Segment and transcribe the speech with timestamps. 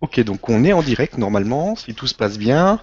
[0.00, 2.80] Ok, donc on est en direct normalement, si tout se passe bien.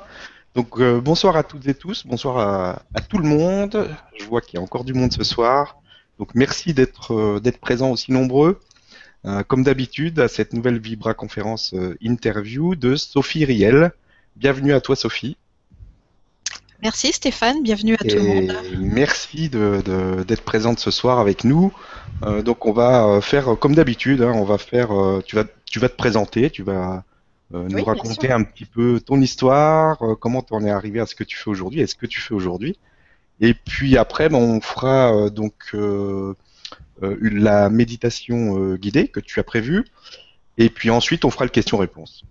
[0.55, 3.89] Donc euh, bonsoir à toutes et tous, bonsoir à, à tout le monde.
[4.19, 5.77] Je vois qu'il y a encore du monde ce soir.
[6.19, 8.59] Donc merci d'être euh, d'être présents aussi nombreux.
[9.25, 13.91] Euh, comme d'habitude, à cette nouvelle Vibra conférence euh, interview de Sophie Riel.
[14.35, 15.37] Bienvenue à toi Sophie.
[16.83, 18.53] Merci Stéphane, bienvenue à tout le monde.
[18.79, 21.73] Merci de- de- d'être présente ce soir avec nous.
[22.23, 25.45] Euh, donc on va euh, faire comme d'habitude, hein, on va faire, euh, tu vas,
[25.69, 27.03] tu vas te présenter, tu vas
[27.53, 31.05] euh, nous raconter un petit peu ton histoire, euh, comment tu en es arrivé à
[31.05, 32.77] ce que tu fais aujourd'hui, et ce que tu fais aujourd'hui.
[33.39, 35.75] Et puis après, ben, on fera euh, donc
[37.21, 39.85] la méditation guidée que tu as prévue.
[40.57, 42.23] Et puis ensuite, on fera le question-réponse.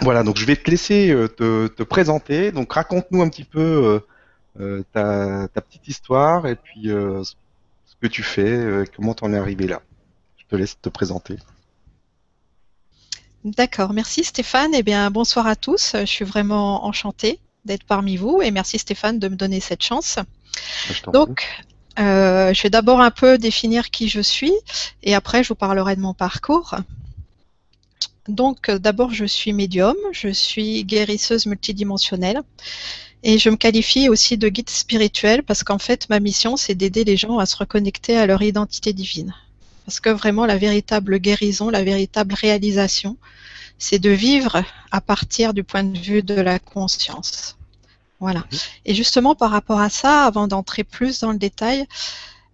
[0.00, 2.50] Voilà, donc je vais te laisser te, te présenter.
[2.50, 4.02] Donc raconte-nous un petit peu
[4.58, 9.80] ta, ta petite histoire et puis ce que tu fais, comment t'en es arrivé là.
[10.38, 11.36] Je te laisse te présenter.
[13.46, 14.74] D'accord, merci Stéphane.
[14.74, 15.92] Eh bien, bonsoir à tous.
[16.00, 20.18] Je suis vraiment enchantée d'être parmi vous et merci Stéphane de me donner cette chance.
[20.88, 21.12] Je prie.
[21.12, 21.46] Donc,
[22.00, 24.52] euh, je vais d'abord un peu définir qui je suis
[25.04, 26.74] et après je vous parlerai de mon parcours.
[28.26, 32.42] Donc, euh, d'abord, je suis médium, je suis guérisseuse multidimensionnelle
[33.22, 37.04] et je me qualifie aussi de guide spirituel parce qu'en fait, ma mission, c'est d'aider
[37.04, 39.32] les gens à se reconnecter à leur identité divine.
[39.86, 43.16] Parce que vraiment, la véritable guérison, la véritable réalisation,
[43.78, 47.56] c'est de vivre à partir du point de vue de la conscience.
[48.18, 48.44] Voilà.
[48.84, 51.86] Et justement, par rapport à ça, avant d'entrer plus dans le détail,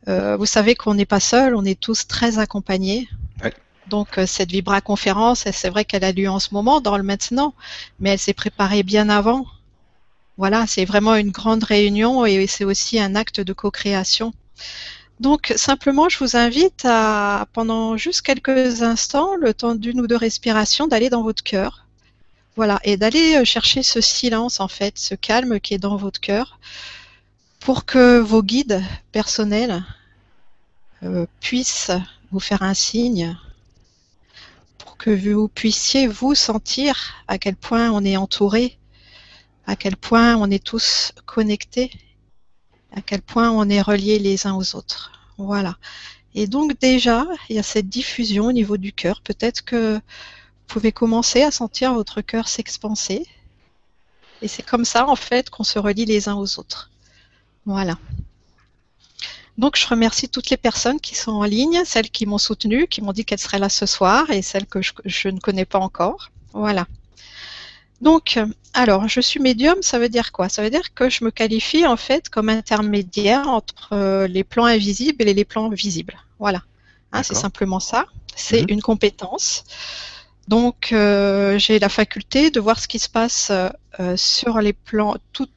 [0.08, 3.08] euh, vous savez qu'on n'est pas seul, on est tous très accompagnés.
[3.42, 3.54] Ouais.
[3.88, 7.02] Donc, euh, cette Vibra conférence, c'est vrai qu'elle a lieu en ce moment, dans le
[7.02, 7.54] maintenant,
[7.98, 9.46] mais elle s'est préparée bien avant.
[10.36, 14.32] Voilà, c'est vraiment une grande réunion et c'est aussi un acte de co-création.
[15.22, 20.16] Donc, simplement, je vous invite à, pendant juste quelques instants, le temps d'une ou deux
[20.16, 21.86] respirations, d'aller dans votre cœur.
[22.56, 26.20] Voilà, et d'aller euh, chercher ce silence, en fait, ce calme qui est dans votre
[26.20, 26.58] cœur,
[27.60, 28.82] pour que vos guides
[29.12, 29.84] personnels
[31.04, 31.92] euh, puissent
[32.32, 33.38] vous faire un signe,
[34.76, 38.76] pour que vous puissiez vous sentir à quel point on est entouré,
[39.68, 41.92] à quel point on est tous connectés,
[42.90, 45.21] à quel point on est reliés les uns aux autres.
[45.38, 45.76] Voilà.
[46.34, 49.20] Et donc déjà, il y a cette diffusion au niveau du cœur.
[49.20, 50.00] Peut-être que vous
[50.66, 53.26] pouvez commencer à sentir votre cœur s'expanser.
[54.40, 56.90] Et c'est comme ça, en fait, qu'on se relie les uns aux autres.
[57.66, 57.98] Voilà.
[59.58, 63.02] Donc, je remercie toutes les personnes qui sont en ligne, celles qui m'ont soutenue, qui
[63.02, 65.78] m'ont dit qu'elles seraient là ce soir et celles que je, je ne connais pas
[65.78, 66.30] encore.
[66.54, 66.86] Voilà.
[68.02, 68.38] Donc,
[68.74, 70.48] alors, je suis médium, ça veut dire quoi?
[70.50, 74.66] Ça veut dire que je me qualifie en fait comme intermédiaire entre euh, les plans
[74.66, 76.16] invisibles et les plans visibles.
[76.38, 76.62] Voilà.
[77.12, 78.06] Hein, c'est simplement ça.
[78.34, 78.70] C'est Mhm.
[78.70, 79.64] une compétence.
[80.48, 85.14] Donc, euh, j'ai la faculté de voir ce qui se passe euh, sur les plans,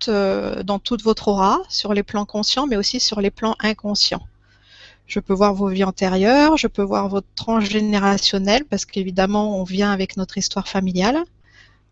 [0.08, 4.28] euh, dans toute votre aura, sur les plans conscients, mais aussi sur les plans inconscients.
[5.08, 9.92] Je peux voir vos vies antérieures, je peux voir votre transgénérationnel, parce qu'évidemment, on vient
[9.92, 11.24] avec notre histoire familiale.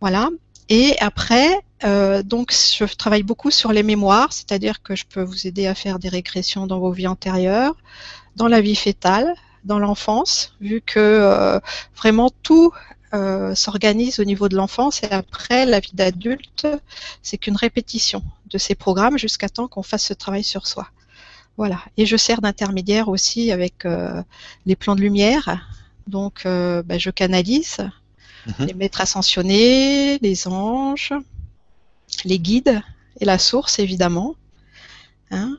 [0.00, 0.30] Voilà.
[0.68, 5.46] Et après, euh, donc, je travaille beaucoup sur les mémoires, c'est-à-dire que je peux vous
[5.46, 7.74] aider à faire des régressions dans vos vies antérieures,
[8.36, 11.60] dans la vie fétale, dans l'enfance, vu que euh,
[11.96, 12.72] vraiment tout
[13.14, 16.66] euh, s'organise au niveau de l'enfance et après la vie d'adulte,
[17.22, 20.88] c'est qu'une répétition de ces programmes jusqu'à temps qu'on fasse ce travail sur soi.
[21.56, 21.78] Voilà.
[21.96, 24.20] Et je sers d'intermédiaire aussi avec euh,
[24.66, 25.68] les plans de lumière.
[26.08, 27.78] Donc, euh, ben, je canalise
[28.46, 28.66] Mhm.
[28.66, 31.12] les maîtres ascensionnés, les anges,
[32.24, 32.82] les guides
[33.20, 34.36] et la source, évidemment.
[35.30, 35.58] Hein.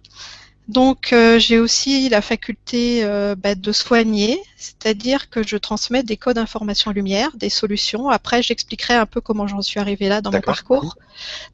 [0.68, 6.18] Donc, euh, j'ai aussi la faculté euh, bah, de soigner, c'est-à-dire que je transmets des
[6.18, 8.10] codes d'information lumière, des solutions.
[8.10, 10.98] Après, j'expliquerai un peu comment j'en suis arrivée là dans mon parcours,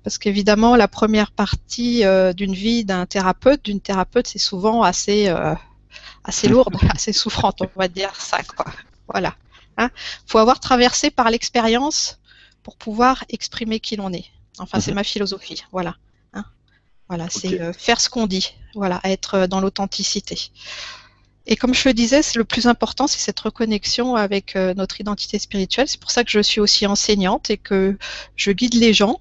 [0.03, 5.27] parce qu'évidemment, la première partie euh, d'une vie d'un thérapeute, d'une thérapeute, c'est souvent assez,
[6.23, 8.65] assez lourde, assez souffrante, on va dire ça, quoi.
[9.09, 9.35] Voilà.
[9.77, 9.89] Hein.
[10.27, 12.19] faut avoir traversé par l'expérience
[12.63, 14.25] pour pouvoir exprimer qui l'on est.
[14.59, 14.95] Enfin, c'est Mhm.
[14.95, 15.63] ma philosophie.
[15.71, 15.95] Voilà.
[16.33, 16.43] Hein.
[17.07, 18.53] Voilà, c'est euh, faire ce qu'on dit.
[18.75, 20.51] Voilà, être euh, dans l'authenticité.
[21.47, 25.01] Et comme je le disais, c'est le plus important, c'est cette reconnexion avec euh, notre
[25.01, 25.87] identité spirituelle.
[25.87, 27.97] C'est pour ça que je suis aussi enseignante et que
[28.35, 29.19] je guide les gens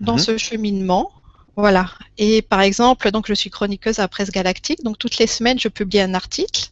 [0.00, 0.18] dans Mhm.
[0.18, 1.12] ce cheminement.
[1.60, 1.90] Voilà.
[2.18, 4.82] Et par exemple, donc je suis chroniqueuse à Presse Galactique.
[4.82, 6.70] Donc toutes les semaines, je publie un article.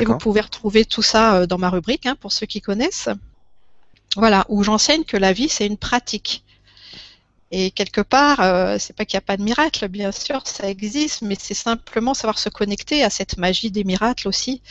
[0.00, 3.08] Et vous pouvez retrouver tout ça euh, dans ma rubrique, hein, pour ceux qui connaissent.
[4.16, 6.44] Voilà, où j'enseigne que la vie, c'est une pratique.
[7.52, 10.68] Et quelque part, euh, c'est pas qu'il n'y a pas de miracle, bien sûr, ça
[10.68, 14.62] existe, mais c'est simplement savoir se connecter à cette magie des miracles aussi,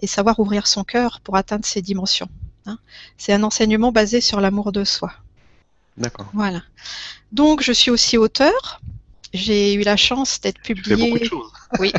[0.00, 2.28] et savoir ouvrir son cœur pour atteindre ces dimensions.
[2.66, 2.78] Hein.
[3.18, 5.12] C'est un enseignement basé sur l'amour de soi.
[5.96, 6.26] D'accord.
[6.34, 6.62] Voilà.
[7.30, 8.80] Donc, je suis aussi auteur.
[9.34, 10.96] J'ai eu la chance d'être publié.
[10.96, 11.52] beaucoup de choses.
[11.80, 11.92] Oui.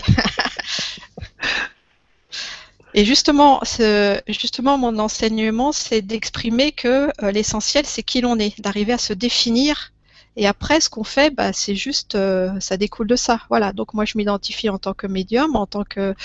[2.97, 8.59] Et justement, ce, justement, mon enseignement, c'est d'exprimer que euh, l'essentiel, c'est qui l'on est,
[8.61, 9.91] d'arriver à se définir.
[10.37, 13.41] Et après, ce qu'on fait, bah, c'est juste, euh, ça découle de ça.
[13.49, 13.73] Voilà.
[13.73, 16.15] Donc moi, je m'identifie en tant que médium, en tant que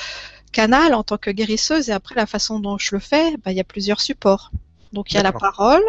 [0.53, 1.89] canal, en tant que guérisseuse.
[1.89, 4.53] Et après, la façon dont je le fais, bah, il y a plusieurs supports.
[4.93, 5.83] Donc il y a la parole,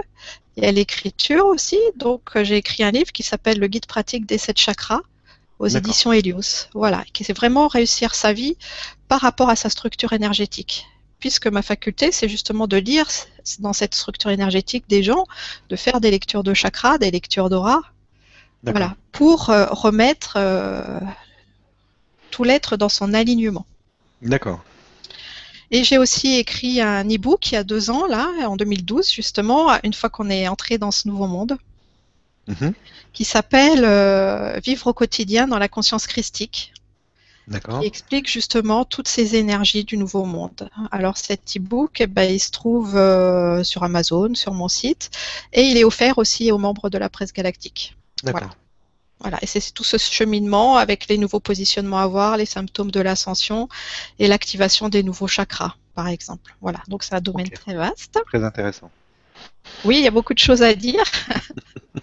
[0.58, 1.80] il y a l'écriture aussi.
[1.96, 5.02] Donc euh, j'ai écrit un livre qui s'appelle Le guide pratique des sept chakras
[5.62, 6.68] aux éditions Helios.
[6.74, 8.58] Voilà, qui c'est vraiment réussir sa vie
[9.08, 10.88] par rapport à sa structure énergétique.
[11.20, 13.08] Puisque ma faculté, c'est justement de lire
[13.60, 15.26] dans cette structure énergétique des gens,
[15.70, 17.82] de faire des lectures de chakras, des lectures d'aura,
[18.64, 21.00] voilà, pour euh, remettre euh,
[22.32, 23.66] tout l'être dans son alignement.
[24.24, 24.64] D'accord.
[25.70, 29.78] Et j'ai aussi écrit un e-book il y a deux ans, là, en 2012, justement,
[29.84, 31.58] une fois qu'on est entré dans ce nouveau monde.
[32.48, 32.74] Mhm.
[33.14, 36.74] qui s'appelle euh, Vivre au quotidien dans la conscience christique.
[37.50, 40.70] Qui explique justement toutes ces énergies du nouveau monde.
[40.92, 45.10] Alors cet e-book, eh ben, il se trouve euh, sur Amazon, sur mon site,
[45.52, 47.98] et il est offert aussi aux membres de la presse galactique.
[48.24, 48.50] Voilà.
[49.20, 53.00] Voilà, et c'est tout ce cheminement avec les nouveaux positionnements à voir, les symptômes de
[53.00, 53.70] l'ascension
[54.18, 56.56] et l'activation des nouveaux chakras, par exemple.
[56.60, 58.20] Voilà, donc c'est un domaine très vaste.
[58.26, 58.90] Très intéressant.
[59.86, 61.04] Oui, il y a beaucoup de choses à dire.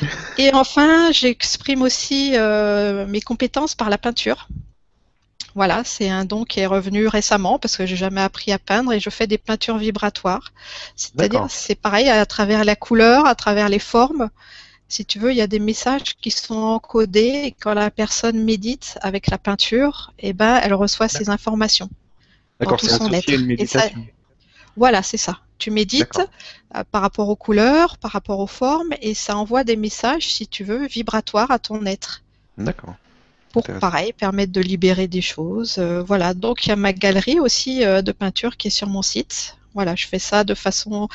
[0.38, 4.48] Et enfin, j'exprime aussi euh, mes compétences par la peinture.
[5.54, 8.92] Voilà, c'est un don qui est revenu récemment parce que j'ai jamais appris à peindre
[8.92, 10.52] et je fais des peintures vibratoires.
[10.96, 14.28] C'est-à-dire, c'est pareil à travers la couleur, à travers les formes.
[14.88, 18.44] Si tu veux, il y a des messages qui sont encodés et quand la personne
[18.44, 21.88] médite avec la peinture, eh ben, elle reçoit ces informations.
[22.60, 24.06] D'accord, c'est associé à une méditation.
[24.76, 25.38] Voilà, c'est ça.
[25.58, 29.76] Tu médites euh, par rapport aux couleurs, par rapport aux formes, et ça envoie des
[29.76, 32.22] messages, si tu veux, vibratoires à ton être.
[32.58, 32.94] D'accord.
[33.52, 35.76] Pour, pareil, permettre de libérer des choses.
[35.78, 38.88] Euh, voilà, donc il y a ma galerie aussi euh, de peinture qui est sur
[38.88, 39.56] mon site.
[39.72, 41.08] Voilà, je fais ça de façon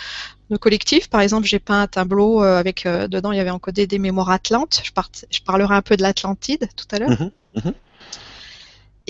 [0.49, 1.07] de collective.
[1.09, 4.83] Par exemple, j'ai peint un tableau avec dedans il y avait encodé des mémoires atlantes.
[4.83, 4.91] Je,
[5.31, 7.09] je parlerai un peu de l'Atlantide tout à l'heure.
[7.09, 7.73] Mhm, mhm.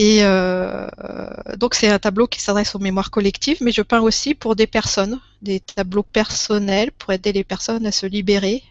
[0.03, 0.87] Et euh,
[1.57, 4.65] donc c'est un tableau qui s'adresse aux mémoires collectives, mais je peins aussi pour des
[4.65, 8.63] personnes, des tableaux personnels pour aider les personnes à se libérer.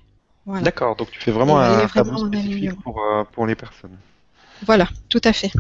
[0.44, 3.96] D'accord, donc tu fais vraiment un tableau spécifique euh, pour, les personnes.
[4.66, 5.52] Voilà, tout à fait.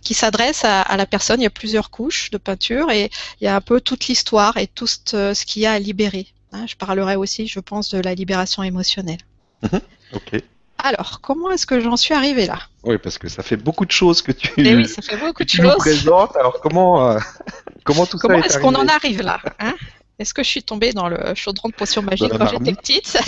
[0.00, 3.10] Qui s'adresse à, la personne, il y a plusieurs couches de peinture et
[3.42, 6.28] il y a un peu toute l'histoire et tout ce, qu'il y a à libérer.
[6.52, 9.20] Hein, je parlerai aussi, je pense, de la libération émotionnelle.
[9.62, 9.80] Mhm,
[10.14, 10.42] ok.
[10.84, 12.58] Alors, comment est-ce que j'en suis arrivée là?
[12.82, 15.42] Oui, parce que ça fait beaucoup de choses que tu, Mais oui, ça fait beaucoup
[15.42, 15.76] de choses.
[15.78, 16.36] présentes.
[16.36, 17.18] Alors, comment, euh,
[17.84, 19.74] comment tout comment ça est Comment est-ce qu'on en arrive là hein?
[20.18, 23.16] Est-ce que je suis tombée dans le chaudron de potions magiques quand j'étais petite?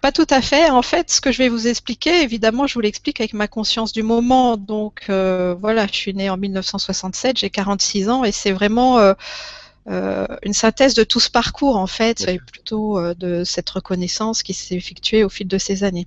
[0.00, 0.68] Pas tout à fait.
[0.70, 3.92] En fait, ce que je vais vous expliquer, évidemment, je vous l'explique avec ma conscience
[3.92, 4.56] du moment.
[4.56, 8.98] Donc, euh, voilà, je suis née en 1967, j'ai 46 ans et c'est vraiment...
[8.98, 9.14] Euh,
[9.86, 14.42] euh, une synthèse de tout ce parcours en fait, et plutôt euh, de cette reconnaissance
[14.42, 16.06] qui s'est effectuée au fil de ces années.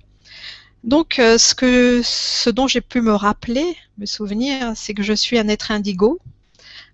[0.82, 5.12] Donc, euh, ce, que, ce dont j'ai pu me rappeler, me souvenir, c'est que je
[5.12, 6.18] suis un être indigo.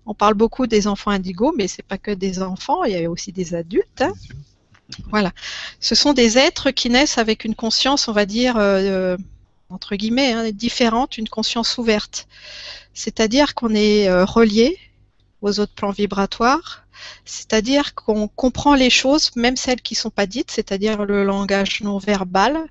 [0.05, 3.09] On parle beaucoup des enfants indigos, mais c'est pas que des enfants, il y a
[3.09, 4.01] aussi des adultes.
[4.01, 4.13] Hein.
[5.09, 5.31] Voilà.
[5.79, 8.57] Ce sont des êtres qui naissent avec une conscience, on va dire,
[9.69, 12.27] entre guillemets, hein, différente, une conscience ouverte.
[12.93, 14.77] C'est-à-dire qu'on est relié
[15.41, 16.84] aux autres plans vibratoires.
[17.25, 21.81] C'est-à-dire qu'on comprend les choses, même celles qui ne sont pas dites, c'est-à-dire le langage
[21.81, 22.67] non verbal.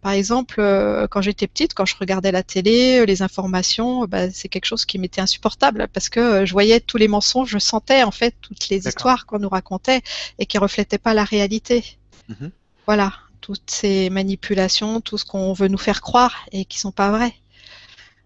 [0.00, 4.48] Par exemple, euh, quand j'étais petite, quand je regardais la télé, les informations, bah, c'est
[4.48, 8.02] quelque chose qui m'était insupportable parce que euh, je voyais tous les mensonges, je sentais
[8.02, 10.00] en fait toutes les histoires qu'on nous racontait
[10.38, 11.84] et qui reflétaient pas la réalité.
[12.28, 12.50] Mhm.
[12.86, 13.12] Voilà,
[13.42, 17.34] toutes ces manipulations, tout ce qu'on veut nous faire croire et qui sont pas vraies.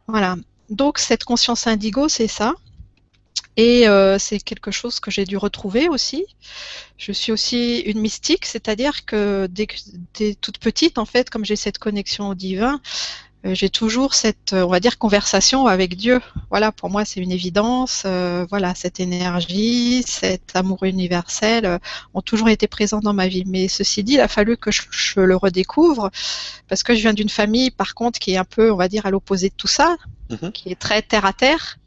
[0.06, 0.36] Voilà.
[0.70, 2.54] Donc cette conscience indigo, c'est ça.
[3.56, 6.24] Et euh, c'est quelque chose que j'ai dû retrouver aussi.
[6.98, 9.68] Je suis aussi une mystique, c'est-à-dire que dès,
[10.14, 12.80] dès, toute petite, en fait, comme j'ai cette connexion au divin,
[13.46, 16.20] euh, j'ai toujours cette, on va dire, conversation avec Dieu.
[16.50, 18.02] Voilà, pour moi, c'est une évidence.
[18.06, 21.78] Euh, voilà, cette énergie, cet amour universel
[22.12, 23.44] ont toujours été présents dans ma vie.
[23.46, 26.10] Mais ceci dit, il a fallu que je, le redécouvre
[26.66, 29.06] parce que je viens d'une famille, par contre, qui est un peu, on va dire,
[29.06, 29.96] à l'opposé de tout ça,
[30.30, 30.50] mhm.
[30.50, 31.78] qui est très terre à terre.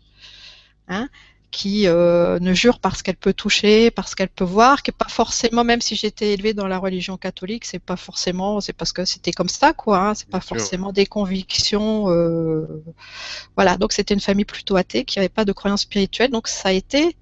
[0.88, 1.10] Hein,
[1.58, 5.10] qui euh, ne jure parce qu'elle peut toucher, parce qu'elle peut voir, qui est pas
[5.10, 9.06] forcément, même si j'étais élevée dans la religion catholique, c'est pas forcément, c'est parce que
[9.06, 9.98] c'était comme ça, quoi.
[9.98, 12.12] Hein, c'est pas forcément des convictions.
[12.12, 12.68] Euh,
[13.56, 16.70] voilà, donc c'était une famille plutôt athée qui n'avait pas de croyance spirituelle, donc ça
[16.70, 17.16] a été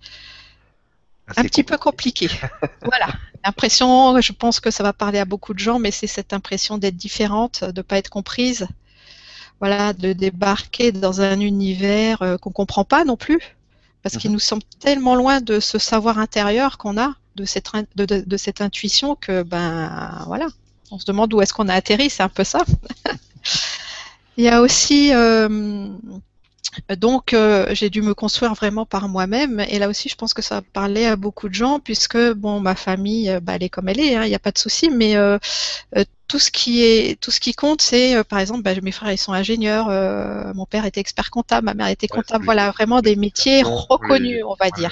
[1.38, 2.27] un petit peu compliqué.
[2.84, 3.08] voilà,
[3.46, 6.77] l'impression, je pense que ça va parler à beaucoup de gens, mais c'est cette impression
[6.77, 8.68] d'être différente, de pas être comprise
[9.62, 13.56] voilà, de débarquer dans un univers euh, qu'on comprend pas non plus,
[14.06, 14.36] parce qu'il mhm.
[14.36, 19.16] nous semble tellement loin de ce savoir intérieur qu'on a, de cette, de, cette intuition
[19.16, 20.46] que ben voilà,
[20.92, 22.64] on se demande où est-ce qu'on a atterri, c'est un peu ça.
[24.38, 25.88] Il y a aussi euh,
[26.98, 30.42] donc euh, j'ai dû me construire vraiment par moi-même et là aussi je pense que
[30.42, 34.00] ça parlait à beaucoup de gens puisque bon ma famille bah, elle est comme elle
[34.00, 35.16] est, hein, il n'y a pas de souci, mais
[36.28, 39.12] tout ce qui est tout ce qui compte, c'est euh, par exemple, bah, mes frères
[39.12, 43.02] ils sont ingénieurs, euh, mon père était expert comptable, ma mère était comptable, voilà vraiment
[43.02, 44.92] des métiers reconnus, on va dire.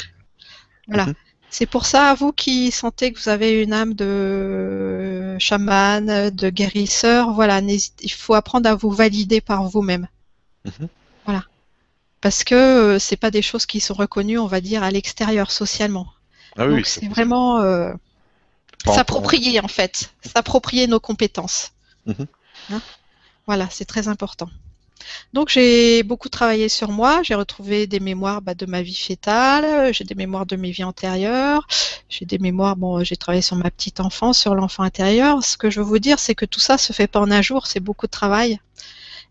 [0.87, 1.07] Voilà.
[1.07, 1.13] Mhm.
[1.49, 7.31] C'est pour ça, vous qui sentez que vous avez une âme de chaman, de guérisseur,
[7.31, 10.07] voilà, il faut apprendre à vous valider par vous-même.
[10.65, 10.87] Mhm.
[12.23, 15.51] Parce que euh, c'est pas des choses qui sont reconnues, on va dire, à l'extérieur
[15.51, 16.07] socialement.
[16.57, 17.61] Ah oui, Donc c'est vraiment
[18.85, 21.71] S'approprier en fait, s'approprier nos compétences.
[22.05, 22.27] Mhm.
[22.71, 22.81] Hein?
[23.47, 24.49] Voilà, c'est très important.
[25.33, 29.93] Donc j'ai beaucoup travaillé sur moi, j'ai retrouvé des mémoires bah, de ma vie fétale,
[29.93, 31.67] j'ai des mémoires de mes vies antérieures,
[32.09, 35.43] j'ai des mémoires, bon, j'ai travaillé sur ma petite enfance, sur l'enfant intérieur.
[35.43, 37.41] Ce que je veux vous dire, c'est que tout ça se fait pas en un
[37.41, 38.59] jour, c'est beaucoup de travail.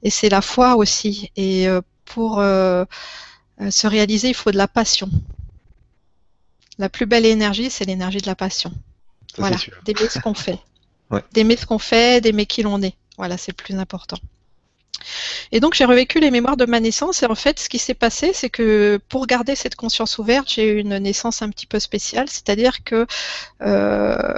[0.03, 1.31] Et c'est la foi aussi.
[1.37, 2.85] Et euh, pour euh,
[3.61, 5.11] euh, se réaliser, il faut de la passion.
[6.79, 8.73] La plus belle énergie, c'est l'énergie de la passion
[9.39, 10.59] voilà, d'aimer ce qu'on fait.
[11.33, 12.95] D'aimer ce qu'on fait, d'aimer qui l'on est.
[13.19, 14.17] Voilà, c'est le plus important.
[15.51, 17.93] Et donc j'ai revécu les mémoires de ma naissance et en fait ce qui s'est
[17.93, 21.81] passé c'est que pour garder cette conscience ouverte j'ai eu une naissance un petit peu
[21.81, 23.07] spéciale, c'est-à-dire que
[23.63, 24.35] euh,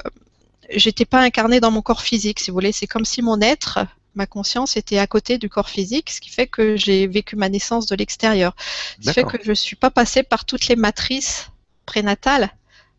[0.71, 3.79] j'étais pas incarnée dans mon corps physique si vous voulez, c'est comme si mon être,
[4.15, 7.49] ma conscience était à côté du corps physique, ce qui fait que j'ai vécu ma
[7.49, 8.55] naissance de l'extérieur,
[9.01, 11.51] ce qui fait que je suis pas passée par toutes les matrices
[11.87, 12.51] prénatales,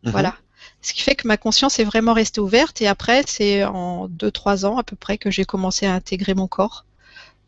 [0.03, 0.11] mhm.
[0.11, 0.35] voilà.
[0.81, 4.65] Ce qui fait que ma conscience est vraiment restée ouverte et après, c'est en 2-3
[4.65, 6.85] ans à peu près que j'ai commencé à intégrer mon corps.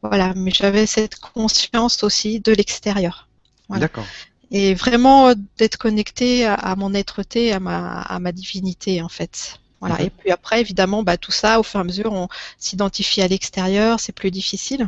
[0.02, 3.28] Voilà, mais j'avais cette conscience aussi de l'extérieur.
[3.70, 4.06] D'accord.
[4.50, 9.60] Et vraiment euh, d'être connecté à, mon être-té, à ma, à ma divinité en fait.
[9.80, 9.96] Voilà.
[9.96, 10.06] Mhm.
[10.06, 13.28] Et puis après, évidemment, bah, tout ça, au fur et à mesure, on s'identifie à
[13.28, 14.88] l'extérieur, c'est plus difficile.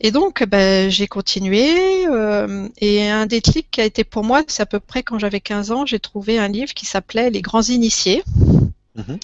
[0.00, 2.06] Et donc, ben, j'ai continué.
[2.06, 5.40] Euh, et un déclic qui a été pour moi, c'est à peu près quand j'avais
[5.40, 8.22] 15 ans, j'ai trouvé un livre qui s'appelait Les grands initiés.
[8.94, 9.18] Mhm.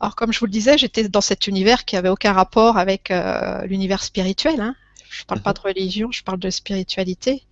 [0.00, 3.10] Alors, comme je vous le disais, j'étais dans cet univers qui avait aucun rapport avec
[3.10, 4.60] euh, l'univers spirituel.
[4.60, 4.74] Hein.
[5.14, 7.42] Je ne parle pas de religion, je parle de spiritualité.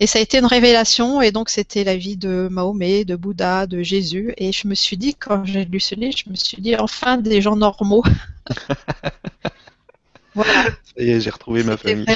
[0.00, 1.22] Et ça a été une révélation.
[1.22, 4.34] Et donc, c'était la vie de Mahomet, de Bouddha, de Jésus.
[4.36, 7.16] Et je me suis dit, quand j'ai lu ce livre, je me suis dit, enfin,
[7.16, 8.04] des gens normaux.
[10.34, 10.64] Voilà.
[10.64, 12.06] Ça y est, j'ai retrouvé ma famille.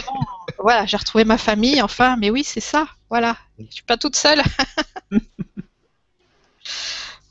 [0.58, 3.36] voilà, j'ai retrouvé ma famille, enfin, mais oui, c'est ça, voilà.
[3.58, 4.42] Je suis pas toute seule.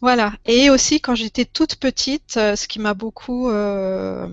[0.01, 0.33] voilà.
[0.45, 4.29] Et aussi, quand j'étais toute petite, euh, ce qui m'a beaucoup euh,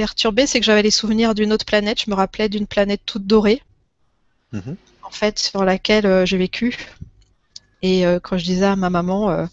[0.00, 2.00] perturbée, c'est que j'avais les souvenirs d'une autre planète.
[2.04, 3.62] Je me rappelais d'une planète toute dorée,
[4.52, 4.76] mhm.
[5.02, 6.76] en fait, sur laquelle euh, j'ai vécu.
[7.82, 9.48] Et quand je disais à ma maman,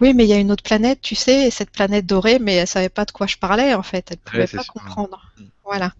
[0.00, 2.68] oui, mais il y a une autre planète, tu sais, cette planète dorée, mais elle
[2.68, 4.12] savait pas de quoi je parlais, en fait.
[4.12, 5.32] Elle pouvait pas comprendre.
[5.36, 5.44] Mm.
[5.64, 5.92] Voilà.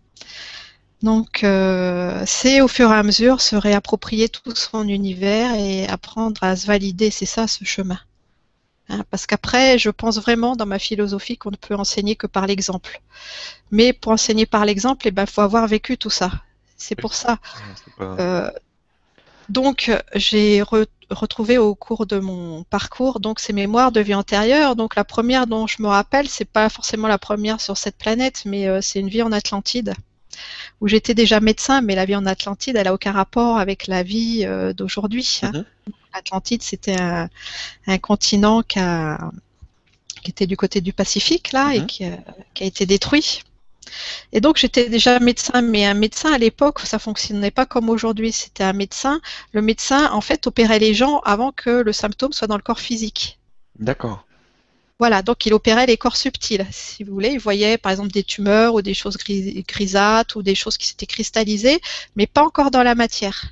[1.05, 6.43] Donc, euh, c'est au fur et à mesure se réapproprier tout son univers et apprendre
[6.43, 7.11] à se valider.
[7.11, 7.99] C'est ça ce chemin.
[8.89, 12.47] Hein, parce qu'après, je pense vraiment dans ma philosophie qu'on ne peut enseigner que par
[12.47, 13.01] l'exemple.
[13.71, 16.31] Mais pour enseigner par l'exemple, il eh ben, faut avoir vécu tout ça.
[16.77, 17.39] C'est pour ça.
[18.01, 18.51] Euh,
[19.49, 20.63] donc, j'ai
[21.11, 24.77] retrouvé au cours de mon parcours donc ces mémoires de vie antérieure.
[24.77, 28.43] Donc, la première dont je me rappelle, c'est pas forcément la première sur cette planète,
[28.45, 29.95] mais euh, c'est une vie en Atlantide
[30.81, 34.03] où j'étais déjà médecin, mais la vie en Atlantide, elle a aucun rapport avec la
[34.03, 35.41] vie euh, d'aujourd'hui.
[35.43, 35.53] Hein.
[35.53, 35.93] Mm-hmm.
[36.13, 37.29] Atlantide, c'était un,
[37.99, 38.79] continent qui,
[40.27, 41.87] était du côté du Pacifique là et mm-hmm.
[42.55, 43.43] qui a été détruit.
[44.33, 48.33] Et donc j'étais déjà médecin, mais un médecin à l'époque, ça fonctionnait pas comme aujourd'hui.
[48.33, 49.21] C'était un médecin.
[49.53, 52.81] Le médecin, en fait, opérait les gens avant que le symptôme soit dans le corps
[52.81, 53.39] physique.
[53.79, 54.25] D'accord.
[55.01, 57.31] Voilà, donc il opérait les corps subtils, si vous voulez.
[57.31, 61.07] Il voyait par exemple des tumeurs ou des choses grisâtres ou des choses qui s'étaient
[61.07, 61.81] cristallisées,
[62.17, 63.47] mais pas encore dans la matière.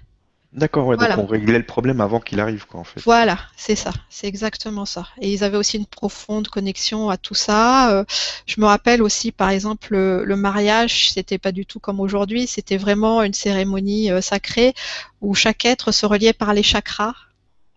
[0.52, 1.16] D'accord, ouais, Voilà.
[1.16, 3.00] donc on réglait le problème avant qu'il arrive, quoi, en fait.
[3.00, 5.08] Voilà, c'est ça, c'est exactement ça.
[5.20, 7.90] Et ils avaient aussi une profonde connexion à tout ça.
[7.92, 8.04] Euh,
[8.46, 12.46] je me rappelle aussi, par exemple, le, le mariage, c'était pas du tout comme aujourd'hui,
[12.46, 14.74] c'était vraiment une cérémonie euh, sacrée
[15.22, 17.14] où chaque être se reliait par les chakras.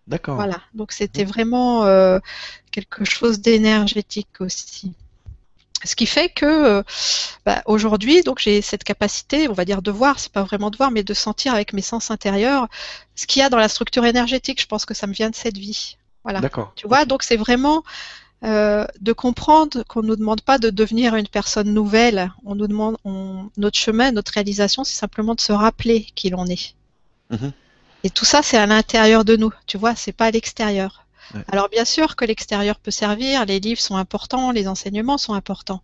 [0.06, 0.36] D'accord.
[0.36, 2.18] Voilà, donc c'était vraiment euh,
[2.70, 4.92] quelque chose d'énergétique aussi.
[5.84, 6.82] Ce qui fait que euh,
[7.44, 10.76] bah, aujourd'hui, donc j'ai cette capacité, on va dire de voir, c'est pas vraiment de
[10.76, 12.68] voir, mais de sentir avec mes sens intérieurs
[13.14, 14.60] ce qu'il y a dans la structure énergétique.
[14.60, 15.96] Je pense que ça me vient de cette vie.
[16.24, 16.40] Voilà.
[16.40, 16.72] D'accord.
[16.76, 17.84] Tu vois, donc c'est vraiment
[18.44, 22.32] euh, de comprendre qu'on ne nous demande pas de devenir une personne nouvelle.
[22.44, 26.46] On nous demande, on- notre chemin, notre réalisation, c'est simplement de se rappeler qui l'on
[26.46, 26.74] est.
[27.30, 27.52] Mhm.
[28.06, 29.52] Et tout ça, c'est à l'intérieur de nous.
[29.66, 31.06] Tu vois, c'est pas à l'extérieur.
[31.34, 31.40] Ouais.
[31.50, 35.82] Alors bien sûr que l'extérieur peut servir, les livres sont importants, les enseignements sont importants,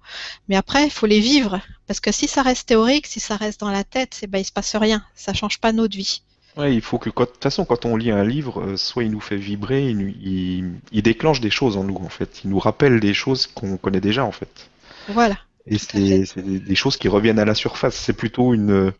[0.48, 3.58] mais après il faut les vivre parce que si ça reste théorique, si ça reste
[3.58, 6.22] dans la tête, c'est ben il se passe rien, ça change pas notre vie.
[6.56, 9.10] Ouais, il faut que, de toute façon, quand on lit un livre, euh, soit il
[9.10, 12.42] nous fait vibrer, il, il, il déclenche des choses en nous, en fait.
[12.44, 14.68] Il nous rappelle des choses qu'on connaît déjà, en fait.
[15.08, 15.38] Voilà.
[15.66, 17.96] Et c'est c'est des des choses qui reviennent à la surface.
[17.96, 18.92] C'est plutôt une,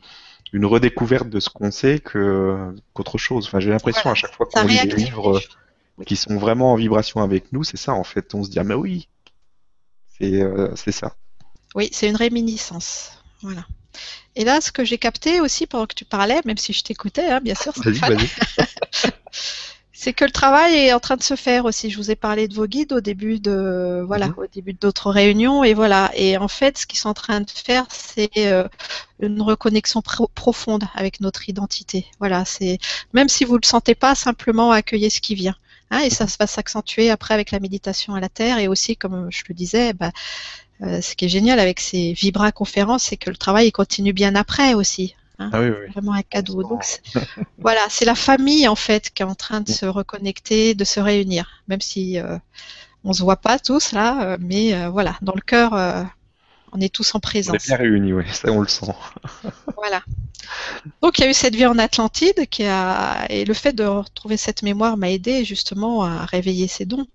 [0.53, 3.47] une redécouverte de ce qu'on sait que qu'autre chose.
[3.47, 4.13] Enfin, j'ai l'impression Voilà.
[4.13, 5.49] à chaque fois qu'on lit des livres choses.
[6.07, 8.35] qui sont vraiment en vibration avec nous, c'est ça, en fait.
[8.35, 9.09] On se dit, ah, mais oui,
[10.19, 11.17] c'est euh, c'est ça.
[11.75, 13.13] Oui, c'est une réminiscence.
[13.41, 13.67] Voilà.
[14.37, 17.27] Et là, ce que j'ai capté aussi pendant que tu parlais, même si je t'écoutais,
[17.31, 19.11] hein, bien sûr, Vas-y, Stéphane, vas-y.
[20.03, 21.91] c'est que le travail est en train de se faire aussi.
[21.91, 24.35] Je vous ai parlé de vos guides au début de voilà, Mhm.
[24.37, 26.11] au début d'autres réunions et voilà.
[26.15, 28.67] Et en fait, ce qu'ils sont en train de faire, c'est euh,
[29.21, 32.07] une reconnexion pro- profonde avec notre identité.
[32.19, 32.79] Voilà, c'est
[33.13, 35.57] même si vous le sentez pas, simplement accueillez ce qui vient.
[35.91, 39.29] Hein, et ça va s'accentuer après avec la méditation à la terre et aussi, comme
[39.31, 40.11] je le disais, bah,
[40.83, 44.13] euh, ce qui est génial avec ces Vibra conférences, c'est que le travail il continue
[44.13, 45.15] bien après aussi.
[45.39, 45.51] Hein.
[45.53, 45.93] Ah oui, oui, oui.
[45.93, 46.63] Vraiment un cadeau.
[46.63, 47.03] Donc c'est-
[47.59, 51.01] voilà, c'est la famille en fait qui est en train de se reconnecter, de se
[51.01, 52.39] réunir, même si euh,
[53.05, 56.05] on se voit pas tous là, euh, mais euh, voilà, dans le cœur, euh,
[56.73, 57.65] on est tous en On présence.
[57.65, 58.87] est bien réunis, oui, ça on le sent.
[59.77, 60.03] Voilà.
[61.03, 63.85] Donc il y a eu cette vie en Atlantide qui a et le fait de
[63.85, 67.07] retrouver cette mémoire m'a aidé justement à réveiller ces dons.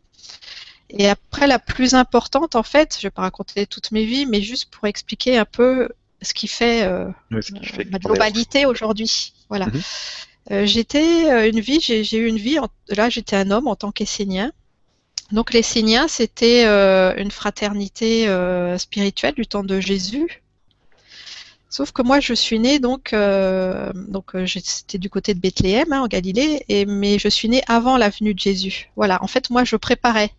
[0.90, 4.42] Et après la plus importante en fait, je vais pas raconter toutes mes vies, mais
[4.42, 5.90] juste pour expliquer un peu
[6.22, 9.34] ce qui fait euh, Ouais, ce qui fait ma globalité aujourd'hui.
[9.50, 9.68] Voilà.
[9.68, 9.82] Mhm.
[10.52, 12.58] Euh, j'étais euh, une vie, j'ai eu une vie.
[12.60, 14.52] en- là, j'étais un homme en tant qu'Essénien.
[15.34, 20.42] Donc les Esséniens, c'était euh, une fraternité euh, spirituelle du temps de Jésus.
[21.70, 25.92] Sauf que moi, je suis née donc, euh, donc euh, j'étais du côté de Bethléem,
[25.92, 28.90] hein, en Galilée, et mais je suis née avant la venue de Jésus.
[28.96, 29.22] Voilà.
[29.22, 30.32] En fait, moi, je préparais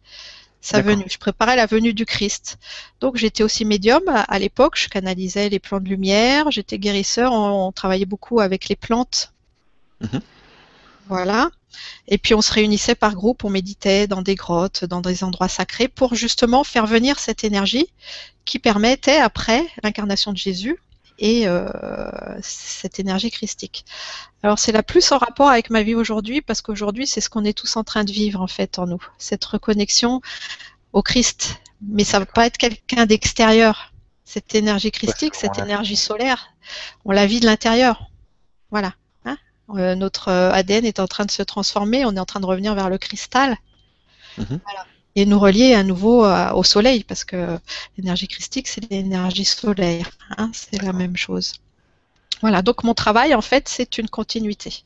[0.61, 0.97] sa D'accord.
[0.97, 1.05] venue.
[1.11, 2.59] Je préparais la venue du Christ.
[3.01, 4.77] Donc j'étais aussi médium à, à l'époque.
[4.79, 6.51] Je canalisais les plans de lumière.
[6.51, 7.33] J'étais guérisseur.
[7.33, 9.33] On, on travaillait beaucoup avec les plantes.
[10.01, 10.21] Mhm.
[11.09, 11.51] Voilà.
[12.09, 15.49] Et puis on se réunissait par groupe, on méditait dans des grottes, dans des endroits
[15.49, 17.89] sacrés, pour justement faire venir cette énergie
[18.45, 20.79] qui permettait après l'incarnation de Jésus
[21.19, 21.69] et euh,
[22.43, 23.85] cette énergie christique.
[24.43, 27.45] Alors c'est la plus en rapport avec ma vie aujourd'hui parce qu'aujourd'hui c'est ce qu'on
[27.45, 30.21] est tous en train de vivre en fait en nous, cette reconnexion
[30.93, 31.61] au Christ.
[31.81, 33.93] Mais ça ne va pas être quelqu'un d'extérieur.
[34.25, 36.49] Cette énergie christique, cette énergie solaire,
[37.05, 38.11] on la vit de l'intérieur.
[38.71, 38.95] Voilà.
[39.25, 39.39] Hein
[39.71, 42.47] Euh, notre euh, ADN est en train de se transformer, on est en train de
[42.47, 43.57] revenir vers le cristal.
[44.37, 44.61] Mhm.
[44.65, 44.87] Voilà.
[45.19, 47.59] Et nous relier à nouveau euh, au soleil, parce que
[47.97, 50.13] l'énergie christique, c'est l'énergie solaire.
[50.37, 51.55] hein, c'est la même chose.
[52.41, 54.85] Voilà, donc mon travail, en fait, c'est une continuité.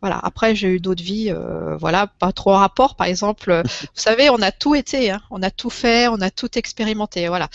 [0.00, 0.20] Voilà.
[0.22, 2.94] Après, j'ai eu d'autres vies, euh, voilà, pas trop en rapport.
[2.94, 6.20] Par exemple, euh, vous savez, on a tout été, hein, on a tout fait, on
[6.20, 7.48] a tout expérimenté, voilà.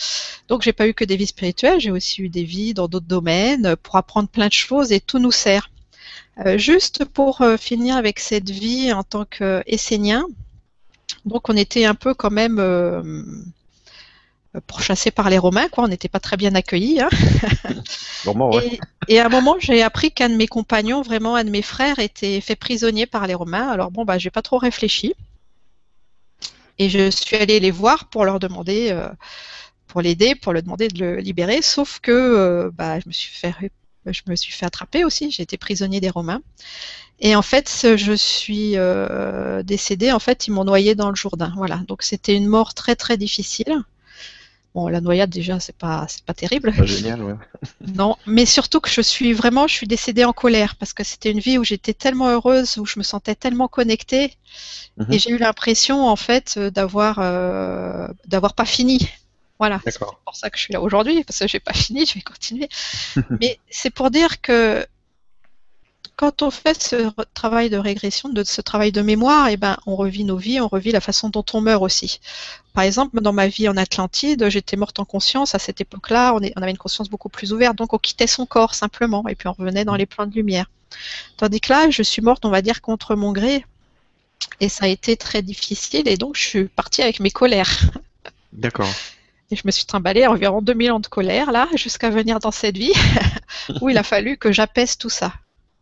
[0.48, 3.06] Donc, j'ai pas eu que des vies spirituelles, j'ai aussi eu des vies dans d'autres
[3.06, 5.70] domaines pour apprendre plein de choses et tout nous sert.
[6.44, 10.26] Euh, juste pour euh, finir avec cette vie en tant qu'Essénien,
[11.24, 13.02] donc on était un peu quand même euh,
[14.66, 15.84] pourchassés par les Romains, quoi.
[15.84, 17.00] On n'était pas très bien accueillis.
[17.00, 17.08] hein.
[18.50, 18.78] Ouais.
[19.08, 21.62] Et, et à un moment, j'ai appris qu'un de mes compagnons, vraiment un de mes
[21.62, 23.68] frères, était fait prisonnier par les Romains.
[23.68, 25.14] Alors bon, bah, j'ai pas trop réfléchi.
[26.78, 29.08] Et je suis allée les voir pour leur demander, euh,
[29.88, 31.62] pour l'aider, pour le demander de le libérer.
[31.62, 33.54] Sauf que euh, bah, je me suis fait,
[34.06, 35.30] je me suis fait attraper aussi.
[35.30, 36.42] J'ai été prisonnier des Romains.
[37.20, 40.12] Et en fait, je suis euh, décédée.
[40.12, 41.52] En fait, ils m'ont noyée dans le Jourdain.
[41.56, 41.82] Voilà.
[41.88, 43.82] Donc c'était une mort très très difficile.
[44.74, 46.72] Bon, la noyade déjà, c'est pas, c'est pas terrible.
[46.76, 47.34] Pas génial, ouais.
[47.94, 51.30] Non, mais surtout que je suis vraiment, je suis décédée en colère parce que c'était
[51.30, 54.32] une vie où j'étais tellement heureuse, où je me sentais tellement connectée,
[54.96, 55.12] Mhm.
[55.12, 59.08] et j'ai eu l'impression en fait euh, d'avoir euh, d'avoir pas fini.
[59.64, 62.14] Voilà, c'est pour ça que je suis là aujourd'hui parce que j'ai pas fini, je
[62.14, 62.68] vais continuer.
[63.40, 64.86] mais c'est pour dire que
[66.16, 69.96] quand on fait ce travail de régression, de ce travail de mémoire, eh ben, on
[69.96, 72.20] revit nos vies, on revit la façon dont on meurt aussi.
[72.74, 75.54] Par exemple, dans ma vie en Atlantide, j'étais morte en conscience.
[75.54, 78.44] À cette époque-là, on, on, avait une conscience beaucoup plus ouverte, donc on quittait son
[78.44, 80.70] corps simplement, et puis on revenait dans les plans de lumière.
[81.38, 83.64] Tandis que là, je suis morte, on va dire, contre mon gré,
[84.60, 87.80] et ça a été très difficile, et donc je suis partie avec mes colères.
[88.52, 88.92] D'accord.
[89.50, 92.76] Et je me suis trimballée environ 2000 ans de colère, là, jusqu'à venir dans cette
[92.76, 92.92] vie,
[93.80, 95.32] où il a fallu que j'apaise tout ça.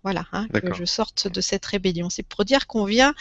[0.02, 2.10] Voilà, hein, que je sorte de cette rébellion.
[2.10, 3.14] C'est pour dire qu'on vient.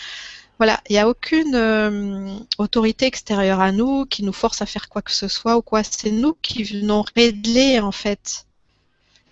[0.57, 4.89] Voilà, il n'y a aucune euh, autorité extérieure à nous qui nous force à faire
[4.89, 5.83] quoi que ce soit ou quoi.
[5.83, 8.45] C'est nous qui venons régler en fait,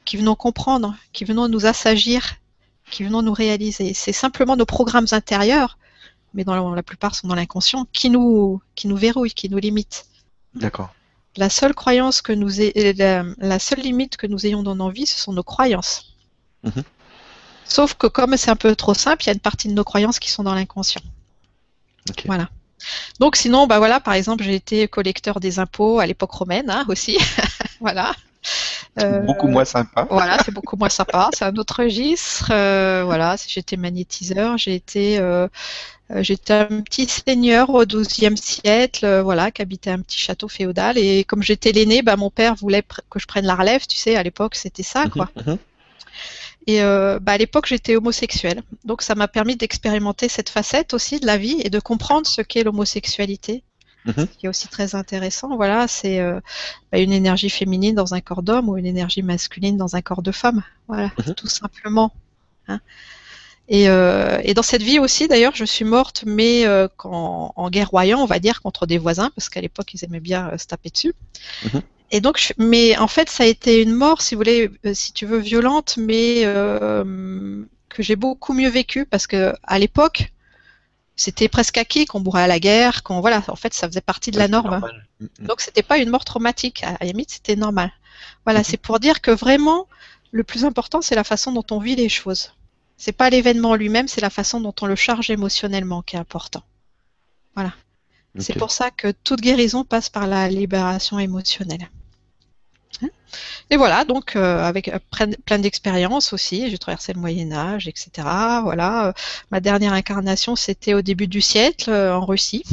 [0.06, 2.36] qui venons comprendre, qui venons nous assagir,
[2.90, 3.94] qui venons nous réaliser.
[3.94, 5.78] C'est simplement nos programmes intérieurs,
[6.34, 10.06] mais dans la, plupart sont dans l'inconscient, qui nous, qui nous verrouillent, qui nous limitent.
[10.56, 10.94] D'accord.
[11.38, 12.50] La seule croyance que nous
[12.98, 16.16] la, la, seule limite que nous ayons dans nos vies, ce sont nos croyances.
[16.64, 16.84] Mhm.
[17.66, 19.84] Sauf que comme c'est un peu trop simple, il y a une partie de nos
[19.84, 21.02] croyances qui sont dans l'inconscient.
[22.26, 22.50] Voilà.
[23.20, 26.86] Donc sinon, bah voilà, par exemple, j'ai été collecteur des impôts à l'époque romaine hein,
[26.88, 27.18] aussi.
[27.80, 28.16] voilà.
[29.00, 30.08] Euh, beaucoup moins sympa.
[30.10, 31.30] Voilà, c'est beaucoup moins sympa.
[31.34, 32.50] C'est un autre registre.
[32.52, 34.58] Euh, voilà, j'étais magnétiseur.
[34.58, 35.48] J'ai été, euh,
[36.18, 40.98] j'étais un petit seigneur au XIIe siècle, voilà, qui habitait un petit château féodal.
[40.98, 43.86] Et comme j'étais l'aîné, bah, mon père voulait que je prenne la relève.
[43.88, 45.30] Tu sais, à l'époque, c'était ça, mhm, quoi.
[45.46, 45.58] Mhm.
[46.68, 48.62] Et euh, bah, à l'époque, j'étais homosexuelle.
[48.86, 52.44] Donc, ça m'a permis d'expérimenter cette facette aussi de la vie et de comprendre ce
[52.44, 53.64] qu'est l'homosexualité.
[54.06, 54.28] Mhm.
[54.32, 56.40] Ce qui est aussi très intéressant, voilà, c'est euh,
[56.92, 60.22] bah, une énergie féminine dans un corps d'homme ou une énergie masculine dans un corps
[60.22, 60.64] de femme.
[60.88, 61.36] Voilà, mhm.
[61.36, 62.14] tout simplement.
[62.68, 62.80] Hein.
[63.68, 66.66] Et, euh, et, dans cette vie aussi, d'ailleurs, je suis morte, mais
[67.04, 70.58] en, en guerroyant, on va dire, contre des voisins, parce qu'à l'époque, ils aimaient bien
[70.58, 71.14] se taper dessus.
[71.66, 71.82] Mhm.
[72.12, 75.14] Et donc, mais en fait, ça a été une mort, si vous voulez, euh, si
[75.14, 80.32] tu veux, violente, mais euh, que j'ai beaucoup mieux vécu parce que à l'époque,
[81.20, 84.32] c'était presque acquis qu'on bourrait à la guerre, qu'on voilà, en fait, ça faisait partie
[84.32, 84.82] de la norme.
[85.40, 86.84] Donc, c'était pas une mort traumatique.
[86.84, 87.92] À la limite, c'était normal.
[88.46, 89.88] Voilà, c'est pour dire que vraiment,
[90.32, 92.54] le plus important, c'est la façon dont on vit les choses.
[92.96, 96.64] C'est pas l'événement lui-même, c'est la façon dont on le charge émotionnellement qui est important.
[97.54, 97.74] Voilà.
[98.38, 101.90] C'est pour ça que toute guérison passe par la libération émotionnelle.
[103.70, 104.98] Et voilà, donc euh, avec euh,
[105.46, 108.28] plein d'expériences aussi, j'ai traversé le Moyen Âge, etc.
[108.64, 109.14] Voilà, euh,
[109.52, 112.64] ma dernière incarnation, c'était au début du siècle en Russie.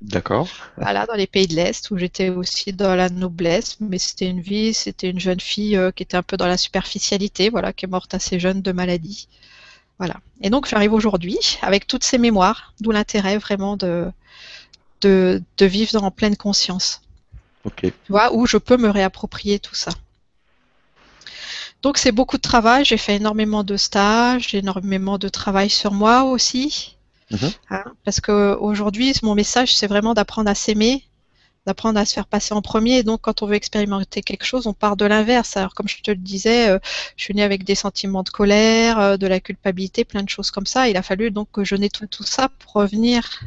[0.00, 0.48] D'accord.
[0.76, 4.40] Voilà, dans les pays de l'Est, où j'étais aussi dans la noblesse, mais c'était une
[4.40, 7.88] vie, c'était une jeune fille qui était un peu dans la superficialité, voilà, qui est
[7.88, 9.28] morte assez jeune de maladie.
[9.98, 10.16] Voilà.
[10.42, 14.06] Et donc j'arrive aujourd'hui avec toutes ces mémoires, d'où l'intérêt vraiment de,
[15.00, 17.00] de, de vivre en pleine conscience.
[17.76, 19.90] Tu vois, où je peux me réapproprier tout ça.
[21.82, 26.24] Donc c'est beaucoup de travail, j'ai fait énormément de stages, énormément de travail sur moi
[26.24, 26.96] aussi.
[27.30, 27.50] Mhm.
[27.70, 31.04] Hein, parce qu'aujourd'hui, mon message, c'est vraiment d'apprendre à s'aimer,
[31.66, 32.98] d'apprendre à se faire passer en premier.
[32.98, 35.56] Et donc, quand on veut expérimenter quelque chose, on part de l'inverse.
[35.56, 36.78] Alors, comme je te le disais, euh,
[37.16, 40.50] je suis née avec des sentiments de colère, euh, de la culpabilité, plein de choses
[40.50, 40.88] comme ça.
[40.88, 43.40] Il a fallu donc que je nettoie tout ça pour revenir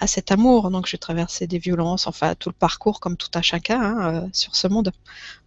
[0.00, 0.70] à cet amour.
[0.70, 4.28] Donc, j'ai traversé des violences, enfin tout le parcours comme tout à chacun hein, euh,
[4.32, 4.92] sur ce monde.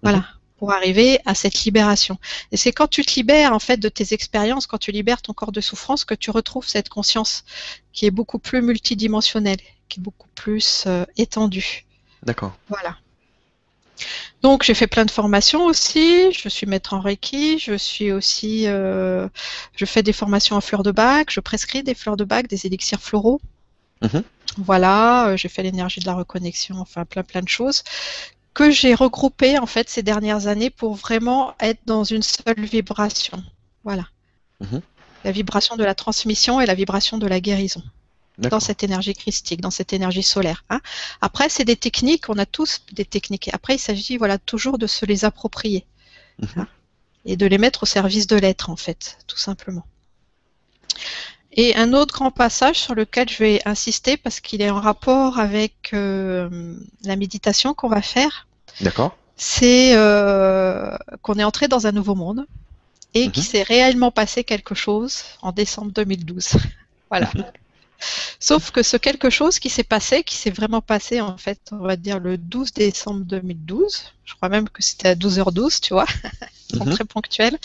[0.04, 0.26] Voilà, mhm.
[0.58, 2.18] pour arriver à cette libération.
[2.52, 5.34] Et c'est quand tu te libères en fait de tes expériences, quand tu libères ton
[5.34, 7.44] corps de souffrance, que tu retrouves cette conscience
[7.94, 9.60] qui est beaucoup plus multidimensionnelle,
[9.90, 11.86] qui est beaucoup plus euh, étendue.
[12.24, 12.56] D'accord.
[12.70, 12.98] Voilà.
[14.42, 16.32] Donc j'ai fait plein de formations aussi.
[16.32, 17.60] Je suis maître en Reiki.
[17.60, 19.28] Je suis aussi, euh,
[19.76, 21.30] je fais des formations en fleurs de bac.
[21.32, 23.40] Je prescris des fleurs de bac, des élixirs floraux.
[24.02, 24.24] Mhm.
[24.58, 27.84] Voilà, euh, j'ai fait l'énergie de la reconnexion, enfin plein plein de choses
[28.54, 33.44] que j'ai regroupées en fait ces dernières années pour vraiment être dans une seule vibration.
[33.84, 34.08] Voilà.
[34.60, 34.82] Mhm.
[35.24, 37.84] La vibration de la transmission et la vibration de la guérison
[38.38, 40.64] dans cette énergie christique, dans cette énergie solaire.
[40.72, 40.82] Hein.
[41.20, 43.52] Après, c'est des techniques, on a tous des techniques.
[43.54, 45.86] Après, il s'agit voilà toujours de se les approprier
[46.40, 46.50] mhm.
[46.58, 46.68] hein,
[47.26, 49.86] et de les mettre au service de l'être en fait, tout simplement.
[51.54, 55.38] Et un autre grand passage sur lequel je vais insister parce qu'il est en rapport
[55.38, 58.48] avec euh, la méditation qu'on va faire.
[58.80, 59.18] D'accord.
[59.36, 62.46] C'est euh, qu'on est entré dans un nouveau monde
[63.14, 63.50] et qu'il mhm.
[63.50, 66.52] s'est réellement passé quelque chose en décembre 2012.
[67.10, 67.30] voilà.
[68.40, 71.78] Sauf que ce quelque chose qui s'est passé, qui s'est vraiment passé en fait, on
[71.78, 76.08] va dire le 12 décembre 2012, je crois même que c'était à 12h12, tu vois,
[76.74, 76.94] mhm.
[76.94, 77.60] très ponctuel,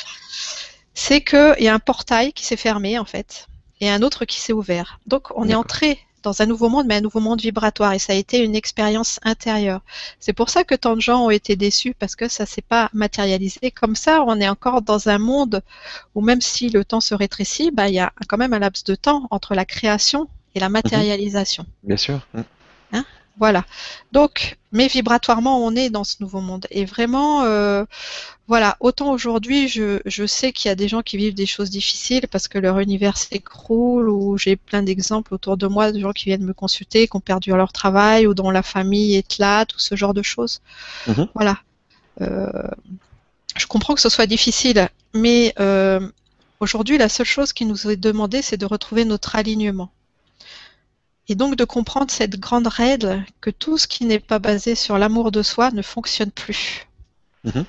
[0.92, 3.46] c'est qu'il y a un portail qui s'est fermé en fait
[3.81, 5.01] et un autre qui s'est ouvert.
[5.07, 7.93] Donc on est entré dans un nouveau monde, mais un nouveau monde vibratoire.
[7.93, 9.81] Et ça a été une expérience intérieure.
[10.19, 12.91] C'est pour ça que tant de gens ont été déçus parce que ça s'est pas
[12.93, 13.71] matérialisé.
[13.71, 15.62] Comme ça, on est encore dans un monde
[16.17, 18.83] où même si le temps se rétrécit, bah, il y a quand même un laps
[18.83, 21.65] de temps entre la création et la matérialisation.
[21.85, 22.27] Bien sûr.
[22.35, 22.41] Mm.
[22.93, 23.05] Hein?
[23.38, 23.64] Voilà.
[24.12, 26.66] Donc, mais vibratoirement, on est dans ce nouveau monde.
[26.70, 27.85] Et vraiment, euh,
[28.49, 31.70] voilà, autant aujourd'hui, je, je sais qu'il y a des gens qui vivent des choses
[31.70, 36.12] difficiles parce que leur univers s'écroule, ou j'ai plein d'exemples autour de moi de gens
[36.12, 39.66] qui viennent me consulter, qui ont perdu leur travail, ou dont la famille est là,
[39.66, 40.61] tout ce genre de choses.
[41.07, 41.29] Mhm.
[41.35, 41.59] Voilà.
[42.22, 42.51] Euh,
[43.57, 46.01] je comprends que ce soit difficile, mais euh,
[46.61, 49.90] aujourd'hui, la seule chose qui nous est demandée, c'est de retrouver notre alignement.
[51.29, 54.97] Et donc de comprendre cette grande règle que tout ce qui n'est pas basé sur
[54.99, 56.87] l'amour de soi ne fonctionne plus.
[57.45, 57.65] Mhm.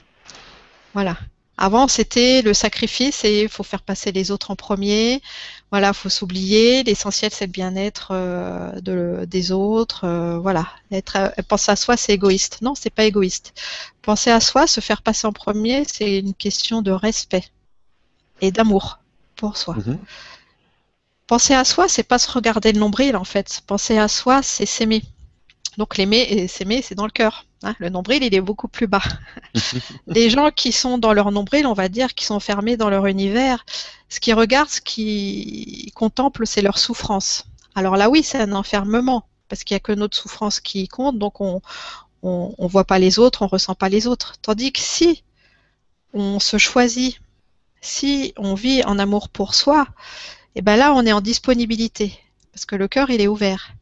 [0.94, 1.18] Voilà.
[1.60, 5.24] Avant, c'était le sacrifice et il faut faire passer les autres en premier.
[5.72, 6.84] Voilà, faut s'oublier.
[6.84, 10.04] L'essentiel, c'est le bien-être euh, de, des autres.
[10.04, 12.62] euh, voilà, être, euh, penser à soi, c'est égoïste.
[12.62, 13.56] Non, c'est pas égoïste.
[14.04, 17.46] Penser à soi, se faire passer en premier, c'est une question de respect
[18.40, 19.00] et d'amour
[19.36, 19.74] pour soi.
[19.76, 19.98] Mhm.
[21.28, 23.62] Penser à soi, c'est pas se regarder le nombril en fait.
[23.68, 25.04] Penser à soi, c'est s'aimer.
[25.78, 27.46] Donc l'aimer et s'aimer, c'est dans le cœur.
[27.64, 27.76] hein.
[27.80, 29.04] Le nombril, il est beaucoup plus bas.
[30.08, 33.06] Les gens qui sont dans leur nombril, on va dire, qui sont fermés dans leur
[33.08, 33.66] univers,
[34.10, 37.46] ce qu'ils regardent, ce qu'ils contemplent, c'est leur souffrance.
[37.76, 41.20] Alors là, oui, c'est un enfermement, parce qu'il n'y a que notre souffrance qui compte,
[41.20, 41.62] donc on
[42.24, 44.34] on voit pas les autres, on ressent pas les autres.
[44.42, 45.24] Tandis que si
[46.14, 47.20] on se choisit,
[47.82, 49.88] si on vit en amour pour soi,
[50.58, 52.20] et ben là, on est en disponibilité,
[52.52, 53.74] parce que le cœur, il est ouvert.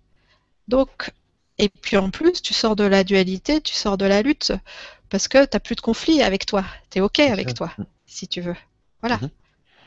[0.68, 1.10] Donc,
[1.58, 4.52] et puis en plus, tu sors de la dualité, tu sors de la lutte,
[5.10, 6.66] parce que tu n'as plus de conflit avec toi.
[6.90, 7.72] Tu es OK avec toi,
[8.06, 8.58] si tu veux.
[9.00, 9.20] Voilà.
[9.22, 9.30] Mhm.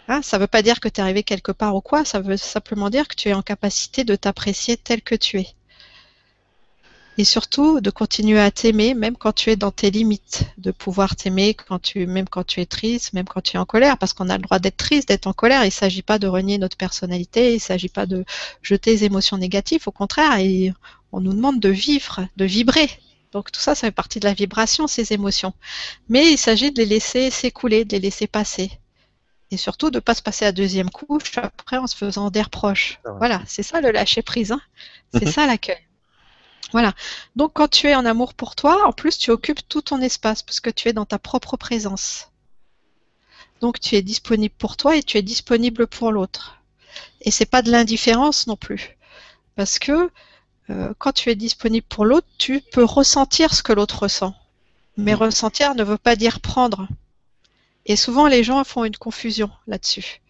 [0.09, 2.20] Hein, ça ne veut pas dire que tu es arrivé quelque part ou quoi, ça
[2.20, 5.48] veut simplement dire que tu es en capacité de t'apprécier tel que tu es.
[7.20, 11.16] Et surtout, de continuer à t'aimer, même quand tu es dans tes limites, de pouvoir
[11.16, 14.12] t'aimer quand tu, même quand tu es triste, même quand tu es en colère, parce
[14.12, 15.64] qu'on a le droit d'être triste, d'être en colère.
[15.64, 18.24] Il ne s'agit pas de renier notre personnalité, il ne s'agit pas de
[18.62, 19.83] jeter les émotions négatives.
[19.87, 20.72] Au contraire, et
[21.11, 22.88] on nous demande de vivre, de vibrer.
[23.33, 25.54] Donc tout ça, ça fait partie de la vibration, ces émotions.
[26.09, 28.70] Mais il s'agit de les laisser s'écouler, de les laisser passer.
[29.50, 32.42] Et surtout de ne pas se passer à deuxième couche après en se faisant des
[32.42, 33.00] reproches.
[33.04, 33.18] Ah ouais.
[33.18, 34.52] Voilà, c'est ça le lâcher prise.
[34.52, 34.61] Hein.
[35.14, 35.88] C'est ça l'accueil.
[36.72, 36.92] Voilà.
[37.37, 40.42] Donc quand tu es en amour pour toi, en plus tu occupes tout ton espace
[40.42, 42.28] parce que tu es dans ta propre présence.
[43.61, 46.59] Donc tu es disponible pour toi et tu es disponible pour l'autre.
[47.22, 48.96] Et c'est pas de l'indifférence non plus.
[49.57, 50.11] Parce que
[50.70, 54.35] euh, quand tu es disponible pour l'autre, tu peux ressentir ce que l'autre ressent.
[54.96, 55.22] Mais Mhm.
[55.22, 56.87] ressentir ne veut pas dire prendre.
[57.87, 60.20] Et souvent les gens font une confusion là-dessus.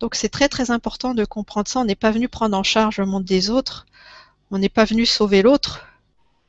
[0.00, 1.80] Donc c'est très très important de comprendre ça.
[1.80, 3.86] On n'est pas venu prendre en charge le monde des autres.
[4.50, 5.86] On n'est pas venu sauver l'autre.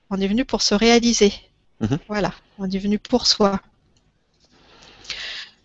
[0.10, 1.34] On est venu pour se réaliser.
[1.80, 2.00] Mhm.
[2.08, 2.34] Voilà.
[2.58, 3.60] On est venu pour soi.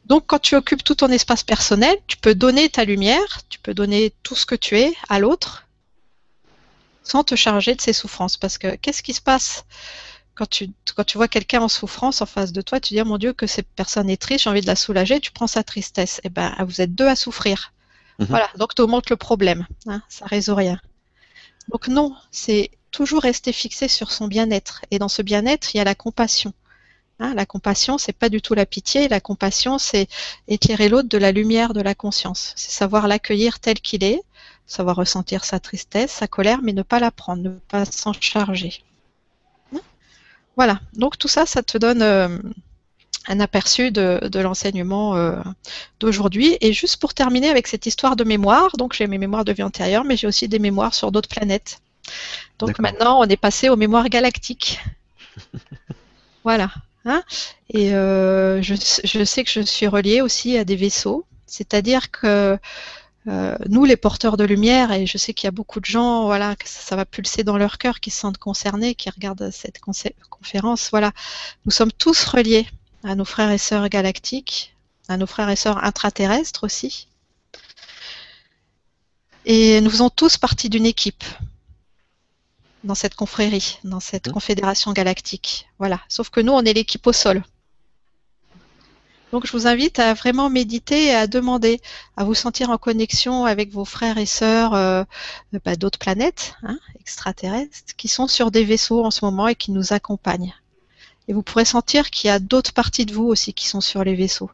[0.07, 3.75] Donc quand tu occupes tout ton espace personnel, tu peux donner ta lumière, tu peux
[3.75, 5.66] donner tout ce que tu es à l'autre
[7.05, 8.37] sans te charger de ses souffrances.
[8.37, 9.64] Parce que qu'est-ce qui se passe
[10.35, 13.05] quand tu, quand tu vois quelqu'un en souffrance en face de toi, tu dis, oh
[13.05, 15.62] mon Dieu, que cette personne est triste, j'ai envie de la soulager, tu prends sa
[15.62, 16.21] tristesse.
[16.25, 17.73] Eh ben, vous êtes deux à souffrir.
[18.19, 18.27] Mhm.
[18.27, 19.66] Voilà, donc tu augmentes le problème.
[19.87, 20.81] Hein, ça résout rien.
[21.70, 24.85] Donc non, c'est toujours rester fixé sur son bien-être.
[24.90, 26.52] Et dans ce bien-être, il y a la compassion.
[27.20, 29.06] Hein, la compassion, c'est pas du tout la pitié.
[29.09, 30.09] La compassion, c'est
[30.48, 32.52] éclairer l'autre de la lumière de la conscience.
[32.56, 34.22] C'est savoir l'accueillir tel qu'il est,
[34.66, 38.83] savoir ressentir sa tristesse, sa colère, mais ne pas la prendre, ne pas s'en charger.
[39.72, 39.80] Hein?
[40.56, 40.80] Voilà.
[40.94, 42.38] Donc tout ça, ça te donne euh,
[43.31, 45.37] un aperçu de, de l'enseignement euh,
[46.01, 46.59] d'aujourd'hui.
[46.61, 49.62] Et juste pour terminer avec cette histoire de mémoire, donc j'ai mes mémoires de vie
[49.62, 51.81] antérieure, mais j'ai aussi des mémoires sur d'autres planètes.
[52.59, 54.81] Donc maintenant, on est passé aux mémoires galactiques.
[56.45, 56.71] voilà.
[57.05, 57.23] Hein
[57.73, 62.59] Et euh, je, je sais que je suis reliée aussi à des vaisseaux, c'est-à-dire que
[63.29, 66.25] euh, nous, les porteurs de lumière, et je sais qu'il y a beaucoup de gens,
[66.25, 69.51] voilà, que ça, ça va pulser dans leur cœur, qui se sentent concernés, qui regardent
[69.51, 71.12] cette conférence, voilà,
[71.64, 72.66] nous sommes tous reliés
[73.04, 74.74] à nos frères et sœurs galactiques,
[75.08, 77.08] à nos frères et sœurs intraterrestres aussi.
[79.46, 81.24] Et nous faisons tous partie d'une équipe
[82.84, 85.68] dans cette confrérie, dans cette confédération galactique.
[85.78, 86.00] Voilà.
[86.08, 87.42] Sauf que nous, on est l'équipe au sol.
[89.32, 91.80] Donc, je vous invite à vraiment méditer et à demander,
[92.16, 95.04] à vous sentir en connexion avec vos frères et sœurs euh,
[95.64, 99.70] bah, d'autres planètes hein, extraterrestres qui sont sur des vaisseaux en ce moment et qui
[99.70, 100.54] nous accompagnent.
[101.31, 104.03] Et vous pourrez sentir qu'il y a d'autres parties de vous aussi qui sont sur
[104.03, 104.51] les vaisseaux.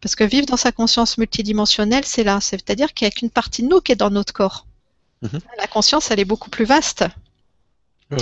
[0.00, 2.40] Parce que vivre dans sa conscience multidimensionnelle, c'est là.
[2.40, 4.64] C'est-à-dire qu'il n'y a qu'une partie de nous qui est dans notre corps.
[5.20, 5.40] Mhm.
[5.58, 7.04] La conscience, elle est beaucoup plus vaste.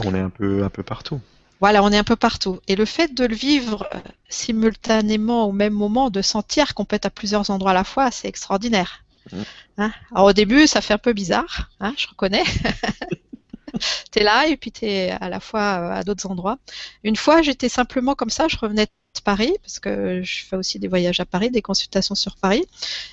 [0.05, 1.21] On est un peu, un peu partout.
[1.61, 2.59] Voilà, on est un peu partout.
[2.67, 6.97] Et le fait de le vivre euh, simultanément au même moment, de sentir qu'on peut
[6.97, 9.05] être à plusieurs endroits à la fois, c'est extraordinaire.
[9.31, 9.45] Mhm.
[9.79, 9.93] Hein?
[10.12, 12.43] Alors au début, ça fait un peu bizarre, hein, je reconnais.
[14.11, 16.58] t'es là et puis t'es à la fois euh, à d'autres endroits.
[17.04, 20.78] Une fois, j'étais simplement comme ça, je revenais de Paris, parce que je fais aussi
[20.78, 22.64] des voyages à Paris, des consultations sur Paris.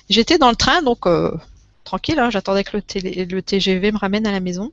[0.08, 1.30] J'étais dans le train, donc euh,
[1.84, 4.72] tranquille, hein, j'attendais que le, télé- le TGV me ramène à la maison.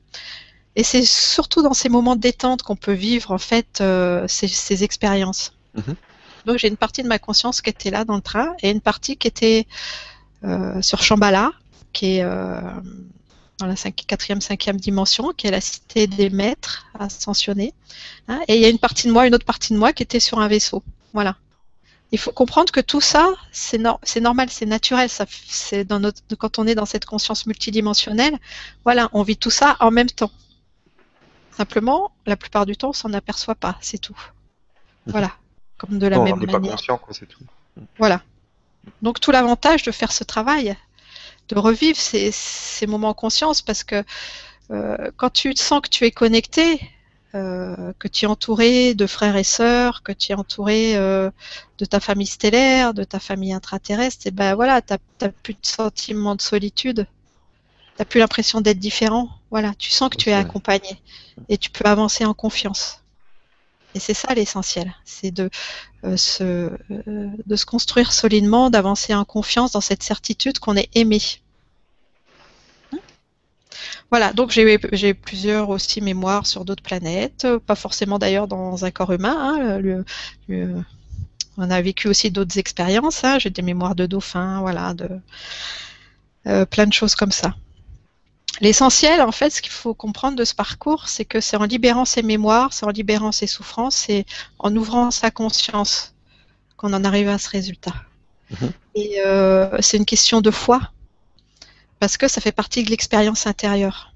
[0.76, 4.48] Et c'est surtout dans ces moments de détente qu'on peut vivre en fait euh, ces,
[4.48, 5.52] ces expériences.
[5.74, 5.96] Mhm.
[6.46, 8.80] Donc j'ai une partie de ma conscience qui était là dans le train et une
[8.80, 9.66] partie qui était
[10.44, 11.52] euh, sur Shambhala,
[11.92, 12.60] qui est euh,
[13.58, 17.74] dans la cinqui- quatrième, cinquième dimension, qui est la cité des maîtres ascensionnés.
[18.28, 18.40] hein.
[18.48, 20.20] et il y a une partie de moi, une autre partie de moi qui était
[20.20, 20.82] sur un vaisseau.
[21.12, 21.36] Voilà.
[22.12, 25.10] Il faut comprendre que tout ça, c'est nor- c'est normal, c'est naturel.
[25.10, 25.26] Ça,
[25.84, 28.38] dans notre, quand on est dans cette conscience multidimensionnelle,
[28.84, 30.30] voilà, on vit tout ça en même temps.
[31.56, 34.16] Simplement, la plupart du temps, on s'en aperçoit pas, c'est tout.
[35.06, 35.12] Mhm.
[35.12, 35.32] Voilà.
[35.76, 36.72] Comme de la Non, on même n'est pas manière.
[36.76, 37.40] conscient, quoi, c'est tout.
[37.98, 38.22] Voilà.
[39.02, 40.76] Donc tout l'avantage de faire ce travail,
[41.48, 44.04] de revivre ces, ces moments en conscience, parce que
[44.70, 46.80] euh, quand tu sens que tu es connecté,
[47.34, 51.30] euh, que tu es entouré de frères et sœurs, que tu es entouré euh,
[51.78, 55.66] de ta famille stellaire, de ta famille intraterrestre, et ben voilà, t'as t'as plus de
[55.66, 57.06] sentiment de solitude,
[57.96, 59.28] t'as plus l'impression d'être différent.
[59.50, 61.02] Voilà, tu sens que tu es accompagné
[61.48, 63.02] et tu peux avancer en confiance.
[63.98, 65.50] Et c'est ça l'essentiel, c'est de
[66.04, 66.70] euh, se, euh,
[67.44, 71.20] de se construire solidement, d'avancer en confiance dans cette certitude qu'on est aimé.
[72.92, 72.98] Hein?
[74.12, 79.10] Voilà, donc j'ai plusieurs aussi mémoires sur d'autres planètes, pas forcément d'ailleurs dans un corps
[79.10, 79.80] humain.
[79.82, 80.04] hein,
[81.56, 83.24] on a vécu aussi d'autres expériences.
[83.24, 85.08] hein, j'ai des mémoires de dauphins, voilà, de
[86.46, 87.56] euh, plein de choses comme ça.
[88.60, 92.04] L'essentiel, en fait, ce qu'il faut comprendre de ce parcours, c'est que c'est en libérant
[92.04, 94.24] ses mémoires, c'est en libérant ses souffrances, c'est
[94.58, 96.14] en ouvrant sa conscience
[96.76, 97.94] qu'on en arrive à ce résultat.
[98.50, 98.72] Mhm.
[98.96, 100.80] Et euh, c'est une question de foi,
[102.00, 104.12] parce que ça fait partie de l'expérience intérieure.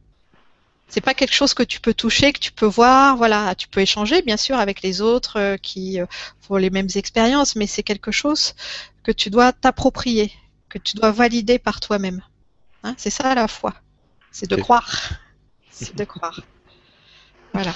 [0.89, 3.17] C'est pas quelque chose que tu peux toucher, que tu peux voir.
[3.17, 6.07] Voilà, tu peux échanger bien sûr avec les autres euh, qui euh,
[6.43, 8.55] font les mêmes expériences, mais c'est quelque chose
[9.03, 10.33] que tu dois t'approprier,
[10.69, 12.21] que tu dois valider par toi-même.
[12.83, 13.73] Hein, c'est ça la foi.
[14.33, 15.13] C'est de croire.
[15.71, 16.41] C'est de croire.
[17.53, 17.75] Voilà.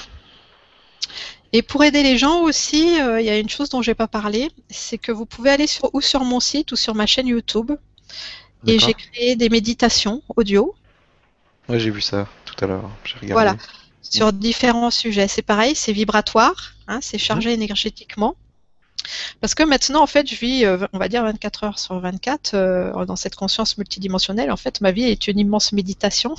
[1.53, 4.09] Et pour aider les gens aussi, euh, il y a une chose dont j'ai pas
[4.09, 7.29] parlé, c'est que vous pouvez aller sur ou sur mon site ou sur ma chaîne
[7.29, 7.73] YouTube
[8.66, 10.75] et j'ai créé des méditations audio
[11.69, 12.90] Ouais, j'ai vu ça tout à l'heure.
[13.05, 13.33] J'ai regardé.
[13.33, 13.57] Voilà.
[14.03, 15.29] sur différents sujets.
[15.29, 18.37] C'est pareil, c'est vibratoire, hein, c'est chargé énergétiquement.
[19.40, 22.55] Parce que maintenant, en fait, je vis, euh, on va dire 24 heures sur 24,
[22.55, 24.51] euh, dans cette conscience multidimensionnelle.
[24.51, 26.35] En fait, ma vie est une immense méditation.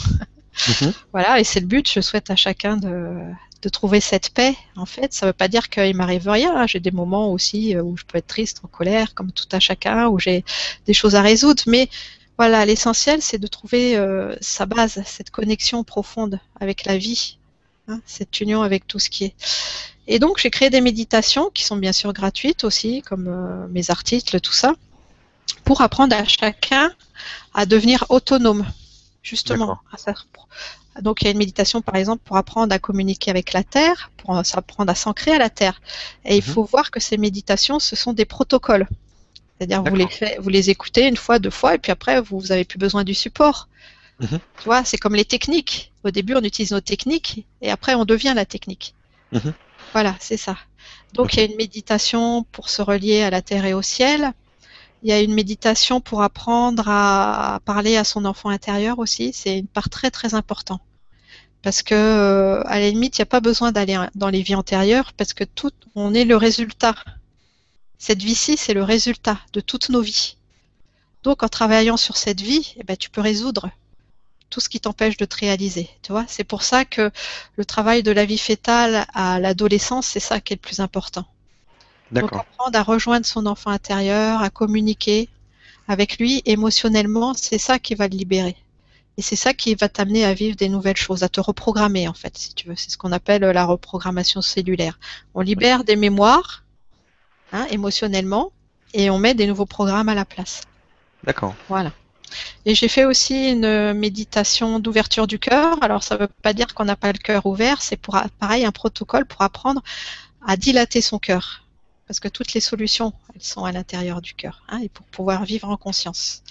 [0.81, 0.93] Mhm.
[1.13, 1.89] Voilà, et c'est le but.
[1.91, 3.15] Je souhaite à chacun de,
[3.61, 4.55] de trouver cette paix.
[4.75, 6.55] En fait, ça ne veut pas dire qu'il m'arrive rien.
[6.55, 6.67] hein.
[6.67, 9.59] J'ai des moments aussi euh, où je peux être triste, en colère, comme tout à
[9.59, 10.43] chacun, où j'ai
[10.85, 11.63] des choses à résoudre.
[11.67, 11.89] Mais
[12.37, 17.37] voilà, l'essentiel, c'est de trouver euh, sa base, cette connexion profonde avec la vie,
[17.87, 19.35] hein, cette union avec tout ce qui est.
[20.07, 23.91] Et donc, j'ai créé des méditations qui sont bien sûr gratuites aussi, comme euh, mes
[23.91, 24.73] articles, tout ça,
[25.65, 26.93] pour apprendre à chacun
[27.53, 28.65] à devenir autonome,
[29.21, 29.79] justement.
[31.01, 34.11] Donc, il y a une méditation, par exemple, pour apprendre à communiquer avec la Terre,
[34.17, 35.81] pour apprendre à s'ancrer à la Terre.
[36.25, 36.53] Et il Mhm.
[36.53, 38.87] faut voir que ces méditations, ce sont des protocoles.
[39.57, 42.41] C'est-à-dire, vous les, fait- vous les écoutez une fois, deux fois, et puis après, vous
[42.49, 43.67] n'avez plus besoin du support.
[44.19, 44.39] Mhm.
[44.59, 45.91] Tu vois, c'est comme les techniques.
[46.03, 48.93] Au début, on utilise nos techniques, et après, on devient la technique.
[49.31, 49.53] Mhm.
[49.97, 50.55] Voilà, c'est ça.
[51.13, 54.31] Donc, il y a une méditation pour se relier à la terre et au ciel.
[55.01, 59.33] Il y a une méditation pour apprendre à parler à son enfant intérieur aussi.
[59.33, 60.83] C'est une part très très importante.
[61.63, 64.53] Parce que, euh, à la limite, il n'y a pas besoin d'aller dans les vies
[64.53, 66.93] antérieures parce que tout, on est le résultat.
[67.97, 70.37] Cette vie-ci, c'est le résultat de toutes nos vies.
[71.23, 73.71] Donc, en travaillant sur cette vie, eh ben, tu peux résoudre
[74.49, 75.89] tout ce qui t'empêche de te réaliser.
[76.01, 77.11] Tu vois, c'est pour ça que
[77.55, 81.25] le travail de la vie fétale à l'adolescence, c'est ça qui est le plus important.
[82.11, 85.29] Donc apprendre à rejoindre son enfant intérieur, à communiquer
[85.87, 88.55] avec lui émotionnellement, c'est ça qui va le libérer.
[89.17, 92.13] Et c'est ça qui va t'amener à vivre des nouvelles choses, à te reprogrammer en
[92.13, 92.75] fait, si tu veux.
[92.75, 94.99] C'est ce qu'on appelle la reprogrammation cellulaire.
[95.33, 96.63] On libère des mémoires
[97.51, 98.51] hein, émotionnellement
[98.93, 100.61] et on met des nouveaux programmes à la place.
[101.23, 101.55] D'accord.
[101.67, 101.91] Voilà.
[102.65, 105.81] Et j'ai fait aussi une méditation d'ouverture du cœur.
[105.81, 108.65] Alors ça ne veut pas dire qu'on n'a pas le cœur ouvert, c'est pour pareil
[108.65, 109.81] un protocole pour apprendre
[110.45, 111.63] à dilater son cœur.
[112.07, 115.43] Parce que toutes les solutions, elles sont à l'intérieur du cœur, hein, et pour pouvoir
[115.43, 116.41] vivre en conscience.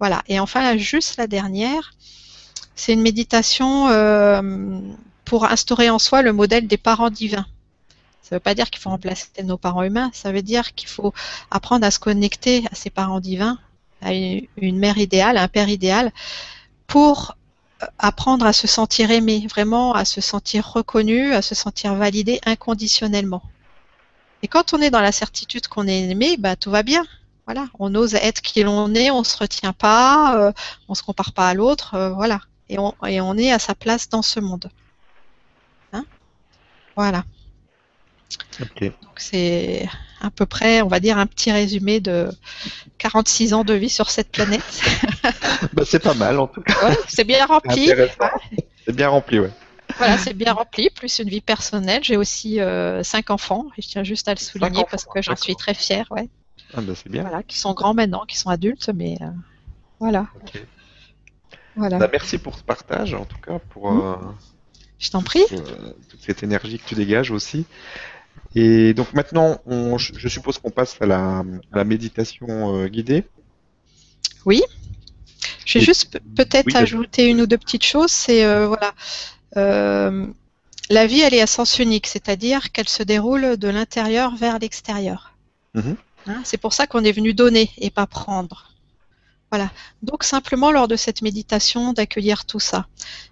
[0.00, 0.22] Voilà.
[0.28, 1.94] Et enfin, juste la dernière,
[2.74, 4.80] C'est une méditation euh,
[5.24, 7.46] pour instaurer en soi le modèle des parents divins.
[8.22, 10.88] Ça ne veut pas dire qu'il faut remplacer nos parents humains, ça veut dire qu'il
[10.88, 11.12] faut
[11.50, 13.58] apprendre à se connecter à ses parents divins,
[14.00, 16.12] à une mère idéale, un père idéal,
[16.86, 17.36] pour
[17.98, 23.42] apprendre à se sentir aimé, vraiment à se sentir reconnu, à se sentir validé inconditionnellement.
[24.42, 27.04] Et quand on est dans la certitude qu'on est aimé, bah, tout va bien.
[27.46, 30.52] Voilà, on ose être qui l'on est, on se retient pas, euh,
[30.88, 32.40] on se compare pas à l'autre, euh, voilà.
[32.68, 34.70] Et on, et on est à sa place dans ce monde.
[35.94, 36.04] Hein?
[36.94, 37.24] Voilà.
[38.60, 39.88] Donc c'est
[40.20, 42.28] à peu près, on va dire, un petit résumé de
[42.98, 44.62] 46 ans de vie sur cette planète.
[45.72, 46.74] bah, c'est pas mal en tout cas.
[47.08, 47.90] c'est bien rempli.
[48.84, 49.50] C'est bien rempli, ouais.
[49.96, 52.04] Voilà, c'est bien rempli, plus une vie personnelle.
[52.04, 55.36] J'ai aussi euh, cinq enfants, et je tiens juste à le souligner parce que j'en
[55.36, 56.28] suis très fière, ouais.
[56.74, 57.22] Ah bah c'est bien.
[57.22, 59.26] Voilà, qui sont grands maintenant, qui sont adultes, mais euh,
[60.00, 60.26] voilà.
[61.76, 61.98] Voilà.
[61.98, 63.90] Bah, merci pour ce partage, en tout cas, pour.
[63.90, 64.16] Euh,
[64.98, 65.44] je t'en prie.
[65.48, 67.64] toute cette énergie que tu dégages aussi.
[68.54, 69.60] Et donc maintenant,
[69.98, 73.24] je suppose qu'on passe à la, méditation euh, guidée.
[74.44, 74.62] Oui.
[75.64, 78.10] Je vais juste peut-être ajouter une ou deux petites choses.
[78.10, 78.94] C'est euh, voilà,
[79.56, 80.26] euh,
[80.88, 85.34] la vie, elle est à sens unique, c'est-à-dire qu'elle se déroule de l'intérieur vers l'extérieur.
[85.74, 85.96] Mhm.
[86.26, 88.72] Hein, c'est pour ça qu'on est venu donner et pas prendre.
[89.50, 89.70] Voilà.
[90.02, 92.86] Donc simplement lors de cette méditation d'accueillir tout ça.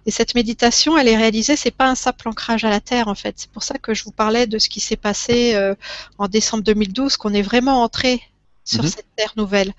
[0.05, 3.15] Et cette méditation, elle est réalisée, c'est pas un simple ancrage à la terre en
[3.15, 3.35] fait.
[3.37, 5.75] C'est pour ça que je vous parlais de ce qui s'est passé euh,
[6.17, 8.21] en décembre 2012, qu'on est vraiment entré
[8.65, 8.89] sur mhm.
[8.89, 9.73] cette terre nouvelle.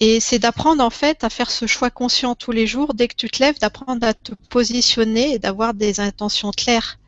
[0.00, 3.16] Et c'est d'apprendre en fait à faire ce choix conscient tous les jours, dès que
[3.16, 6.98] tu te lèves, d'apprendre à te positionner et d'avoir des intentions claires.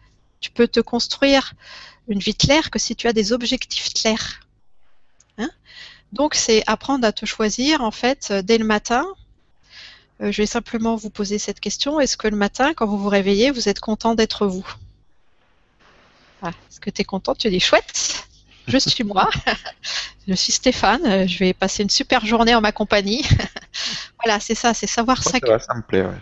[0.41, 1.53] Tu peux te construire
[2.09, 4.40] une vie claire que si tu as des objectifs clairs.
[6.13, 9.07] Donc, c'est apprendre à te choisir, en fait, euh, dès le matin.
[10.21, 12.01] Euh, je vais simplement vous poser cette question.
[12.01, 14.67] Est-ce que le matin, quand vous vous réveillez, vous êtes content d'être vous?
[16.43, 17.35] Ah, Est-ce que tu es content?
[17.35, 18.27] Tu dis chouette
[18.67, 19.29] je suis moi,
[20.29, 23.25] je suis Stéphane, je vais passer une super journée en ma compagnie.
[24.23, 25.39] voilà, c'est ça, c'est savoir ça.
[25.45, 26.13] Ça, ça me plaît, ouais.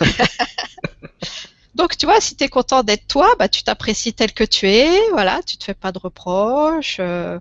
[1.74, 4.68] Donc, tu vois, si tu es content d'être toi, bah, tu t'apprécies tel que tu
[4.68, 7.40] es, voilà, tu te fais pas de reproches euh,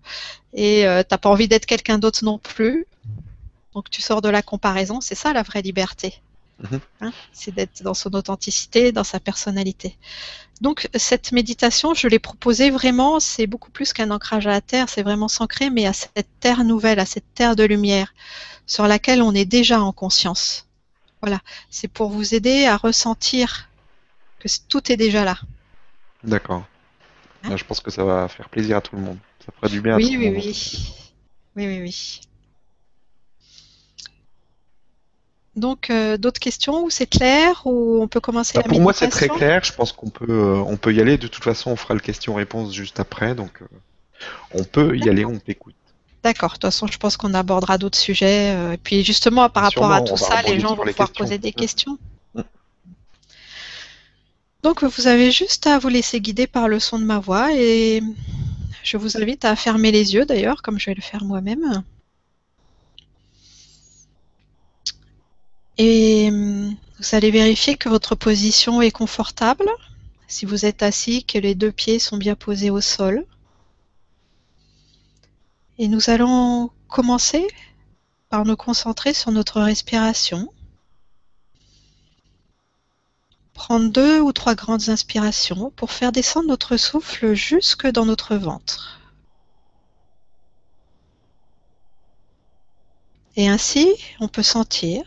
[0.54, 2.88] et euh, t'as pas envie d'être quelqu'un d'autre non plus.
[3.74, 6.22] Donc, tu sors de la comparaison, c'est ça la vraie liberté.
[6.60, 6.80] Mhm.
[7.02, 9.98] Hein, c'est d'être dans son authenticité, dans sa personnalité.
[10.62, 14.88] Donc, cette méditation, je l'ai proposée vraiment, c'est beaucoup plus qu'un ancrage à la terre,
[14.90, 18.14] c'est vraiment s'ancrer, mais à cette terre nouvelle, à cette terre de lumière,
[18.66, 20.68] sur laquelle on est déjà en conscience.
[21.22, 23.70] Voilà, c'est pour vous aider à ressentir
[24.68, 25.38] tout est déjà là.
[26.24, 26.64] D'accord.
[27.44, 29.18] Hein je pense que ça va faire plaisir à tout le monde.
[29.46, 30.44] Ça fera du bien oui, à tout oui, le monde.
[30.46, 30.94] Oui,
[31.56, 32.22] oui, oui, oui.
[35.56, 39.10] Donc, euh, d'autres questions ou c'est clair ou on peut commencer bah, Pour moi, c'est
[39.10, 39.64] très clair.
[39.64, 41.18] Je pense qu'on peut, euh, on peut y aller.
[41.18, 43.36] De toute façon, on fera le question-réponse juste après.
[43.36, 43.66] Donc, euh,
[44.54, 45.26] on peut y aller.
[45.26, 45.76] On t'écoute.
[46.24, 46.52] D'accord.
[46.52, 48.74] De toute façon, je pense qu'on abordera d'autres sujets.
[48.74, 52.00] et puis, justement, par rapport à tout ça, les gens vont pouvoir poser des questions.
[54.64, 58.02] Donc vous avez juste à vous laisser guider par le son de ma voix et
[58.82, 61.84] je vous invite à fermer les yeux d'ailleurs, comme je vais le faire moi-même.
[65.78, 69.70] Et vous allez vérifier que votre position est confortable.
[70.28, 73.26] Si vous êtes assis, que les deux pieds sont bien posés au sol.
[75.78, 77.48] Et nous allons commencer
[78.30, 80.53] par nous concentrer sur notre respiration.
[83.54, 89.00] Prendre deux ou trois grandes inspirations pour faire descendre notre souffle jusque dans notre ventre.
[93.36, 93.88] Et ainsi,
[94.20, 95.04] on peut sentir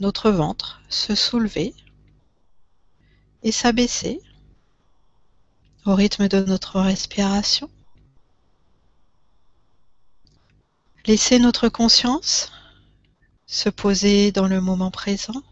[0.00, 1.74] notre ventre se soulever
[3.42, 4.20] et s'abaisser
[5.84, 7.70] au rythme de notre respiration.
[11.06, 12.52] Laisser notre conscience
[13.46, 15.42] se poser dans le moment présent.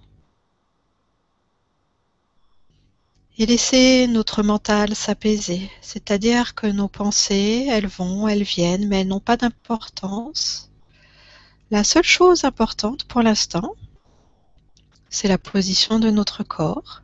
[3.39, 9.09] Et laisser notre mental s'apaiser, c'est-à-dire que nos pensées, elles vont, elles viennent, mais elles
[9.09, 10.71] n'ont pas d'importance.
[11.71, 13.75] La seule chose importante pour l'instant,
[15.11, 17.03] c'est la position de notre corps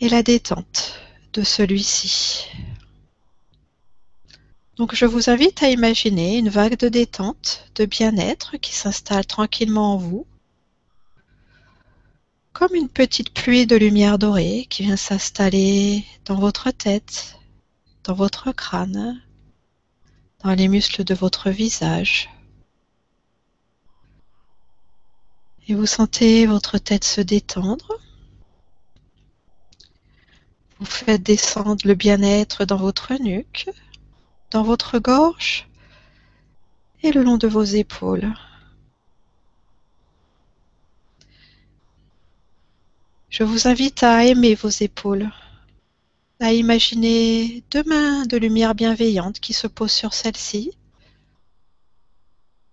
[0.00, 0.98] et la détente
[1.32, 2.46] de celui-ci.
[4.76, 9.94] Donc je vous invite à imaginer une vague de détente, de bien-être qui s'installe tranquillement
[9.94, 10.26] en vous
[12.58, 17.38] comme une petite pluie de lumière dorée qui vient s'installer dans votre tête,
[18.02, 19.22] dans votre crâne,
[20.42, 22.28] dans les muscles de votre visage.
[25.68, 27.92] Et vous sentez votre tête se détendre.
[30.80, 33.70] Vous faites descendre le bien-être dans votre nuque,
[34.50, 35.68] dans votre gorge
[37.04, 38.34] et le long de vos épaules.
[43.38, 45.30] Je vous invite à aimer vos épaules,
[46.40, 50.72] à imaginer deux mains de lumière bienveillante qui se posent sur celle-ci.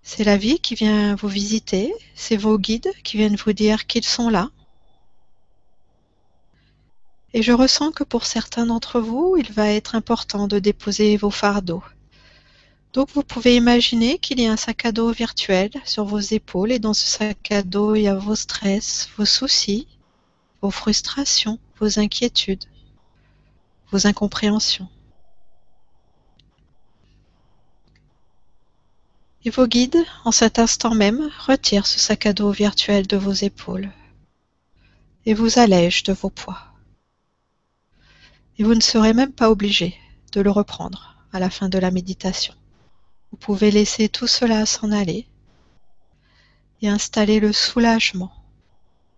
[0.02, 4.06] C'est la vie qui vient vous visiter, c'est vos guides qui viennent vous dire qu'ils
[4.06, 4.50] sont là.
[7.36, 11.30] Et je ressens que pour certains d'entre vous, il va être important de déposer vos
[11.30, 11.84] fardeaux.
[12.94, 16.72] Donc vous pouvez imaginer qu'il y a un sac à dos virtuel sur vos épaules
[16.72, 19.88] et dans ce sac à dos, il y a vos stress, vos soucis,
[20.66, 22.66] vos frustrations, vos inquiétudes,
[23.92, 24.90] vos incompréhensions.
[29.44, 33.32] Et vos guides, en cet instant même, retirent ce sac à dos virtuel de vos
[33.32, 33.92] épaules
[35.28, 36.74] et vous allègent de vos poids.
[38.58, 39.96] Et vous ne serez même pas obligé
[40.32, 42.56] de le reprendre à la fin de la méditation.
[43.30, 45.28] Vous pouvez laisser tout cela s'en aller
[46.82, 48.35] et installer le soulagement,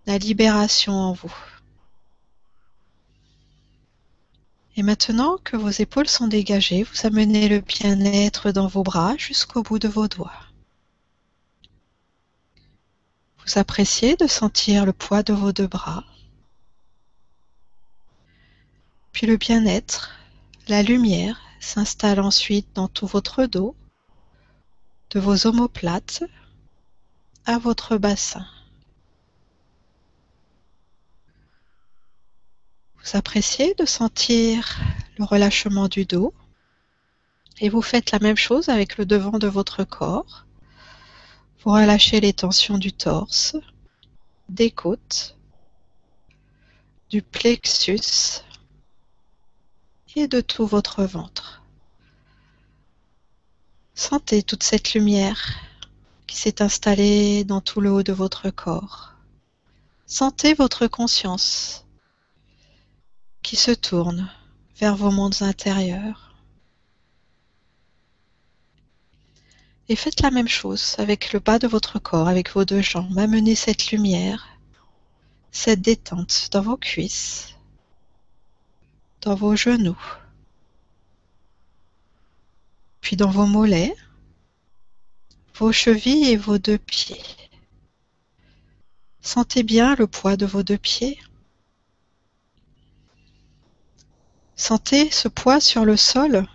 [0.08, 1.36] la libération en vous.
[4.78, 9.64] Et maintenant que vos épaules sont dégagées, vous amenez le bien-être dans vos bras jusqu'au
[9.64, 10.46] bout de vos doigts.
[13.40, 16.06] Vous appréciez de sentir le poids de vos deux bras.
[19.12, 20.16] Puis le bien-être,
[20.70, 23.76] la lumière s'installe ensuite dans tout votre dos,
[25.10, 26.24] de vos omoplates
[27.46, 28.46] à votre bassin.
[33.14, 34.80] Appréciez de sentir
[35.18, 36.34] le relâchement du dos
[37.60, 40.46] et vous faites la même chose avec le devant de votre corps.
[41.60, 43.56] Vous relâchez les tensions du torse,
[44.50, 45.38] des côtes,
[47.10, 48.44] du plexus
[50.16, 51.64] et de tout votre ventre.
[53.96, 55.56] Sentez toute cette lumière
[56.28, 59.14] qui s'est installée dans tout le haut de votre corps.
[60.06, 61.87] Sentez votre conscience
[63.42, 64.30] qui se tourne
[64.78, 66.36] vers vos mondes intérieurs.
[69.90, 73.18] Et faites la même chose avec le bas de votre corps, avec vos deux jambes.
[73.18, 74.48] Amenez cette lumière,
[75.52, 77.56] cette détente dans vos cuisses,
[79.22, 79.98] dans vos genoux,
[83.00, 83.96] puis dans vos mollets,
[85.56, 87.24] vos chevilles et vos deux pieds.
[89.22, 91.20] Sentez bien le poids de vos deux pieds.
[94.58, 96.48] Sentez ce poids sur le sol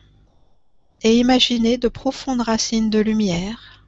[1.02, 3.84] et imaginez de profondes racines de lumière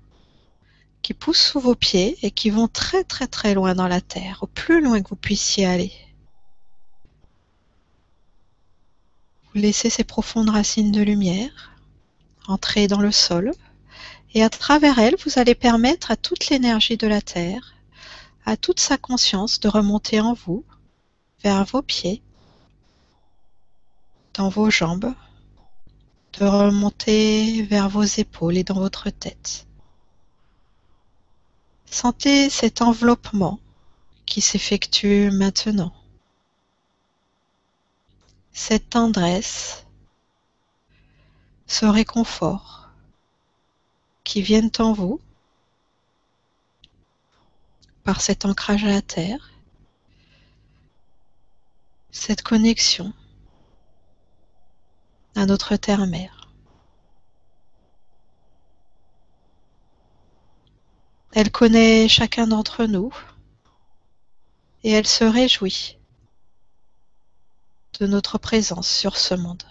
[1.02, 4.38] qui poussent sous vos pieds et qui vont très très très loin dans la terre,
[4.42, 5.92] au plus loin que vous puissiez aller.
[9.52, 11.72] Vous laissez ces profondes racines de lumière
[12.46, 13.50] entrer dans le sol
[14.32, 17.74] et à travers elles, vous allez permettre à toute l'énergie de la terre,
[18.46, 20.64] à toute sa conscience de remonter en vous,
[21.42, 22.22] vers vos pieds,
[24.34, 25.14] dans vos jambes,
[26.38, 29.66] de remonter vers vos épaules et dans votre tête.
[31.86, 33.60] Sentez cet enveloppement
[34.26, 35.94] qui s'effectue maintenant.
[38.52, 39.86] Cette tendresse,
[41.66, 42.88] ce réconfort
[44.24, 45.20] qui viennent en vous
[48.02, 49.52] par cet ancrage à la terre,
[52.10, 53.12] cette connexion
[55.34, 56.52] à notre terre-mère.
[61.32, 63.12] Elle connaît chacun d'entre nous
[64.84, 65.98] et elle se réjouit
[67.98, 69.64] de notre présence sur ce monde.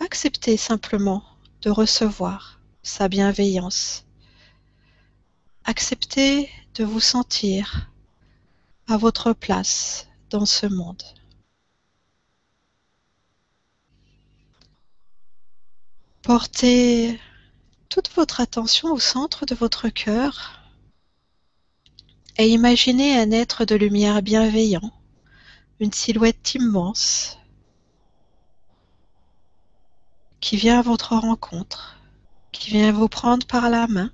[0.00, 1.22] Acceptez simplement
[1.62, 4.06] de recevoir sa bienveillance.
[5.64, 7.90] Acceptez de vous sentir
[8.88, 11.19] à votre place dans ce monde.
[16.22, 17.18] Portez
[17.88, 20.60] toute votre attention au centre de votre cœur
[22.36, 24.92] et imaginez un être de lumière bienveillant,
[25.80, 27.38] une silhouette immense
[30.40, 31.96] qui vient à votre rencontre,
[32.52, 34.12] qui vient vous prendre par la main.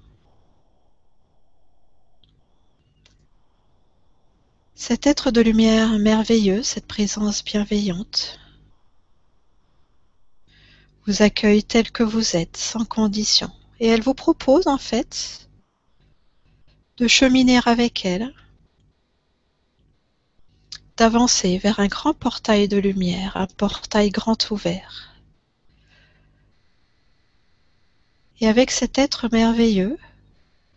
[4.76, 8.38] Cet être de lumière merveilleux, cette présence bienveillante,
[11.06, 13.50] vous accueille tel que vous êtes, sans condition.
[13.78, 15.48] Et elle vous propose en fait
[16.96, 18.32] de cheminer avec elle,
[20.96, 25.14] d'avancer vers un grand portail de lumière, un portail grand ouvert.
[28.40, 29.98] Et avec cet être merveilleux,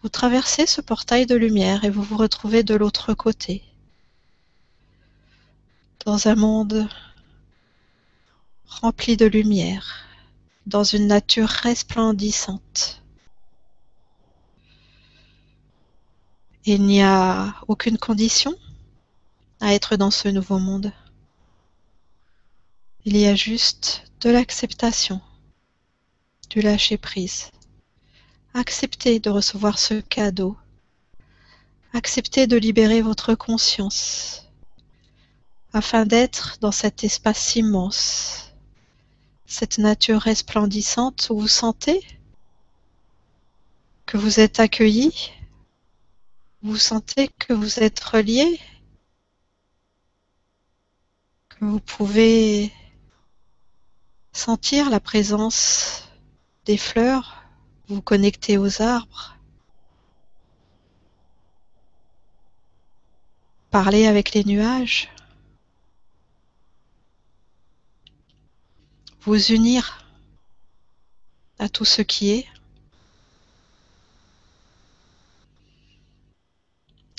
[0.01, 3.63] vous traversez ce portail de lumière et vous vous retrouvez de l'autre côté,
[6.05, 6.88] dans un monde
[8.65, 10.09] rempli de lumière,
[10.70, 13.03] dans une nature resplendissante.
[16.65, 18.53] Il n'y a aucune condition
[19.59, 20.93] à être dans ce nouveau monde.
[23.05, 25.20] Il y a juste de l'acceptation,
[26.49, 27.49] du lâcher-prise.
[28.53, 30.55] Acceptez de recevoir ce cadeau.
[31.93, 34.45] Acceptez de libérer votre conscience
[35.74, 38.48] afin d'être dans cet espace immense,
[39.49, 42.05] cette nature resplendissante vous sentez
[44.05, 45.31] que vous êtes accueilli,
[46.61, 48.59] vous sentez que vous êtes relié?
[51.61, 52.71] Vous pouvez
[54.31, 56.07] sentir la présence
[56.65, 57.43] des fleurs,
[57.87, 59.35] vous connecter aux arbres,
[63.71, 65.09] parler avec les nuages,
[69.30, 70.03] vous unir
[71.59, 72.47] à tout ce qui est.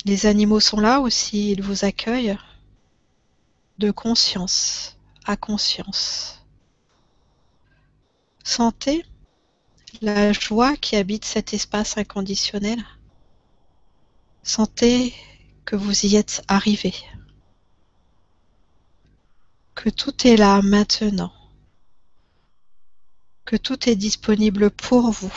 [0.04, 2.36] Les animaux sont là aussi, ils vous accueillent
[3.78, 6.44] de conscience à conscience.
[8.42, 9.04] Sentez
[10.02, 12.84] la joie qui habite cet espace inconditionnel.
[14.42, 15.14] Sentez
[15.64, 16.92] que vous y êtes arrivé,
[19.76, 21.32] que tout est là maintenant,
[23.44, 25.32] que tout est disponible pour vous.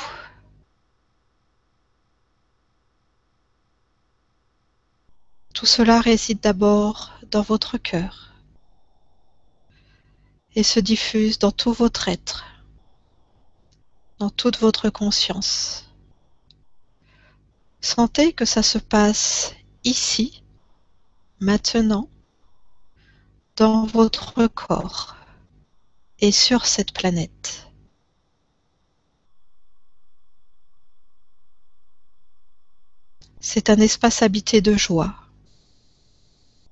[5.53, 8.33] Tout cela réside d'abord dans votre cœur
[10.55, 12.45] et se diffuse dans tout votre être,
[14.19, 15.89] dans toute votre conscience.
[17.81, 20.43] Sentez que ça se passe ici,
[21.39, 22.09] maintenant,
[23.55, 25.15] dans votre corps
[26.19, 27.62] et sur cette planète.
[33.45, 35.13] C'est un espace habité de joie,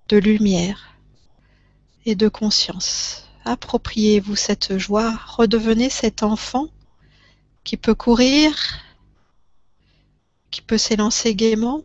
[0.07, 0.95] de lumière
[2.05, 3.27] et de conscience.
[3.43, 6.69] Appropriez-vous cette joie, redevenez cet enfant
[7.65, 8.55] qui peut courir,
[10.49, 11.83] qui peut s'élancer gaiement.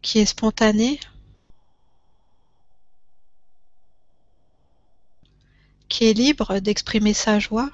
[0.00, 1.00] qui est spontané,
[5.88, 7.70] qui est libre d'exprimer sa joie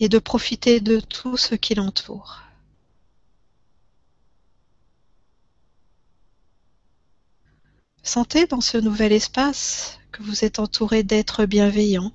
[0.00, 2.42] et de profiter de tout ce qui l'entoure.
[8.02, 12.12] Sentez dans ce nouvel espace que vous êtes entouré d'êtres bienveillants,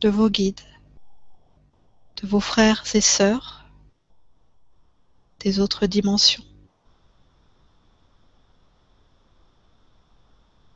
[0.00, 0.60] de vos guides,
[2.22, 3.64] de vos frères et sœurs
[5.40, 6.44] des autres dimensions.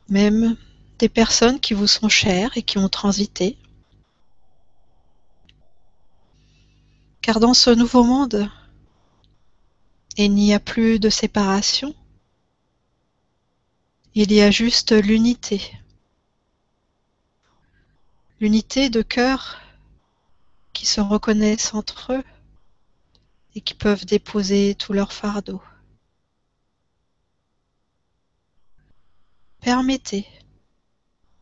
[0.09, 0.57] Même
[0.99, 3.57] des personnes qui vous sont chères et qui ont transité.
[7.27, 8.49] Car dans ce nouveau monde,
[10.15, 11.93] il n'y a plus de séparation,
[14.15, 15.77] il y a juste l'unité.
[18.39, 19.59] L'unité de cœur
[20.71, 22.23] qui se reconnaissent entre eux
[23.55, 25.61] et qui peuvent déposer tout leur fardeau.
[29.59, 30.25] Permettez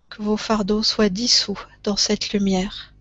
[0.10, 2.96] que vos fardeaux soient dissous dans cette lumière.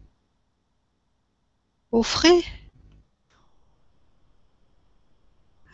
[1.91, 2.45] Offrez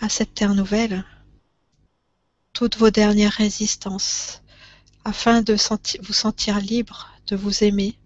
[0.00, 1.04] à cette terre nouvelle
[2.52, 4.42] toutes vos dernières résistances,
[5.04, 5.56] afin de
[6.02, 7.98] vous sentir libre de vous aimer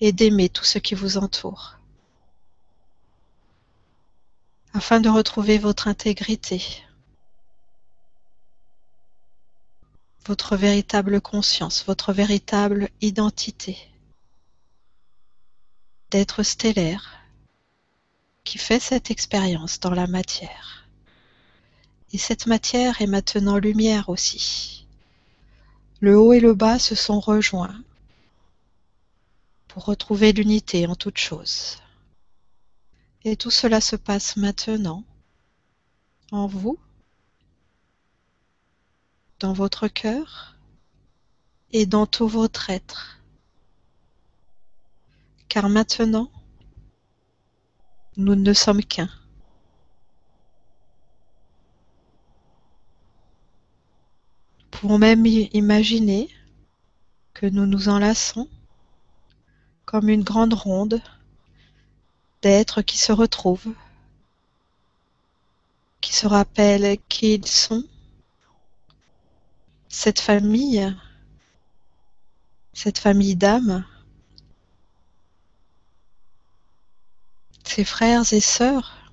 [0.00, 1.78] et d'aimer tout ce qui vous entoure,
[4.72, 6.62] afin de retrouver votre intégrité,
[10.26, 13.76] votre véritable conscience, votre véritable identité,
[16.10, 17.20] d'être stellaire
[18.44, 20.75] qui fait cette expérience dans la matière.
[22.12, 24.86] Et cette matière est maintenant lumière aussi.
[26.00, 27.82] Le haut et le bas se sont rejoints
[29.68, 31.78] pour retrouver l'unité en toute chose.
[33.24, 35.04] Et tout cela se passe maintenant
[36.32, 36.78] en vous,
[39.40, 40.56] dans votre cœur
[41.72, 43.18] et dans tout votre être.
[45.48, 46.30] Car maintenant,
[48.18, 49.10] Nous ne sommes qu'un.
[54.76, 56.28] Pouvons même imaginer
[57.32, 58.46] que nous nous enlaçons
[59.86, 61.00] comme une grande ronde
[62.42, 63.72] d'êtres qui se retrouvent,
[66.02, 67.84] qui se rappellent qui ils sont,
[69.88, 70.94] cette famille,
[72.74, 73.86] cette famille d'âmes,
[77.64, 79.10] ces frères et sœurs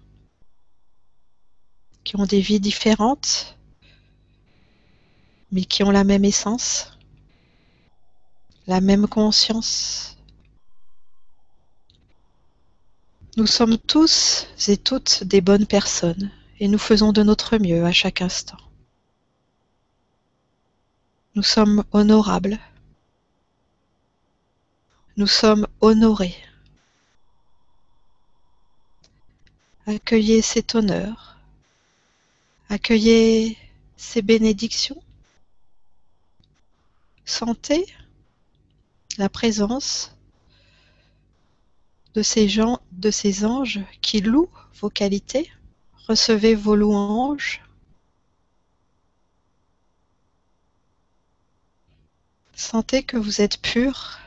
[2.04, 3.58] qui ont des vies différentes,
[5.54, 6.98] mais qui ont la même essence,
[8.66, 10.18] la même conscience.
[13.38, 17.92] Nous sommes tous et toutes des bonnes personnes et nous faisons de notre mieux à
[17.92, 18.58] chaque instant.
[21.36, 22.60] Nous sommes honorables.
[25.18, 26.36] Nous sommes honorés.
[29.86, 31.38] Accueillez cet honneur.
[32.70, 33.56] Accueillez
[33.98, 35.03] ces bénédictions.
[37.26, 37.86] Sentez
[39.18, 40.16] la présence
[42.14, 45.52] de ces gens, de ces anges qui louent vos qualités.
[46.08, 47.62] Recevez vos louanges.
[52.56, 54.20] Sentez que vous êtes pur.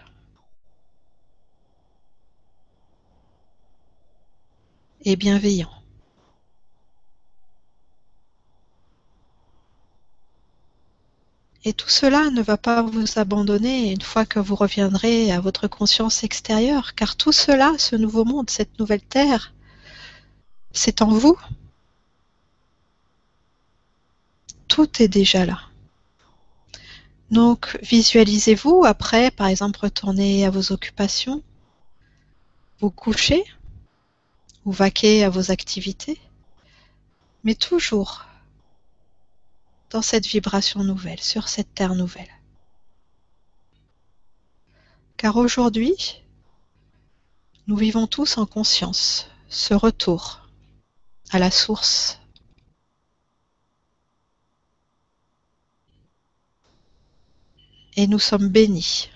[5.03, 5.76] Et bienveillant.
[11.67, 15.67] Et tout cela ne va pas vous abandonner une fois que vous reviendrez à votre
[15.67, 19.53] conscience extérieure, car tout cela, ce nouveau monde, cette nouvelle terre,
[20.71, 21.37] c'est en vous.
[24.69, 25.59] Tout est déjà là.
[27.33, 31.43] Donc visualisez-vous après, par exemple, retourner à vos occupations,
[32.79, 33.43] vous coucher,
[34.65, 36.21] ou vaquer à vos activités,
[37.43, 38.25] mais toujours
[39.97, 42.29] dans cette vibration nouvelle, sur cette terre nouvelle.
[45.17, 46.23] Car aujourd'hui,
[47.67, 50.47] nous vivons tous en conscience ce retour
[51.31, 52.21] à la source.
[57.97, 59.09] Et nous sommes bénis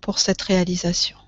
[0.00, 1.18] pour cette réalisation.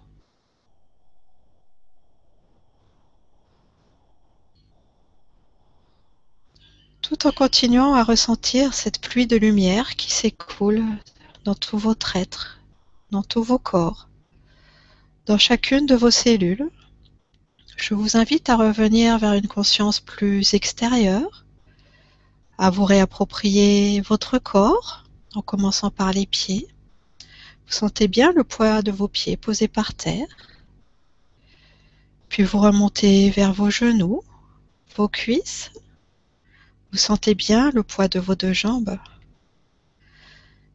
[7.08, 10.84] Tout en continuant à ressentir cette pluie de lumière qui s'écoule
[11.44, 12.60] dans tout votre être,
[13.10, 14.10] dans tous vos corps,
[15.24, 16.68] dans chacune de vos cellules.
[17.78, 21.46] Je vous invite à revenir vers une conscience plus extérieure,
[22.58, 25.04] à vous réapproprier votre corps
[25.34, 26.68] en commençant par les pieds.
[27.66, 30.28] Vous sentez bien le poids de vos pieds posés par terre.
[32.28, 34.22] Puis vous remontez vers vos genoux,
[34.94, 35.70] vos cuisses,
[36.92, 38.98] vous sentez bien le poids de vos deux jambes.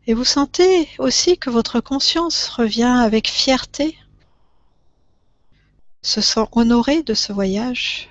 [0.06, 3.98] Et vous sentez aussi que votre conscience revient avec fierté,
[6.02, 8.10] se sent honoré de ce voyage,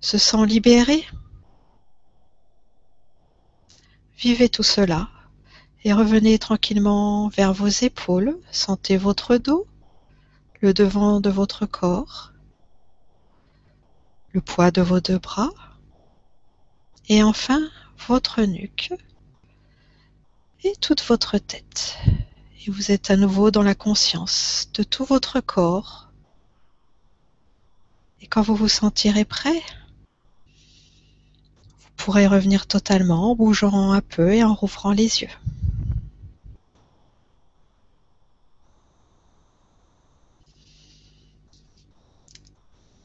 [0.00, 1.04] se sent libéré.
[4.18, 5.08] Vivez tout cela
[5.84, 9.66] et revenez tranquillement vers vos épaules, sentez votre dos,
[10.60, 12.32] le devant de votre corps,
[14.32, 15.50] le poids de vos deux bras,
[17.08, 17.68] et enfin
[18.08, 18.92] votre nuque
[20.64, 21.98] et toute votre tête.
[22.66, 26.08] Et vous êtes à nouveau dans la conscience de tout votre corps.
[28.20, 29.60] Et quand vous vous sentirez prêt,
[31.80, 35.28] vous pourrez revenir totalement en bougeant un peu et en rouvrant les yeux.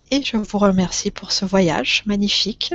[0.09, 2.73] Et je vous remercie pour ce voyage magnifique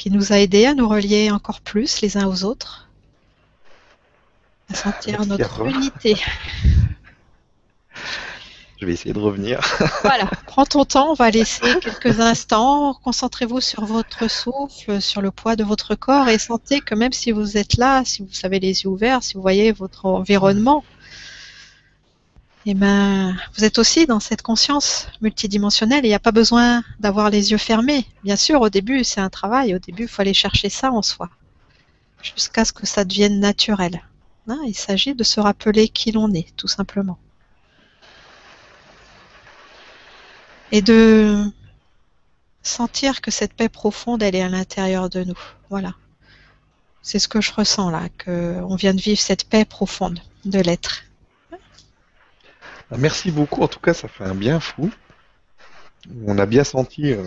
[0.00, 2.88] qui nous a aidés à nous relier encore plus les uns aux autres,
[4.70, 6.16] à sentir notre unité.
[8.80, 9.60] Je vais essayer de revenir.
[10.02, 12.94] voilà, prends ton temps, on va laisser quelques instants.
[13.04, 17.30] Concentrez-vous sur votre souffle, sur le poids de votre corps et sentez que même si
[17.30, 20.82] vous êtes là, si vous avez les yeux ouverts, si vous voyez votre environnement,
[22.66, 27.30] eh ben, vous êtes aussi dans cette conscience multidimensionnelle il n'y a pas besoin d'avoir
[27.30, 28.06] les yeux fermés.
[28.22, 29.74] Bien sûr, au début, c'est un travail.
[29.74, 31.30] Au début, il faut aller chercher ça en soi,
[32.22, 34.02] jusqu'à ce que ça devienne naturel.
[34.46, 37.18] Hein, il s'agit de se rappeler qui l'on est, tout simplement.
[40.72, 41.44] Et de
[42.62, 45.38] sentir que cette paix profonde, elle est à l'intérieur de nous.
[45.70, 45.94] Voilà.
[47.02, 51.04] C'est ce que je ressens là, qu'on vient de vivre cette paix profonde de l'être.
[52.96, 53.62] Merci beaucoup.
[53.62, 54.90] En tout cas, ça fait un bien fou.
[56.26, 57.12] On a bien senti.
[57.12, 57.26] euh,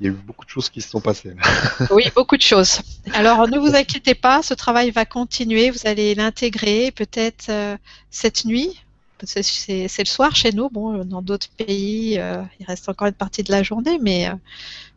[0.00, 1.34] Il y a eu beaucoup de choses qui se sont passées.
[1.90, 2.80] Oui, beaucoup de choses.
[3.14, 5.70] Alors, ne vous inquiétez pas, ce travail va continuer.
[5.70, 7.76] Vous allez l'intégrer peut-être euh,
[8.10, 8.82] cette nuit.
[9.24, 10.68] c'est le soir chez nous.
[10.70, 14.34] Bon, dans d'autres pays, euh, il reste encore une partie de la journée, mais euh,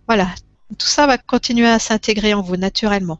[0.07, 0.27] voilà.
[0.77, 3.19] Tout ça va continuer à s'intégrer en vous naturellement.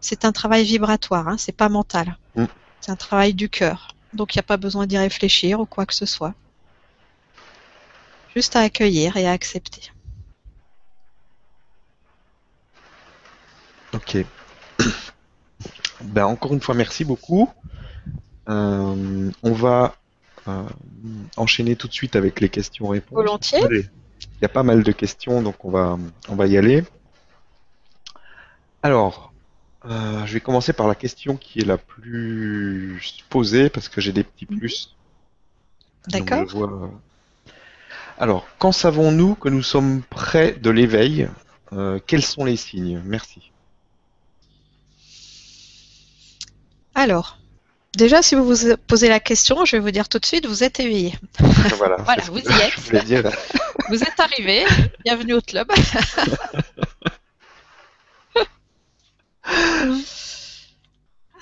[0.00, 2.18] C'est un travail vibratoire, hein, c'est pas mental.
[2.34, 2.46] Mm.
[2.80, 3.94] C'est un travail du cœur.
[4.12, 6.34] Donc, il n'y a pas besoin d'y réfléchir ou quoi que ce soit.
[8.34, 9.90] Juste à accueillir et à accepter.
[13.92, 14.24] Ok.
[16.02, 17.50] Ben, encore une fois, merci beaucoup.
[18.48, 19.94] Euh, on va
[20.48, 20.62] euh,
[21.36, 23.14] enchaîner tout de suite avec les questions-réponses.
[23.14, 23.60] Volontiers.
[23.68, 25.98] Il y a pas mal de questions, donc on va,
[26.28, 26.84] on va y aller.
[28.82, 29.29] Alors,
[29.86, 33.00] euh, je vais commencer par la question qui est la plus
[33.30, 34.94] posée, parce que j'ai des petits plus.
[36.08, 36.46] Donc, D'accord.
[36.48, 36.90] vois,
[38.18, 41.28] Alors, quand savons-nous que nous sommes près de l'éveil?
[41.72, 43.00] Euh, Quels sont les signes?
[43.04, 43.50] Merci.
[46.94, 47.38] Alors,
[47.96, 50.64] déjà, si vous vous posez la question, je vais vous dire tout de suite, vous
[50.64, 51.14] êtes éveillé.
[51.76, 52.74] Voilà, Voilà, vous y êtes.
[52.92, 53.30] Je dire.
[53.88, 54.64] Vous êtes arrivé.
[55.04, 55.68] Bienvenue au club.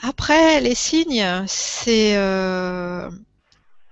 [0.02, 3.10] Après, les signes, c'est euh,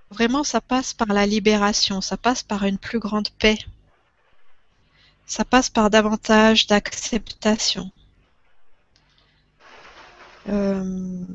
[0.09, 3.57] vraiment, ça passe par la libération, ça passe par une plus grande paix,
[5.25, 7.91] ça passe par davantage d'acceptation.
[10.49, 11.25] Euh,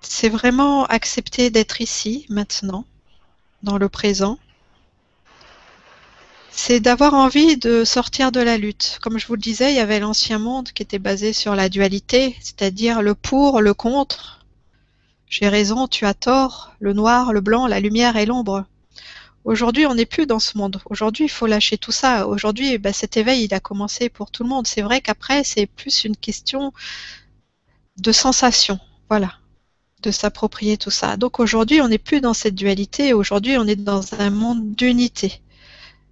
[0.00, 2.86] c'est vraiment accepter d'être ici, maintenant,
[3.62, 4.38] dans le présent.
[6.50, 8.98] C'est d'avoir envie de sortir de la lutte.
[9.00, 11.68] Comme je vous le disais, il y avait l'ancien monde qui était basé sur la
[11.68, 14.44] dualité, c'est-à-dire le pour, le contre.
[15.28, 18.64] J'ai raison, tu as tort, le noir, le blanc, la lumière et l'ombre.
[19.44, 20.80] Aujourd'hui, on n'est plus dans ce monde.
[20.90, 22.26] Aujourd'hui, il faut lâcher tout ça.
[22.26, 24.66] Aujourd'hui, ben, cet éveil, il a commencé pour tout le monde.
[24.66, 26.72] C'est vrai qu'après, c'est plus une question
[27.98, 28.78] de sensation.
[29.08, 29.34] Voilà.
[30.02, 31.16] De s'approprier tout ça.
[31.16, 33.12] Donc aujourd'hui, on n'est plus dans cette dualité.
[33.12, 35.40] Aujourd'hui, on est dans un monde d'unité.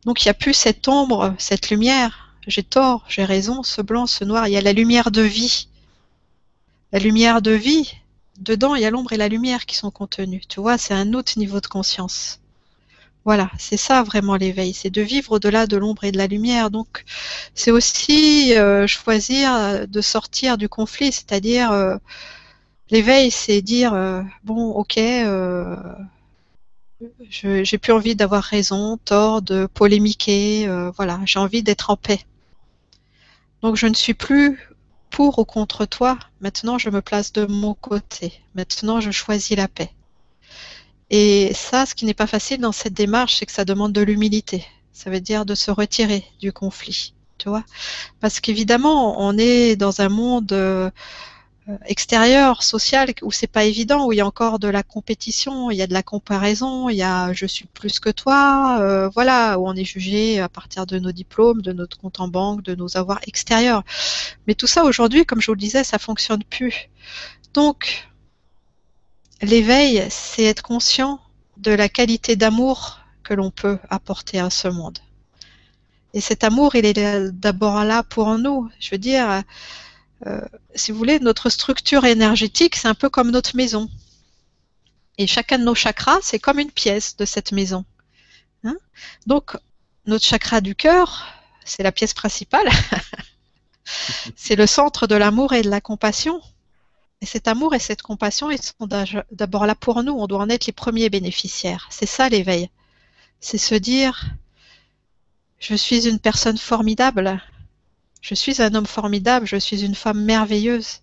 [0.07, 2.35] Donc il n'y a plus cette ombre, cette lumière.
[2.47, 4.49] J'ai tort, j'ai raison, ce blanc, ce noir.
[4.49, 5.69] Il y a la lumière de vie.
[6.93, 7.93] La lumière de vie,
[8.39, 10.43] dedans, il y a l'ombre et la lumière qui sont contenues.
[10.49, 12.41] Tu vois, c'est un autre niveau de conscience.
[13.25, 16.71] Voilà, c'est ça vraiment l'éveil, c'est de vivre au-delà de l'ombre et de la lumière.
[16.71, 17.05] Donc,
[17.57, 21.97] c'est aussi euh, choisir de sortir du conflit, c'est-à-dire euh,
[22.91, 25.77] l'éveil, c'est dire euh, bon, ok, euh,
[27.29, 30.67] j'ai plus envie d'avoir raison, tort, de polémiquer.
[30.69, 32.21] euh, voilà, j'ai envie d'être en paix.
[33.63, 34.59] Donc, je ne suis plus
[35.11, 36.19] pour ou contre toi.
[36.41, 38.33] Maintenant, je me place de mon côté.
[38.55, 39.91] Maintenant, je choisis la paix.
[41.11, 44.01] Et ça, ce qui n'est pas facile dans cette démarche, c'est que ça demande de
[44.03, 44.65] l'humilité.
[44.93, 47.65] Ça veut dire de se retirer du conflit, tu vois.
[48.21, 50.91] Parce qu'évidemment, on est dans un monde euh,
[51.69, 55.71] euh, extérieur, social, où c'est pas évident, où il y a encore de la compétition,
[55.73, 59.09] il y a de la comparaison, il y a je suis plus que toi, euh,
[59.09, 62.63] voilà, où on est jugé à partir de nos diplômes, de notre compte en banque,
[62.63, 63.83] de nos avoirs extérieurs.
[64.47, 66.89] Mais tout ça aujourd'hui, comme je vous le disais, ça fonctionne plus.
[67.53, 68.09] Donc,
[69.43, 71.21] l'éveil, c'est être conscient
[71.57, 74.99] de la qualité d'amour que l'on peut apporter à ce monde.
[76.15, 78.71] Et cet amour, il est d'abord là pour nous.
[78.79, 79.43] Je veux dire,
[80.25, 80.41] euh,
[80.75, 83.91] si vous voulez, notre structure énergétique, c'est un peu comme notre maison.
[85.19, 87.85] Et chacun de nos chakras, c'est comme une pièce de cette maison.
[88.65, 88.77] Hein
[89.27, 89.57] Donc,
[90.07, 91.27] notre chakra du cœur,
[91.65, 92.69] c'est la pièce principale.
[94.37, 96.41] c'est le centre de l'amour et de la compassion.
[97.23, 98.87] Et cet amour et cette compassion, ils sont
[99.31, 100.13] d'abord là pour nous.
[100.13, 101.89] On doit en être les premiers bénéficiaires.
[101.91, 102.71] C'est ça l'éveil.
[103.41, 104.27] C'est se dire,
[105.59, 107.41] je suis une personne formidable.
[108.21, 109.47] Je suis un homme formidable.
[109.47, 111.01] Je suis une femme merveilleuse.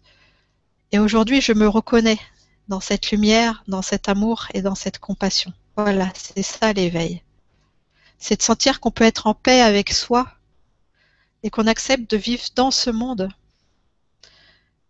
[0.91, 2.19] Et aujourd'hui, je me reconnais
[2.67, 5.53] dans cette lumière, dans cet amour et dans cette compassion.
[5.75, 7.21] Voilà, c'est ça l'éveil.
[8.19, 10.27] C'est de sentir qu'on peut être en paix avec soi
[11.41, 13.29] et qu'on accepte de vivre dans ce monde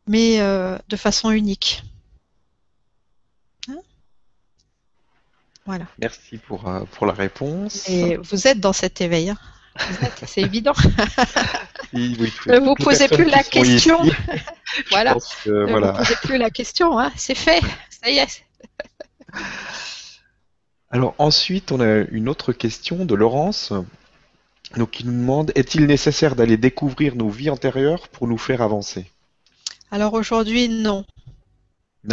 [0.08, 1.84] mais euh, de façon unique.
[3.70, 3.80] Hein?
[5.66, 5.86] Voilà.
[5.98, 7.88] Merci pour, euh, pour la réponse.
[7.88, 9.30] Et vous êtes dans cet éveil.
[9.30, 9.38] Hein
[10.26, 10.74] c'est évident.
[11.96, 14.00] Oui, oui, ne vous posez plus la question.
[14.90, 15.16] voilà.
[15.44, 15.92] Que, ne voilà.
[15.92, 16.98] vous posez plus la question.
[16.98, 17.62] Hein c'est fait.
[17.92, 18.44] Ça y est.
[20.90, 23.74] Alors ensuite, on a une autre question de Laurence.
[24.76, 29.06] Donc, qui nous demande est-il nécessaire d'aller découvrir nos vies antérieures pour nous faire avancer?
[29.92, 31.06] Alors aujourd'hui, non.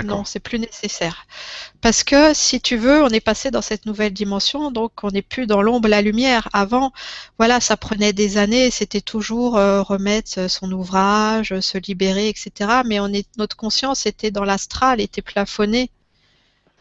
[0.05, 1.26] Non, c'est plus nécessaire.
[1.80, 5.20] Parce que si tu veux, on est passé dans cette nouvelle dimension, donc on n'est
[5.22, 6.49] plus dans l'ombre, la lumière.
[6.53, 6.93] Avant,
[7.38, 12.82] voilà, ça prenait des années, c'était toujours euh, remettre son ouvrage, se libérer, etc.
[12.86, 15.91] Mais on est, notre conscience était dans l'astral, était plafonnée.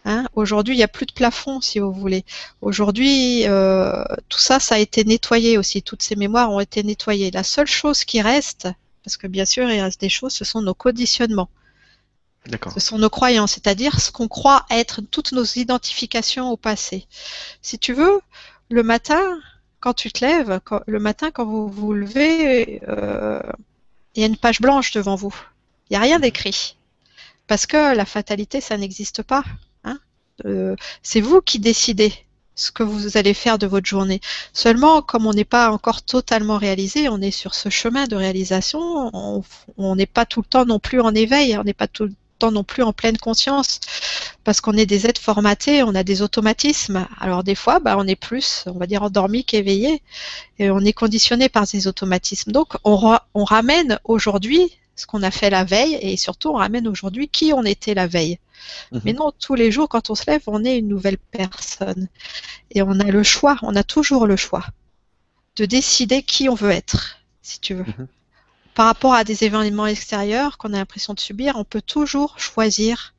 [0.06, 2.24] Hein Aujourd'hui, il n'y a plus de plafond, si vous voulez.
[2.62, 5.82] Aujourd'hui, euh, tout ça, ça a été nettoyé aussi.
[5.82, 7.32] Toutes ces mémoires ont été nettoyées.
[7.32, 8.68] La seule chose qui reste,
[9.04, 11.50] parce que bien sûr, il reste des choses, ce sont nos conditionnements.
[12.74, 17.06] Ce sont nos croyances, c'est-à-dire ce qu'on croit être toutes nos identifications au passé.
[17.62, 18.22] Si tu veux,
[18.70, 19.40] le matin,
[19.80, 23.42] quand tu te lèves, le matin quand vous vous levez, euh,
[24.16, 25.36] il y a une page blanche devant vous.
[25.90, 26.78] Il n'y a rien d'écrit.
[27.48, 29.44] Parce que la fatalité, ça n'existe pas.
[29.84, 30.00] Hein.
[30.46, 32.14] Euh, c'est vous qui décidez
[32.56, 34.20] ce que vous allez faire de votre journée.
[34.54, 38.82] Seulement, comme on n'est pas encore totalement réalisé, on est sur ce chemin de réalisation,
[39.78, 42.10] on n'est pas tout le temps non plus en éveil, on n'est pas tout,
[42.48, 43.80] non plus en pleine conscience
[44.44, 47.06] parce qu'on est des êtres formatés, on a des automatismes.
[47.20, 50.02] Alors des fois, bah, on est plus, on va dire, endormi qu'éveillé
[50.58, 52.52] et on est conditionné par ces automatismes.
[52.52, 56.88] Donc on, on ramène aujourd'hui ce qu'on a fait la veille et surtout on ramène
[56.88, 58.40] aujourd'hui qui on était la veille.
[58.92, 59.02] Mhm.
[59.06, 62.08] Mais non, tous les jours quand on se lève, on est une nouvelle personne
[62.72, 64.66] et on a le choix, on a toujours le choix
[65.56, 67.86] de décider qui on veut être, si tu veux.
[67.86, 68.08] Mhm
[68.80, 73.14] par rapport à des événements extérieurs qu'on a l'impression de subir, on peut toujours choisir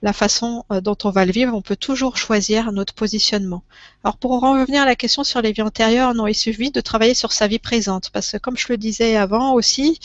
[0.00, 3.64] la façon euh, dont on va le vivre, on peut toujours choisir notre positionnement.
[4.04, 7.14] Alors pour revenir à la question sur les vies antérieures, non, il suffit de travailler
[7.14, 9.98] sur sa vie présente, parce que comme je le disais avant aussi,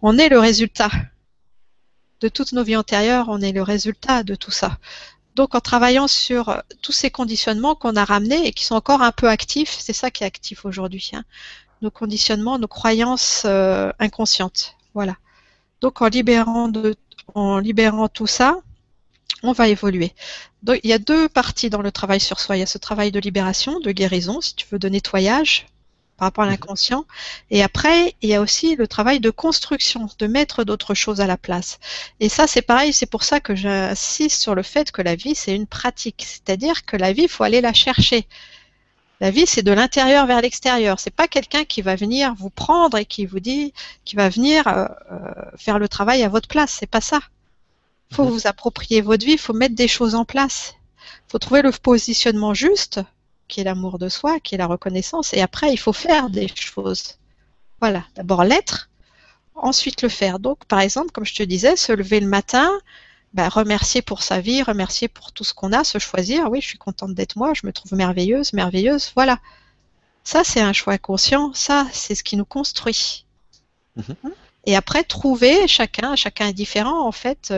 [0.00, 0.90] on est le résultat
[2.22, 4.78] de toutes nos vies antérieures, on est le résultat de tout ça.
[5.34, 9.12] Donc en travaillant sur tous ces conditionnements qu'on a ramenés et qui sont encore un
[9.12, 11.10] peu actifs, c'est ça qui est actif aujourd'hui.
[11.12, 11.24] Hein
[11.82, 14.76] nos conditionnements, nos croyances euh, inconscientes.
[14.94, 15.16] Voilà.
[15.80, 16.94] Donc en libérant, de,
[17.34, 18.58] en libérant tout ça,
[19.42, 20.12] on va évoluer.
[20.62, 22.56] Donc, il y a deux parties dans le travail sur soi.
[22.56, 25.66] Il y a ce travail de libération, de guérison, si tu veux, de nettoyage
[26.16, 26.52] par rapport à mhm.
[26.52, 27.04] l'inconscient.
[27.50, 31.26] Et après, il y a aussi le travail de construction, de mettre d'autres choses à
[31.26, 31.80] la place.
[32.20, 35.34] Et ça, c'est pareil, c'est pour ça que j'insiste sur le fait que la vie,
[35.34, 36.24] c'est une pratique.
[36.24, 38.28] C'est-à-dire que la vie, il faut aller la chercher.
[39.22, 40.98] La vie, c'est de l'intérieur vers l'extérieur.
[40.98, 43.72] C'est pas quelqu'un qui va venir vous prendre et qui vous dit,
[44.04, 45.16] qui va venir euh, euh,
[45.56, 46.76] faire le travail à votre place.
[46.80, 47.20] C'est pas ça.
[48.10, 48.30] Il faut mhm.
[48.30, 49.34] vous approprier votre vie.
[49.34, 50.74] Il faut mettre des choses en place.
[51.28, 52.98] Il faut trouver le positionnement juste,
[53.46, 55.32] qui est l'amour de soi, qui est la reconnaissance.
[55.34, 57.18] Et après, il faut faire des choses.
[57.78, 58.02] Voilà.
[58.16, 58.90] D'abord l'être,
[59.54, 60.40] ensuite le faire.
[60.40, 62.72] Donc, par exemple, comme je te disais, se lever le matin,
[63.34, 66.50] bah, remercier pour sa vie, remercier pour tout ce qu'on a, se choisir.
[66.50, 69.12] Oui, je suis contente d'être moi, je me trouve merveilleuse, merveilleuse.
[69.14, 69.38] Voilà.
[70.24, 71.52] Ça, c'est un choix conscient.
[71.54, 73.24] Ça, c'est ce qui nous construit.
[73.96, 74.32] Mhm.
[74.66, 77.52] Et après, trouver chacun, chacun est différent en fait,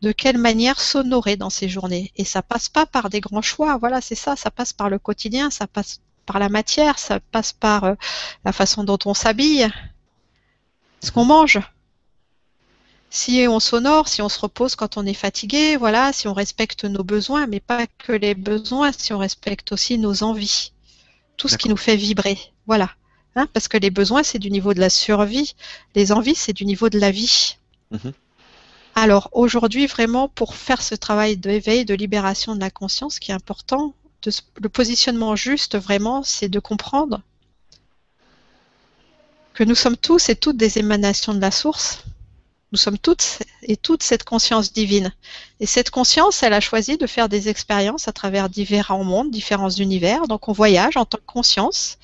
[0.00, 2.12] de quelle manière s'honorer dans ces journées.
[2.16, 3.76] Et ça passe pas par des grands choix.
[3.76, 4.36] Voilà, c'est ça.
[4.36, 7.94] Ça passe par le quotidien, ça passe par la matière, ça passe par euh,
[8.44, 9.68] la façon dont on s'habille,
[11.02, 11.58] ce qu'on mange
[13.10, 16.84] si on s'honore, si on se repose quand on est fatigué, voilà, si on respecte
[16.84, 20.72] nos besoins, mais pas que les besoins, si on respecte aussi nos envies,
[21.36, 22.90] tout ce qui nous fait vibrer, voilà.
[23.34, 25.54] Hein, parce que les besoins, c'est du niveau de la survie,
[25.94, 27.56] les envies, c'est du niveau de la vie.
[27.90, 28.12] Mhm.
[28.94, 33.30] Alors aujourd'hui, vraiment, pour faire ce travail d'éveil, de libération de la conscience, ce qui
[33.30, 33.94] est important,
[34.60, 37.22] le positionnement juste, vraiment, c'est de comprendre
[39.54, 42.04] que nous sommes tous et toutes des émanations de la source,
[42.70, 45.12] nous sommes toutes et toutes cette conscience divine.
[45.58, 49.70] Et cette conscience, elle a choisi de faire des expériences à travers différents mondes, différents
[49.70, 50.28] univers.
[50.28, 51.98] Donc on voyage en tant que conscience.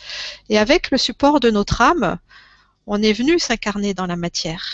[0.49, 2.19] Et avec le support de notre âme,
[2.87, 4.65] on est venu s'incarner dans la matière.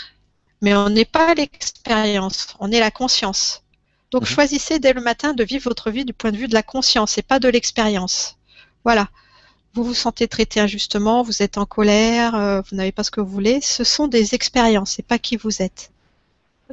[0.61, 3.63] Mais on n'est pas l'expérience, on est la conscience.
[4.11, 4.27] Donc mhm.
[4.27, 7.17] choisissez dès le matin de vivre votre vie du point de vue de la conscience
[7.17, 8.37] et pas de l'expérience.
[8.85, 9.09] Voilà.
[9.73, 13.21] Vous vous sentez traité injustement, vous êtes en colère, euh, vous n'avez pas ce que
[13.21, 13.61] vous voulez.
[13.61, 15.91] Ce sont des expériences, c'est pas qui vous êtes.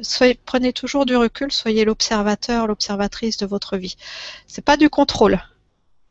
[0.01, 3.95] Soyez, prenez toujours du recul, soyez l'observateur, l'observatrice de votre vie.
[4.47, 5.41] C'est pas du contrôle.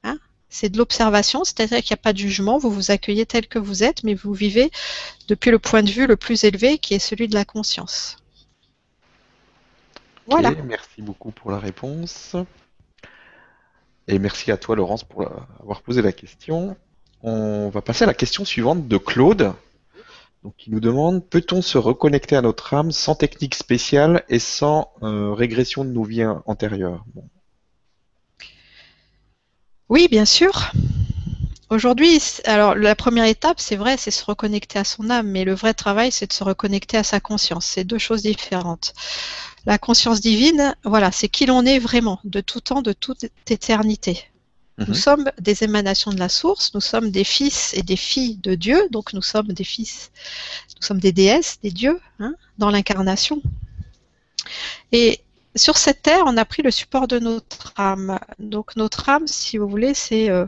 [0.02, 0.18] Hein
[0.48, 3.58] c'est de l'observation, c'est-à-dire qu'il n'y a pas de jugement, vous vous accueillez tel que
[3.58, 4.70] vous êtes, mais vous vivez
[5.28, 8.16] depuis le point de vue le plus élevé qui est celui de la conscience.
[10.26, 10.54] Voilà.
[10.64, 12.36] merci beaucoup pour la réponse.
[14.08, 15.30] Et merci à toi, Laurence, pour
[15.60, 16.76] avoir posé la question.
[17.22, 19.52] On va passer à la question suivante de Claude,
[20.44, 24.92] donc, qui nous demande peut-on se reconnecter à notre âme sans technique spéciale et sans
[25.02, 27.04] euh, régression de nos vies antérieures
[29.90, 30.72] Oui, bien sûr.
[31.70, 35.54] Aujourd'hui, alors la première étape, c'est vrai, c'est se reconnecter à son âme, mais le
[35.54, 37.66] vrai travail, c'est de se reconnecter à sa conscience.
[37.66, 38.94] C'est deux choses différentes.
[39.66, 44.24] La conscience divine, voilà, c'est qui l'on est vraiment, de tout temps, de toute éternité.
[44.78, 44.94] Nous Mhm.
[44.94, 48.80] sommes des émanations de la source, nous sommes des fils et des filles de Dieu,
[48.90, 50.10] donc nous sommes des fils,
[50.76, 53.42] nous sommes des déesses, des dieux, hein, dans l'incarnation.
[54.92, 55.20] Et
[55.56, 58.18] sur cette terre, on a pris le support de notre âme.
[58.38, 60.46] Donc notre âme, si vous voulez, c'est euh,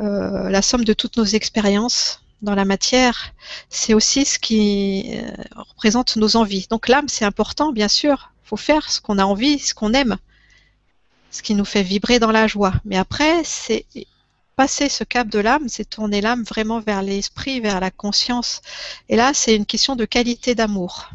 [0.00, 3.32] la somme de toutes nos expériences dans la matière.
[3.68, 6.66] C'est aussi ce qui euh, représente nos envies.
[6.70, 8.32] Donc l'âme, c'est important, bien sûr.
[8.44, 10.16] Il faut faire ce qu'on a envie, ce qu'on aime,
[11.30, 12.74] ce qui nous fait vibrer dans la joie.
[12.84, 13.86] Mais après, c'est
[14.56, 18.60] passer ce cap de l'âme, c'est tourner l'âme vraiment vers l'esprit, vers la conscience.
[19.08, 21.10] Et là, c'est une question de qualité d'amour.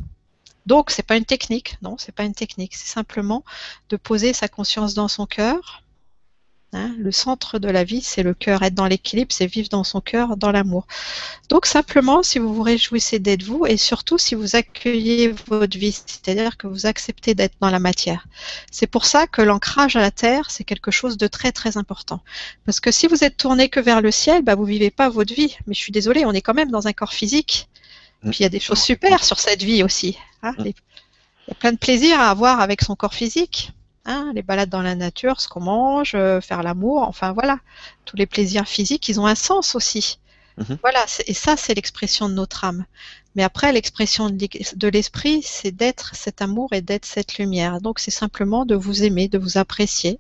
[0.65, 2.73] Donc, c'est pas une technique, non, c'est pas une technique.
[2.75, 3.43] C'est simplement
[3.89, 5.83] de poser sa conscience dans son cœur.
[6.76, 8.61] Hein, le centre de la vie, c'est le cœur.
[8.61, 10.88] Être dans l'équilibre, c'est vivre dans son cœur, dans l'amour.
[11.47, 15.93] Donc, simplement, si vous vous réjouissez d'être vous, et surtout si vous accueillez votre vie,
[15.93, 18.28] c'est-à-dire que vous acceptez d'être dans la matière.
[18.71, 22.19] C'est pour ça que l'ancrage à la terre, c'est quelque chose de très très important.
[22.65, 25.34] Parce que si vous êtes tourné que vers le ciel, bah, vous vivez pas votre
[25.34, 25.55] vie.
[25.67, 27.69] Mais je suis désolée, on est quand même dans un corps physique.
[28.23, 28.30] Mm.
[28.32, 30.17] Puis il y a des choses super sur cette vie aussi.
[30.43, 30.53] hein.
[30.57, 30.65] Mm.
[30.65, 33.71] Il y a plein de plaisir à avoir avec son corps physique.
[34.06, 34.32] Hein.
[34.36, 37.60] Les balades dans la nature, ce qu'on mange, euh, faire l'amour, enfin voilà.
[38.06, 40.20] Tous les plaisirs physiques, ils ont un sens aussi.
[40.58, 40.78] Mhm.
[40.82, 42.86] Voilà, et ça, c'est l'expression de notre âme.
[43.36, 47.82] Mais après, l'expression de l'e- de l'esprit, c'est d'être cet amour et d'être cette lumière.
[47.82, 50.20] Donc, c'est simplement de vous aimer, de vous apprécier.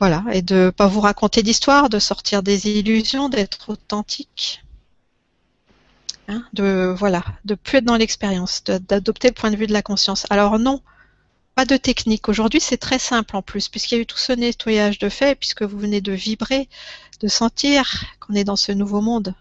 [0.00, 4.62] Voilà, et de pas vous raconter d'histoires, de sortir des illusions, d'être authentique.
[6.28, 9.82] Hein, de voilà, de plus être dans l'expérience, d'adopter le point de vue de la
[9.82, 10.26] conscience.
[10.30, 10.82] Alors non,
[11.54, 12.28] pas de technique.
[12.28, 15.34] Aujourd'hui, c'est très simple en plus, puisqu'il y a eu tout ce nettoyage de fait,
[15.36, 16.68] puisque vous venez de vibrer,
[17.20, 19.34] de sentir qu'on est dans ce nouveau monde.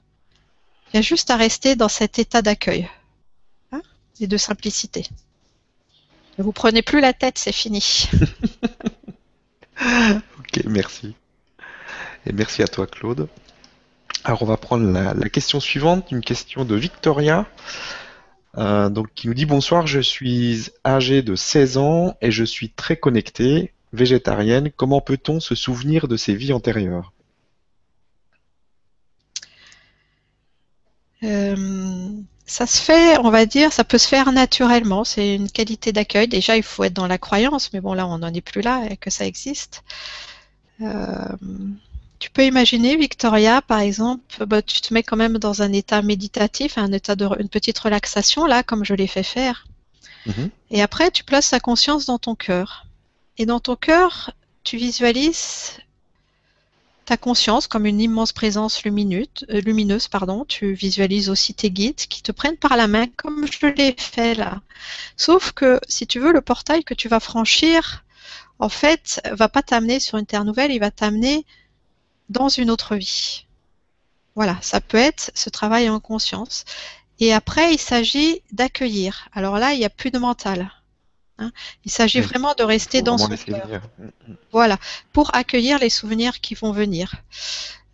[0.93, 2.87] Il y a juste à rester dans cet état d'accueil
[3.71, 3.81] hein,
[4.19, 5.07] et de simplicité.
[6.37, 8.09] Ne vous prenez plus la tête, c'est fini.
[9.75, 11.15] Ok, merci.
[12.27, 13.27] Et merci à toi, Claude.
[14.23, 17.47] Alors, on va prendre la, la question suivante, une question de Victoria,
[18.57, 22.69] euh, donc qui nous dit bonsoir, je suis âgée de 16 ans et je suis
[22.69, 24.71] très connectée, végétarienne.
[24.75, 27.13] Comment peut-on se souvenir de ses vies antérieures?
[31.23, 32.09] Euh,
[32.45, 35.03] ça se fait, on va dire, ça peut se faire naturellement.
[35.03, 36.27] C'est une qualité d'accueil.
[36.27, 38.85] Déjà, il faut être dans la croyance, mais bon, là, on n'en est plus là
[38.89, 39.83] et que ça existe.
[40.81, 41.25] Euh,
[42.23, 46.01] tu peux imaginer, Victoria, par exemple, bah, tu te mets quand même dans un état
[46.01, 49.67] méditatif, un état de une petite relaxation, là, comme je l'ai fait faire.
[50.25, 50.49] Mhm.
[50.71, 52.85] Et après, tu places ta conscience dans ton cœur.
[53.37, 54.31] Et dans ton cœur,
[54.63, 55.79] tu visualises
[57.03, 60.45] ta conscience comme une immense présence lumineuse, euh, lumineuse pardon.
[60.45, 64.33] Tu visualises aussi tes guides qui te prennent par la main comme je l'ai fait
[64.33, 64.61] là.
[65.17, 68.05] Sauf que si tu veux, le portail que tu vas franchir,
[68.59, 71.45] en fait, va pas t'amener sur une terre nouvelle, il va t'amener
[72.29, 73.45] dans une autre vie.
[74.35, 76.65] Voilà, ça peut être ce travail en conscience.
[77.19, 79.29] Et après, il s'agit d'accueillir.
[79.33, 80.71] Alors là, il n'y a plus de mental.
[81.39, 81.51] hein.
[81.85, 82.25] Il s'agit Oui.
[82.25, 83.67] vraiment de rester Faut dans son cœur.
[83.67, 83.81] venir.
[83.99, 84.37] Mhm.
[84.51, 84.77] Voilà,
[85.13, 87.15] pour accueillir les souvenirs qui vont venir.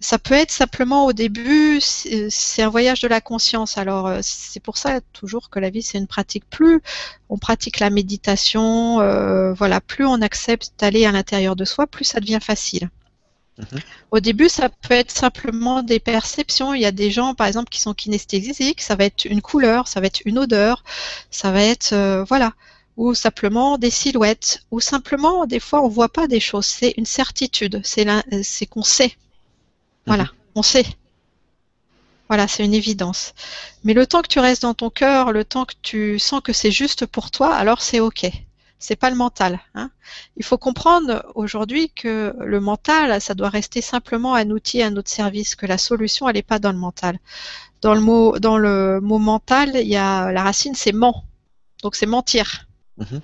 [0.02, 3.78] Ça peut être simplement au début, c'est c'est un voyage de la conscience.
[3.78, 6.50] Alors euh, c'est pour ça toujours que la vie c'est une pratique.
[6.50, 6.82] Plus
[7.30, 12.06] on pratique la méditation, euh, voilà, plus on accepte d'aller à l'intérieur de soi, plus
[12.06, 12.90] ça devient facile.
[14.12, 16.74] Au début, ça peut être simplement des perceptions.
[16.74, 18.82] Il y a des gens, par exemple, qui sont kinesthésiques.
[18.82, 20.84] Ça va être une couleur, ça va être une odeur,
[21.32, 22.54] ça va être, euh, voilà,
[22.98, 26.66] ou simplement des silhouettes, ou simplement, des fois, on voit pas des choses.
[26.66, 27.82] C'est une certitude.
[27.84, 28.06] C'est
[28.44, 29.16] c'est qu'on sait.
[30.08, 30.30] Voilà, Mhm.
[30.56, 30.86] on sait.
[32.28, 33.34] Voilà, c'est une évidence.
[33.84, 36.54] Mais le temps que tu restes dans ton cœur, le temps que tu sens que
[36.54, 38.30] c'est juste pour toi, alors c'est ok.
[38.80, 39.60] C'est pas le mental.
[39.76, 39.92] Hein.
[40.38, 45.10] Il faut comprendre aujourd'hui que le mental, ça doit rester simplement un outil à notre
[45.10, 47.20] service, que la solution, elle n'est pas dans le mental.
[47.82, 51.26] Dans le mot, dans le mot mental, il y a la racine, c'est ment.
[51.84, 52.68] Donc c'est mentir.
[52.98, 53.22] Mhm.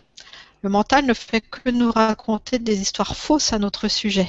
[0.62, 4.28] Le mental ne fait que nous raconter des histoires fausses à notre sujet.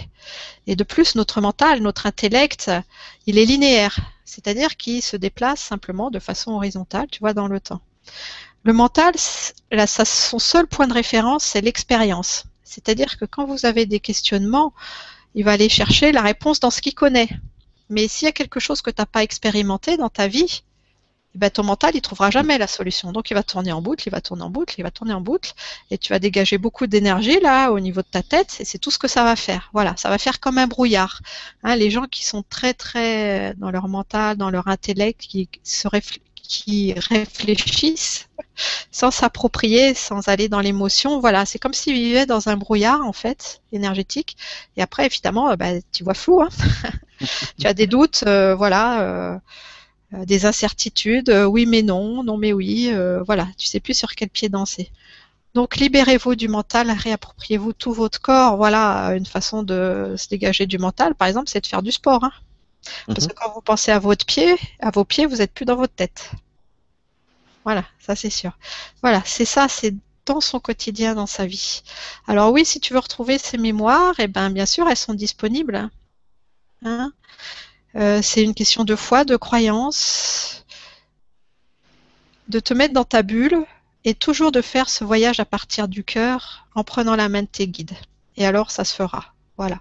[0.66, 2.70] Et de plus, notre mental, notre intellect,
[3.26, 7.58] il est linéaire, c'est-à-dire qu'il se déplace simplement de façon horizontale, tu vois, dans le
[7.58, 7.80] temps.
[8.66, 12.46] Le mental, son seul point de référence, c'est l'expérience.
[12.64, 14.74] C'est-à-dire que quand vous avez des questionnements,
[15.36, 17.28] il va aller chercher la réponse dans ce qu'il connaît.
[17.90, 20.64] Mais s'il y a quelque chose que tu n'as pas expérimenté dans ta vie,
[21.36, 23.12] eh ben, ton mental, il trouvera jamais la solution.
[23.12, 25.20] Donc, il va tourner en boucle, il va tourner en boucle, il va tourner en
[25.20, 25.52] boucle,
[25.92, 28.90] et tu vas dégager beaucoup d'énergie là au niveau de ta tête, et c'est tout
[28.90, 29.70] ce que ça va faire.
[29.74, 31.20] Voilà, ça va faire comme un brouillard.
[31.62, 35.86] Hein, les gens qui sont très très dans leur mental, dans leur intellect, qui se
[35.86, 38.28] réfl- qui réfléchissent
[38.90, 41.20] sans s'approprier, sans aller dans l'émotion.
[41.20, 44.36] Voilà, c'est comme s'ils vivaient dans un brouillard en fait énergétique.
[44.76, 46.42] Et après, évidemment, euh, bah, tu vois flou.
[46.42, 46.48] Hein
[47.58, 49.38] tu as des doutes, euh, voilà, euh,
[50.24, 51.30] des incertitudes.
[51.30, 52.92] oui mais non, non mais oui.
[53.26, 54.90] voilà, tu sais plus sur quel pied danser.
[55.54, 58.56] Donc libérez-vous du mental, réappropriez-vous tout votre corps.
[58.56, 62.24] Voilà, une façon de se dégager du mental, par exemple, c'est de faire du sport.
[62.24, 62.32] Hein.
[63.06, 63.28] Parce mhm.
[63.28, 65.94] que quand vous pensez à votre pied, à vos pieds, vous n'êtes plus dans votre
[65.94, 66.30] tête.
[67.64, 68.56] Voilà, ça c'est sûr.
[69.02, 69.94] Voilà, c'est ça, c'est
[70.26, 71.82] dans son quotidien, dans sa vie.
[72.26, 75.88] Alors oui, si tu veux retrouver ces mémoires, eh ben bien sûr, elles sont disponibles.
[76.84, 77.12] Hein?
[77.96, 80.64] Euh, c'est une question de foi, de croyance,
[82.48, 83.64] de te mettre dans ta bulle
[84.04, 87.48] et toujours de faire ce voyage à partir du cœur en prenant la main de
[87.48, 87.96] tes guides.
[88.36, 89.34] Et alors, ça se fera.
[89.56, 89.80] Voilà.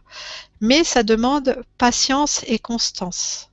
[0.61, 3.49] Mais ça demande patience et constance.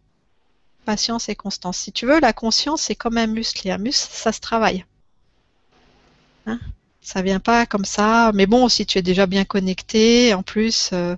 [0.85, 1.79] Patience et constance.
[1.79, 3.67] Si tu veux, la conscience, c'est comme un muscle.
[3.67, 4.85] Et un muscle, ça se travaille.
[6.47, 6.59] Hein?
[7.01, 8.31] Ça vient pas comme ça.
[8.35, 11.17] Mais bon, si tu es déjà bien connecté, en plus, euh,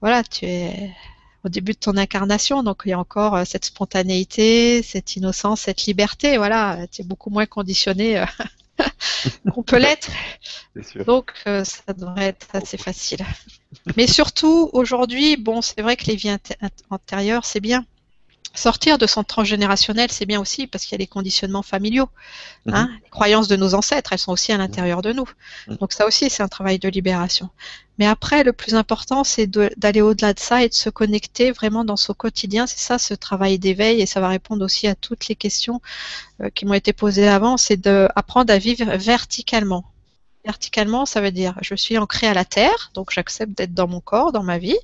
[0.00, 0.94] voilà, tu es
[1.44, 5.62] au début de ton incarnation, donc il y a encore euh, cette spontanéité, cette innocence,
[5.62, 6.36] cette liberté.
[6.36, 8.26] Voilà, tu es beaucoup moins conditionné euh,
[9.52, 10.10] qu'on peut l'être.
[11.06, 13.24] Donc ça devrait être assez facile.
[13.96, 16.36] Mais surtout, aujourd'hui, bon, c'est vrai que les vies
[16.90, 17.84] antérieures, c'est bien
[18.54, 22.08] sortir de son transgénérationnel, c'est bien aussi parce qu'il y a les conditionnements familiaux.
[22.66, 22.84] Hein.
[22.84, 23.00] Mhm.
[23.04, 25.28] Les croyances de nos ancêtres, elles sont aussi à l'intérieur de nous.
[25.68, 25.76] Mhm.
[25.76, 27.48] Donc ça aussi, c'est un travail de libération.
[27.98, 31.84] Mais après, le plus important, c'est d'aller au-delà de ça et de se connecter vraiment
[31.84, 32.66] dans son quotidien.
[32.66, 35.80] C'est ça, ce travail d'éveil, et ça va répondre aussi à toutes les questions
[36.40, 37.56] euh, qui m'ont été posées avant.
[37.56, 39.84] C'est d'apprendre à vivre verticalement.
[40.44, 44.00] Verticalement, ça veut dire je suis ancré à la terre, donc j'accepte d'être dans mon
[44.00, 44.78] corps, dans ma vie.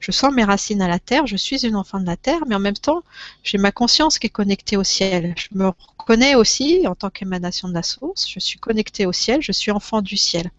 [0.00, 2.54] Je sens mes racines à la terre, je suis une enfant de la terre, mais
[2.54, 3.02] en même temps,
[3.42, 5.34] j'ai ma conscience qui est connectée au ciel.
[5.36, 9.42] Je me reconnais aussi en tant qu'émanation de la source, je suis connectée au ciel,
[9.42, 10.50] je suis enfant du ciel.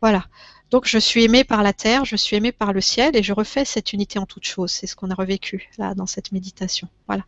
[0.00, 0.26] Voilà.
[0.70, 3.32] Donc je suis aimée par la terre, je suis aimée par le ciel et je
[3.32, 4.72] refais cette unité en toute chose.
[4.72, 6.88] C'est ce qu'on a revécu là dans cette méditation.
[7.06, 7.22] Voilà.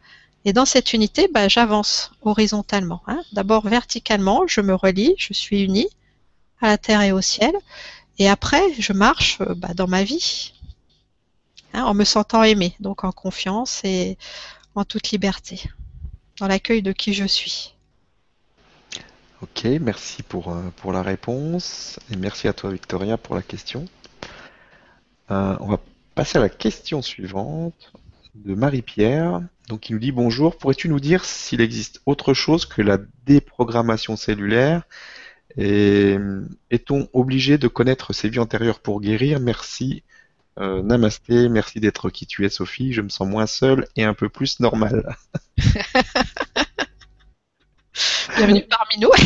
[0.45, 3.03] Et dans cette unité, bah, j'avance horizontalement.
[3.07, 3.23] Hein.
[3.33, 5.89] D'abord verticalement, je me relie, je suis unie
[6.61, 7.53] à la terre et au ciel.
[8.19, 10.53] Et après, je marche euh, bah, dans ma vie,
[11.77, 14.17] Hein, en me sentant aimée, donc en confiance et
[14.75, 15.61] en toute liberté,
[16.39, 17.75] dans l'accueil de qui je suis.
[19.43, 23.85] Ok, merci pour, euh, pour la réponse et merci à toi Victoria pour la question.
[25.31, 25.79] Euh, on va
[26.15, 27.93] passer à la question suivante
[28.35, 29.43] de Marie-Pierre.
[29.69, 32.97] Donc il nous dit bonjour, pourrais-tu nous dire s'il existe autre chose que la
[33.27, 34.85] déprogrammation cellulaire
[35.57, 36.17] et
[36.71, 39.41] est-on obligé de connaître ses vies antérieures pour guérir?
[39.41, 40.03] Merci
[40.59, 44.15] euh, namasté, merci d'être qui tu es Sophie, je me sens moins seule et un
[44.15, 45.15] peu plus normale.
[48.37, 49.11] Bienvenue parmi nous.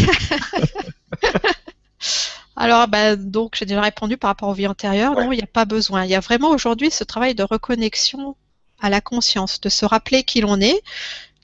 [2.57, 5.15] Alors, bah, donc, j'ai déjà répondu par rapport aux vies antérieures.
[5.15, 6.05] Non, il n'y a pas besoin.
[6.05, 8.37] Il y a vraiment aujourd'hui ce travail de reconnexion
[8.81, 10.83] à la conscience, de se rappeler qui l'on est,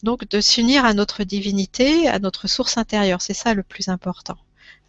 [0.03, 3.23] donc de s'unir à notre divinité, à notre source intérieure.
[3.23, 4.37] C'est ça le plus important.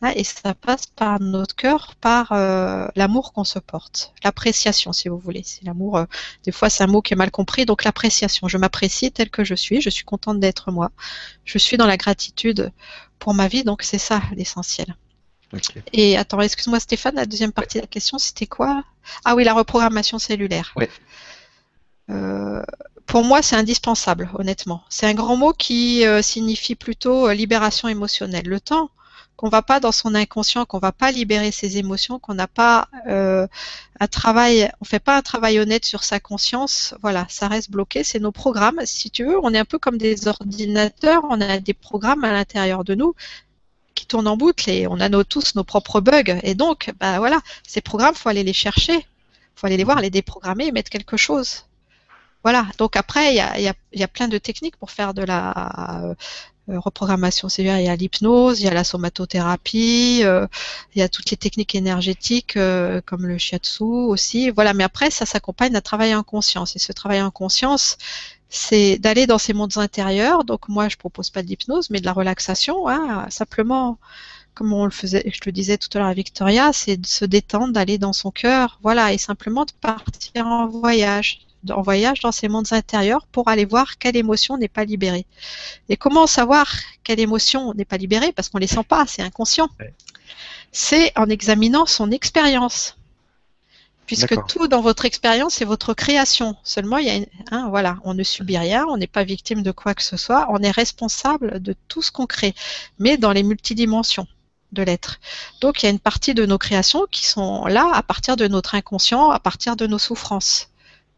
[0.01, 5.09] Ah, et ça passe par notre cœur, par euh, l'amour qu'on se porte, l'appréciation si
[5.09, 5.41] vous voulez.
[5.43, 6.05] C'est l'amour, euh,
[6.43, 8.47] des fois c'est un mot qui est mal compris, donc l'appréciation.
[8.47, 10.91] Je m'apprécie tel que je suis, je suis contente d'être moi,
[11.45, 12.71] je suis dans la gratitude
[13.17, 14.95] pour ma vie, donc c'est ça l'essentiel.
[15.93, 18.83] Et attends, excuse-moi Stéphane, la deuxième partie de la question, c'était quoi?
[19.25, 20.75] Ah oui, la reprogrammation cellulaire.
[22.11, 22.61] Euh,
[23.07, 24.83] pour moi, c'est indispensable, honnêtement.
[24.89, 28.45] C'est un grand mot qui signifie plutôt libération émotionnelle.
[28.45, 28.91] Le temps
[29.37, 32.89] qu'on va pas dans son inconscient, qu'on va pas libérer ses émotions, qu'on n'a pas
[33.07, 33.47] euh,
[33.99, 38.03] un travail, on fait pas un travail honnête sur sa conscience, voilà, ça reste bloqué.
[38.03, 38.81] C'est nos programmes.
[38.85, 42.31] Si tu veux, on est un peu comme des ordinateurs, on a des programmes à
[42.31, 43.13] l'intérieur de nous
[43.93, 46.39] qui tournent en boucle et on a tous nos propres bugs.
[46.43, 49.05] Et donc, bah voilà, ces programmes, faut aller les chercher,
[49.55, 51.65] faut aller les voir, les déprogrammer et mettre quelque chose.
[52.43, 52.67] Voilà.
[52.79, 56.15] Donc après, il y a, plein de techniques pour faire de la
[56.67, 60.47] reprogrammation cellulaire, il y a l'hypnose, il y a la somatothérapie, euh,
[60.95, 64.49] il y a toutes les techniques énergétiques euh, comme le shiatsu aussi.
[64.49, 66.75] Voilà, mais après, ça s'accompagne d'un travail en conscience.
[66.75, 67.97] Et ce travail en conscience,
[68.49, 70.43] c'est d'aller dans ces mondes intérieurs.
[70.43, 72.87] Donc moi, je propose pas de l'hypnose, mais de la relaxation.
[72.87, 73.97] Hein, simplement,
[74.53, 77.25] comme on le faisait, je le disais tout à l'heure à Victoria, c'est de se
[77.25, 82.31] détendre, d'aller dans son cœur, voilà, et simplement de partir en voyage en voyage dans
[82.31, 85.25] ces mondes intérieurs pour aller voir quelle émotion n'est pas libérée.
[85.89, 86.67] Et comment savoir
[87.03, 88.31] quelle émotion n'est pas libérée?
[88.31, 89.69] Parce qu'on ne les sent pas, c'est inconscient.
[90.71, 92.97] C'est en examinant son expérience.
[94.05, 96.55] puisque tout dans votre expérience est votre création.
[96.63, 99.71] Seulement, il y a hein, voilà, on ne subit rien, on n'est pas victime de
[99.71, 102.55] quoi que ce soit, on est responsable de tout ce qu'on crée,
[102.99, 104.27] mais dans les multidimensions
[104.71, 105.19] de l'être.
[105.61, 108.47] Donc, il y a une partie de nos créations qui sont là à partir de
[108.47, 110.69] notre inconscient, à partir de nos souffrances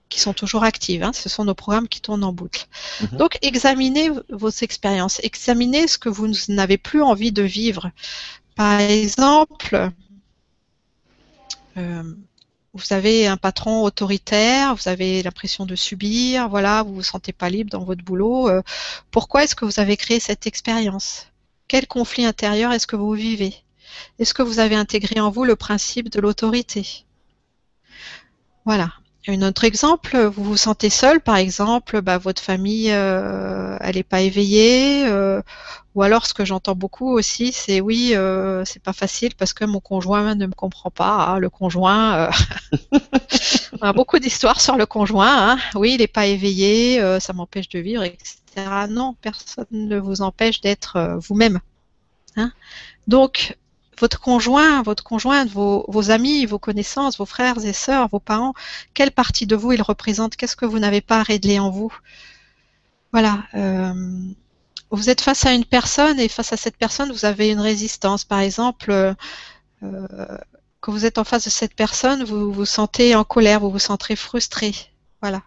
[0.09, 1.03] qui sont toujours actives.
[1.03, 1.13] Hein.
[1.13, 2.65] ce sont nos programmes qui tournent en boucle.
[3.01, 3.17] Mhm.
[3.17, 7.91] Donc, examinez vos expériences, examinez ce que vous n'avez plus envie de vivre.
[8.55, 9.91] Par exemple,
[11.77, 12.03] euh,
[12.73, 17.49] vous avez un patron autoritaire, vous avez l'impression de subir, voilà, vous vous sentez pas
[17.49, 18.49] libre dans votre boulot.
[18.49, 18.61] Euh,
[19.11, 21.27] pourquoi est-ce que vous avez créé cette expérience?
[21.67, 23.55] Quel conflit intérieur est-ce que vous vivez?
[24.19, 27.05] Est-ce que vous avez intégré en vous le principe de l'autorité?
[28.65, 28.91] Voilà.
[29.27, 34.03] Un autre exemple, vous vous sentez seul, par exemple, bah, votre famille, euh, elle n'est
[34.03, 35.41] pas éveillée, euh,
[35.93, 39.65] ou alors ce que j'entends beaucoup aussi, c'est oui, euh, c'est pas facile parce que
[39.65, 41.33] mon conjoint ne me comprend pas.
[41.33, 42.29] Ah, le conjoint,
[43.73, 45.51] on a beaucoup d'histoires sur le conjoint.
[45.51, 45.59] Hein.
[45.75, 48.87] Oui, il n'est pas éveillé, ça m'empêche de vivre, etc.
[48.89, 51.59] Non, personne ne vous empêche d'être vous-même.
[52.37, 52.53] Hein.
[53.07, 53.57] Donc,
[53.99, 58.53] votre conjoint, votre conjointe, vos, amis, vos connaissances, vos frères et sœurs, vos parents,
[58.93, 60.35] quelle partie de vous ils représentent?
[60.35, 61.93] Qu'est-ce que vous n'avez pas réglé en vous?
[63.11, 63.43] Voilà.
[63.55, 63.93] Euh,
[64.91, 68.23] vous êtes face à une personne et face à cette personne, vous avez une résistance.
[68.23, 70.37] Par exemple, euh,
[70.79, 73.79] quand vous êtes en face de cette personne, vous vous sentez en colère, vous vous
[73.79, 74.73] sentez frustré.
[75.21, 75.43] Voilà.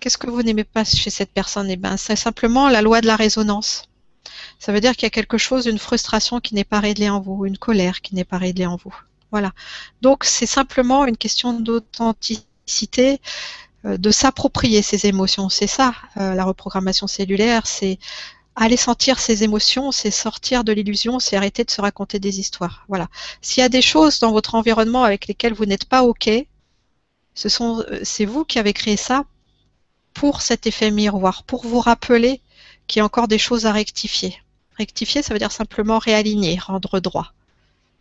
[0.00, 1.70] Qu'est-ce que vous n'aimez pas chez cette personne?
[1.70, 3.89] Eh bien, c'est simplement la loi de la résonance.
[4.58, 7.20] Ça veut dire qu'il y a quelque chose, une frustration qui n'est pas réglée en
[7.20, 8.94] vous, une colère qui n'est pas réglée en vous.
[9.30, 9.52] Voilà.
[10.02, 13.20] Donc c'est simplement une question d'authenticité,
[13.84, 15.48] euh, de s'approprier ses émotions.
[15.48, 17.98] C'est ça, euh, la reprogrammation cellulaire, c'est
[18.56, 22.84] aller sentir ses émotions, c'est sortir de l'illusion, c'est arrêter de se raconter des histoires.
[22.88, 23.08] Voilà.
[23.40, 26.28] S'il y a des choses dans votre environnement avec lesquelles vous n'êtes pas OK,
[27.34, 29.24] ce euh, c'est vous qui avez créé ça
[30.12, 32.42] pour cet effet miroir, pour vous rappeler
[32.90, 34.36] qu'il y a encore des choses à rectifier.
[34.76, 37.32] Rectifier, ça veut dire simplement réaligner, rendre droit.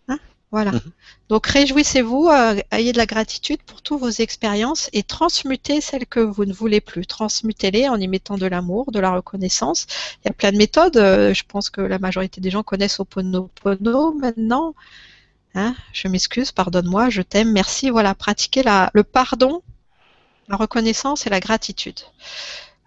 [0.07, 0.17] Hein?
[0.51, 0.71] Voilà.
[0.71, 0.81] Mhm.
[1.29, 6.19] Donc réjouissez-vous, euh, ayez de la gratitude pour toutes vos expériences et transmutez celles que
[6.19, 7.05] vous ne voulez plus.
[7.05, 9.85] Transmutez-les en y mettant de l'amour, de la reconnaissance.
[10.23, 10.97] Il y a plein de méthodes.
[10.97, 14.73] Euh, je pense que la majorité des gens connaissent Oponopono maintenant.
[15.53, 15.75] Hein?
[15.93, 17.91] Je m'excuse, pardonne-moi, je t'aime, merci.
[17.91, 19.61] Voilà, pratiquez la, le pardon,
[20.47, 21.99] la reconnaissance et la gratitude.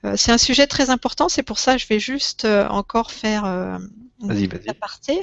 [0.05, 3.13] Euh, c'est un sujet très important, c'est pour ça que je vais juste euh, encore
[3.13, 3.79] faire euh,
[4.21, 5.21] la partie.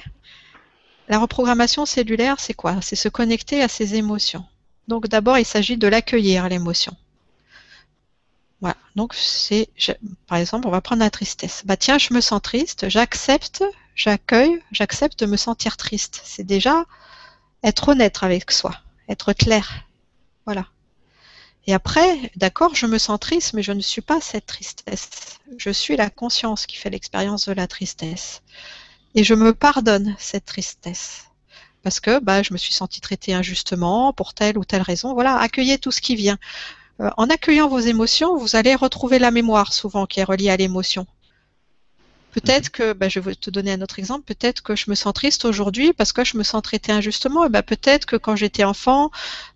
[1.08, 2.82] La reprogrammation cellulaire, c'est quoi?
[2.82, 4.46] C'est se connecter à ses émotions.
[4.88, 6.96] Donc d'abord, il s'agit de l'accueillir, l'émotion.
[8.62, 8.78] Voilà.
[8.96, 9.70] Donc c'est,
[10.28, 11.64] par exemple, on va prendre la tristesse.
[11.66, 13.64] Bah tiens, je me sens triste, j'accepte,
[13.96, 16.22] j'accueille, j'accepte de me sentir triste.
[16.24, 16.86] C'est déjà
[17.64, 18.76] être honnête avec soi,
[19.08, 19.86] être clair.
[20.46, 20.68] Voilà.
[21.70, 25.38] Et après, d'accord, je me sens triste, mais je ne suis pas cette tristesse.
[25.60, 28.42] Je suis la conscience qui fait l'expérience de la tristesse.
[29.14, 31.26] Et je me pardonne cette tristesse.
[31.84, 35.14] Parce que bah, je me suis sentie traitée injustement pour telle ou telle raison.
[35.14, 36.40] Voilà, accueillez tout ce qui vient.
[37.02, 40.58] Euh, en accueillant vos émotions, vous allez retrouver la mémoire souvent qui est reliée à
[40.58, 41.06] l'émotion.
[42.32, 45.14] Peut-être que, bah, je vais te donner un autre exemple, peut-être que je me sens
[45.14, 47.46] triste aujourd'hui parce que je me sens traitée injustement.
[47.46, 49.10] Et bah, peut-être que quand j'étais enfant,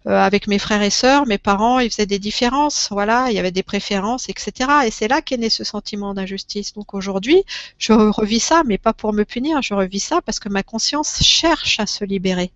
[0.07, 2.87] euh, avec mes frères et sœurs, mes parents, ils faisaient des différences.
[2.89, 4.69] Voilà, il y avait des préférences, etc.
[4.85, 6.73] Et c'est là qu'est né ce sentiment d'injustice.
[6.73, 7.43] Donc aujourd'hui,
[7.77, 9.61] je revis ça, mais pas pour me punir.
[9.61, 12.51] Je revis ça parce que ma conscience cherche à se libérer.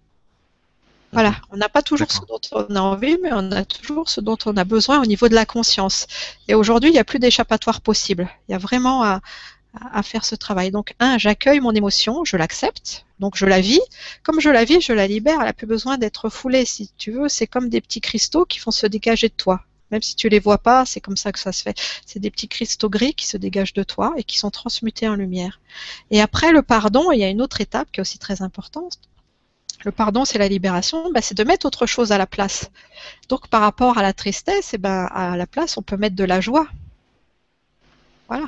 [1.14, 1.36] Voilà, mhm.
[1.52, 4.38] on n'a pas toujours ce dont on a envie, mais on a toujours ce dont
[4.46, 6.08] on a besoin au niveau de la conscience.
[6.48, 8.28] Et aujourd'hui, il n'y a plus d'échappatoire possible.
[8.48, 9.22] Il y a vraiment à,
[9.92, 10.72] à faire ce travail.
[10.72, 13.82] Donc, un, j'accueille mon émotion, je l'accepte, donc je la vis.
[14.24, 17.12] Comme je la vis, je la libère, elle n'a plus besoin d'être foulée, si tu
[17.12, 17.30] veux.
[17.30, 19.62] C'est comme des petits cristaux qui font se dégager de toi.
[19.92, 21.78] Même si tu les vois pas, c'est comme ça que ça se fait.
[22.06, 25.16] C'est des petits cristaux gris qui se dégagent de toi et qui sont transmutés en
[25.16, 25.62] lumière.
[26.12, 29.00] Et après le pardon, il y a une autre étape qui est aussi très importante.
[29.86, 32.70] Le pardon, c'est la libération, bah, c'est de mettre autre chose à la place.
[33.30, 36.24] Donc par rapport à la tristesse, eh ben, à la place, on peut mettre de
[36.24, 36.68] la joie.
[38.28, 38.48] Voilà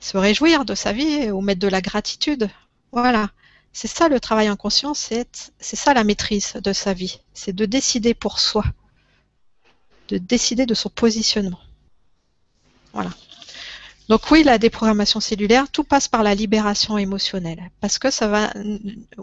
[0.00, 2.48] se réjouir de sa vie ou mettre de la gratitude.
[2.92, 3.30] Voilà.
[3.72, 7.20] C'est ça le travail en conscience, c'est, c'est ça la maîtrise de sa vie.
[7.34, 8.64] C'est de décider pour soi.
[10.08, 11.60] De décider de son positionnement.
[12.92, 13.10] Voilà.
[14.08, 18.54] Donc oui, la déprogrammation cellulaire, tout passe par la libération émotionnelle, parce que ça va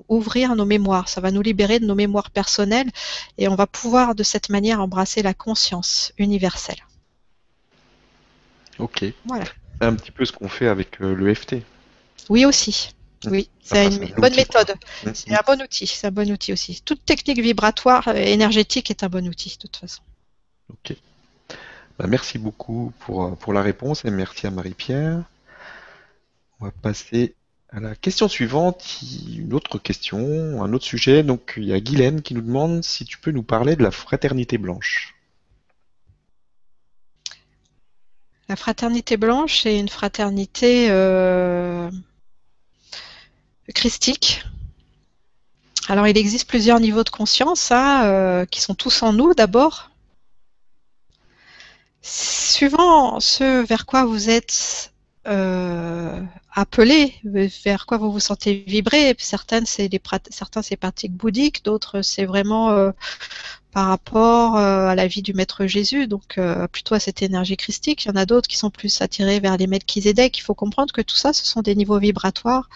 [0.08, 2.92] ouvrir nos mémoires, ça va nous libérer de nos mémoires personnelles,
[3.40, 6.86] et on va pouvoir de cette manière embrasser la conscience universelle.
[8.78, 9.06] Ok.
[9.26, 9.46] Voilà
[9.82, 11.58] un petit peu ce qu'on fait avec euh, l'EFT.
[12.30, 12.94] Oui aussi.
[13.28, 14.76] Oui, c'est une bonne méthode.
[15.14, 15.88] C'est un bon outil.
[15.88, 16.82] C'est un bon outil aussi.
[16.86, 20.02] Toute technique vibratoire énergétique est un bon outil de toute façon.
[20.70, 20.96] Ok.
[21.98, 25.24] Bah, merci beaucoup pour, pour la réponse et merci à Marie-Pierre.
[26.60, 27.36] On va passer
[27.70, 31.24] à la question suivante, une autre question, un autre sujet.
[31.24, 33.92] Donc il y a Guylaine qui nous demande si tu peux nous parler de la
[33.92, 35.16] fraternité blanche.
[38.48, 41.90] La fraternité blanche est une fraternité euh,
[43.74, 44.44] christique.
[45.88, 49.90] Alors il existe plusieurs niveaux de conscience hein, euh, qui sont tous en nous d'abord.
[52.02, 54.92] Suivant ce vers quoi vous êtes
[55.28, 56.22] euh,
[56.54, 59.16] appelé, vers quoi vous vous sentez vibrer.
[59.18, 62.92] Certaines, c'est les certains, c'est pratiques bouddhiques, d'autres, c'est vraiment euh,
[63.72, 66.40] par rapport euh, à la vie du Maître Jésus, donc
[66.72, 68.06] plutôt à cette énergie christique.
[68.06, 70.38] Il y en a d'autres qui sont plus attirés vers les Melchizedek.
[70.38, 72.70] Il faut comprendre que tout ça, ce sont des niveaux vibratoires,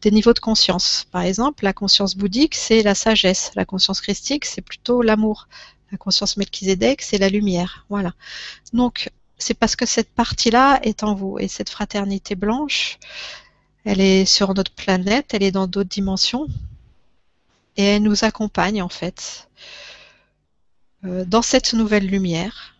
[0.00, 1.06] des niveaux de conscience.
[1.10, 3.50] Par exemple, la conscience bouddhique, c'est la sagesse.
[3.56, 5.48] La conscience christique, c'est plutôt l'amour.
[5.90, 7.86] La conscience Melchizedek, c'est la lumière.
[7.88, 8.12] Voilà.
[8.72, 11.38] Donc, c'est parce que cette partie-là est en vous.
[11.38, 12.98] Et cette fraternité blanche,
[13.84, 16.46] elle est sur notre planète, elle est dans d'autres dimensions.
[17.76, 19.48] Et elle nous accompagne, en fait,
[21.04, 22.74] euh, dans cette nouvelle lumière.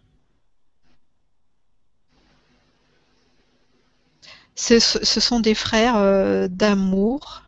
[4.56, 7.44] Ce, sont des frères euh, d'amour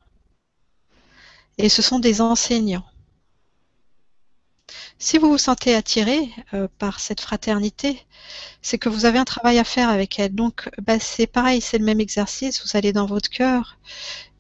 [1.59, 2.90] et ce sont des enseignants.
[5.03, 8.05] Si vous vous sentez attiré euh, par cette fraternité,
[8.61, 10.35] c'est que vous avez un travail à faire avec elle.
[10.35, 12.63] Donc, bah, c'est pareil, c'est le même exercice.
[12.63, 13.79] Vous allez dans votre cœur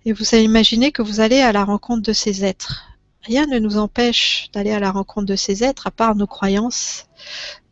[0.04, 2.90] et vous allez imaginer que vous allez à la rencontre de ces êtres.
[3.22, 7.06] Rien ne nous empêche d'aller à la rencontre de ces êtres, à part nos croyances,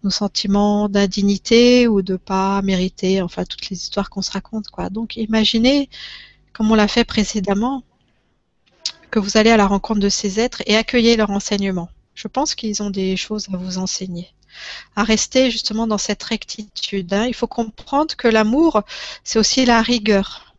[0.03, 4.89] nos sentiments d'indignité ou de pas mériter, enfin toutes les histoires qu'on se raconte, quoi.
[4.89, 5.91] Donc, imaginez,
[6.55, 7.83] comme on l'a fait précédemment,
[9.11, 12.57] que vous allez à la rencontre de ces êtres et accueillez leur enseignement je pense
[12.57, 14.29] qu'ils ont des choses à vous enseigner.
[14.97, 17.13] À rester justement dans cette rectitude.
[17.13, 17.27] Hein.
[17.27, 18.83] Il faut comprendre que l'amour,
[19.23, 20.57] c'est aussi la rigueur.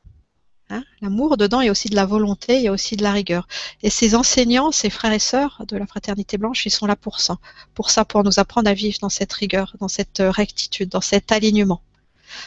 [0.70, 0.86] Hein.
[1.02, 3.12] L'amour, dedans, il y a aussi de la volonté, il y a aussi de la
[3.12, 3.46] rigueur.
[3.84, 7.20] Et ces enseignants, ces frères et sœurs de la fraternité blanche, ils sont là pour
[7.20, 7.40] ça.
[7.74, 11.34] Pour ça, pour nous apprendre à vivre dans cette rigueur, dans cette rectitude, dans cet
[11.34, 11.82] alignement.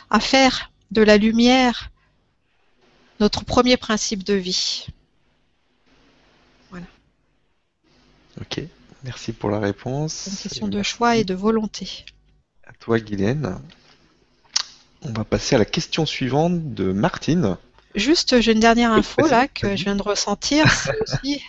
[0.08, 1.90] À faire de la lumière
[3.20, 4.86] notre premier principe de vie.
[6.70, 6.86] Voilà.
[8.40, 8.62] Ok.
[9.04, 10.12] Merci pour la réponse.
[10.12, 12.04] C'est une question de choix et de volonté.
[12.64, 13.58] À toi, Guylaine.
[15.02, 17.56] On va passer à la question suivante de Martine.
[17.94, 21.42] Juste, j'ai une dernière info là que je viens de ressentir, c'est aussi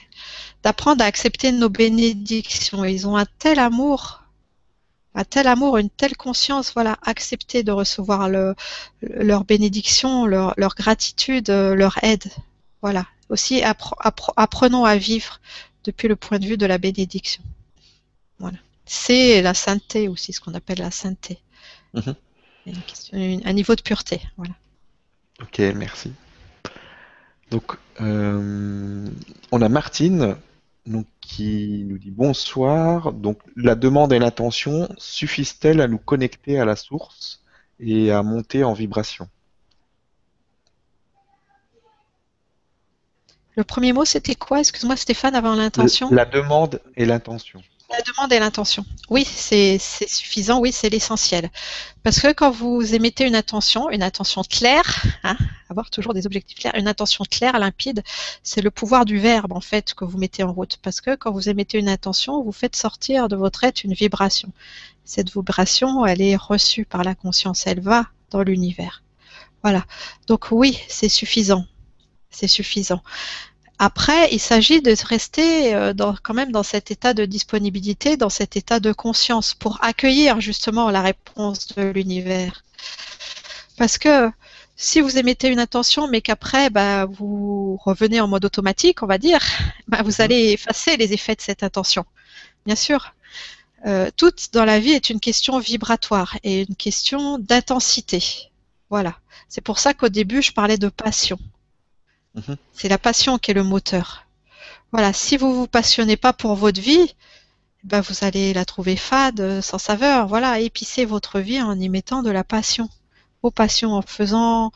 [0.64, 2.84] d'apprendre à accepter nos bénédictions.
[2.84, 4.24] Ils ont un tel amour,
[5.14, 8.30] un tel amour, une telle conscience, voilà, accepter de recevoir
[9.02, 12.24] leur bénédiction, leur, gratitude, leur aide.
[12.82, 13.06] Voilà.
[13.30, 15.40] Aussi, apprenons à vivre
[15.84, 17.44] depuis le point de vue de la bénédiction.
[18.40, 18.58] Voilà.
[18.86, 21.40] C'est la sainteté aussi, ce qu'on appelle la sainteté.
[21.94, 22.16] Mhm.
[23.46, 24.22] un niveau de pureté.
[24.38, 24.54] Voilà.
[25.42, 26.12] Ok, merci.
[27.52, 29.08] Donc, euh,
[29.52, 30.36] on a Martine
[30.86, 33.14] donc, qui nous dit bonsoir.
[33.14, 37.44] Donc, la demande et l'intention suffisent-elles à nous connecter à la source
[37.80, 39.28] et à monter en vibration?
[43.56, 44.60] Le premier mot, c'était quoi?
[44.60, 46.10] Excuse-moi, Stéphane, avant l'intention.
[46.12, 47.62] La demande et l'intention.
[47.92, 48.84] La demande et l'intention.
[49.12, 51.52] Oui, c'est suffisant, oui, c'est l'essentiel.
[52.02, 55.38] Parce que quand vous émettez une intention, une intention claire, hein,
[55.70, 58.02] avoir toujours des objectifs clairs, une intention claire, limpide,
[58.42, 60.78] c'est le pouvoir du verbe, en fait, que vous mettez en route.
[60.82, 64.52] Parce que quand vous émettez une intention, vous faites sortir de votre être une vibration.
[65.06, 69.04] Cette vibration, elle est reçue par la conscience, elle va dans l'univers.
[69.62, 69.86] Voilà.
[70.26, 71.66] Donc oui, c'est suffisant
[72.34, 73.02] c'est suffisant.
[73.80, 78.30] Après, il s'agit de rester euh, dans, quand même dans cet état de disponibilité, dans
[78.30, 82.64] cet état de conscience pour accueillir justement la réponse de l'univers.
[83.78, 84.32] Parce que
[84.76, 89.18] si vous émettez une intention, mais qu'après bah, vous revenez en mode automatique, on va
[89.18, 89.42] dire,
[89.88, 92.06] bah, vous allez effacer les effets de cette intention.
[92.66, 93.14] Bien sûr.
[93.86, 98.50] Euh, tout dans la vie est une question vibratoire et une question d'intensité.
[98.90, 99.18] Voilà.
[99.50, 101.38] C'est pour ça qu'au début, je parlais de passion.
[102.36, 102.58] Mhm.
[102.74, 104.26] C'est la passion qui est le moteur.
[104.92, 107.16] Voilà, si vous vous passionnez pas pour votre vie,
[107.84, 110.28] ben vous allez la trouver fade, sans saveur.
[110.28, 112.90] Voilà, épicez votre vie en y mettant de la passion.
[113.42, 114.72] Vos passions, en faisant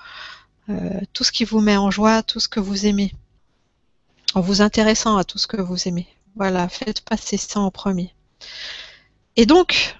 [0.69, 3.13] euh, tout ce qui vous met en joie, tout ce que vous aimez.
[4.33, 6.07] En vous intéressant à tout ce que vous aimez.
[6.35, 8.13] Voilà, faites passer ça en premier.
[9.35, 9.97] Et donc,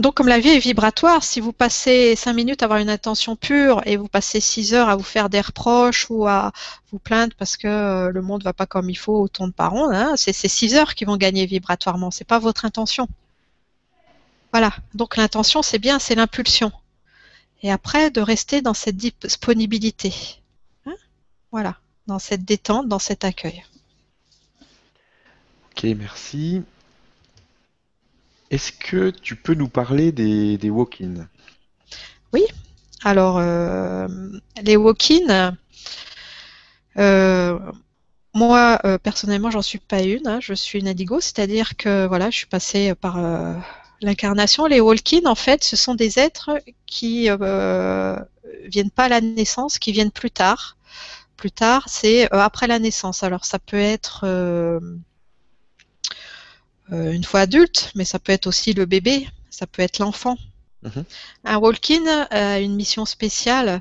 [0.00, 3.36] donc, comme la vie est vibratoire, si vous passez cinq minutes à avoir une intention
[3.36, 6.50] pure et vous passez six heures à vous faire des reproches ou à
[6.90, 9.92] vous plaindre parce que euh, le monde va pas comme il faut, autant de parents,
[9.92, 12.10] hein, c'est ces six heures qui vont gagner vibratoirement.
[12.10, 13.06] C'est pas votre intention.
[14.50, 14.72] Voilà.
[14.94, 16.72] Donc l'intention, c'est bien, c'est l'impulsion.
[17.62, 20.12] Et après, de rester dans cette disponibilité.
[20.86, 20.94] Hein?
[21.52, 21.76] Voilà,
[22.08, 23.64] dans cette détente, dans cet accueil.
[25.70, 26.64] Ok, merci.
[28.54, 31.26] Est-ce que tu peux nous parler des, des walk-ins
[32.32, 32.44] Oui.
[33.02, 34.06] Alors, euh,
[34.62, 35.56] les walk-ins,
[36.96, 37.58] euh,
[38.32, 40.28] moi, euh, personnellement, j'en suis pas une.
[40.28, 40.38] Hein.
[40.40, 43.18] je suis une indigo, c'est-à-dire que voilà, je suis passée par
[44.00, 44.66] l'incarnation.
[44.66, 46.52] Les walk-ins, en fait, ce sont des êtres
[46.86, 47.28] qui
[48.66, 50.76] viennent pas à la naissance, qui viennent plus tard.
[51.36, 53.24] Plus tard, c'est après la naissance.
[53.24, 54.78] Alors, ça peut être euh,
[56.90, 60.36] une fois adulte, mais ça peut être aussi le bébé, ça peut être l'enfant.
[60.84, 61.04] Mhm.
[61.44, 63.80] Un walk-in a une mission spéciale.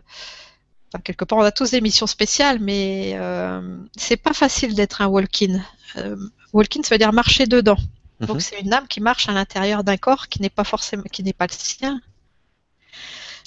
[0.90, 5.02] Enfin, quelque part, on a tous des missions spéciales, mais euh, c'est pas facile d'être
[5.02, 5.60] un walk-in.
[5.98, 6.16] Euh,
[6.54, 7.78] walk-in, ça veut dire marcher dedans.
[8.20, 8.28] Mhm.
[8.28, 11.24] Donc, c'est une âme qui marche à l'intérieur d'un corps qui n'est pas forcément, qui
[11.24, 12.00] n'est pas le sien.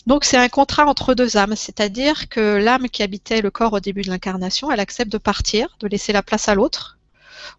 [0.07, 3.81] Donc, c'est un contrat entre deux âmes, c'est-à-dire que l'âme qui habitait le corps au
[3.81, 6.96] début de l'incarnation, elle accepte de partir, de laisser la place à l'autre,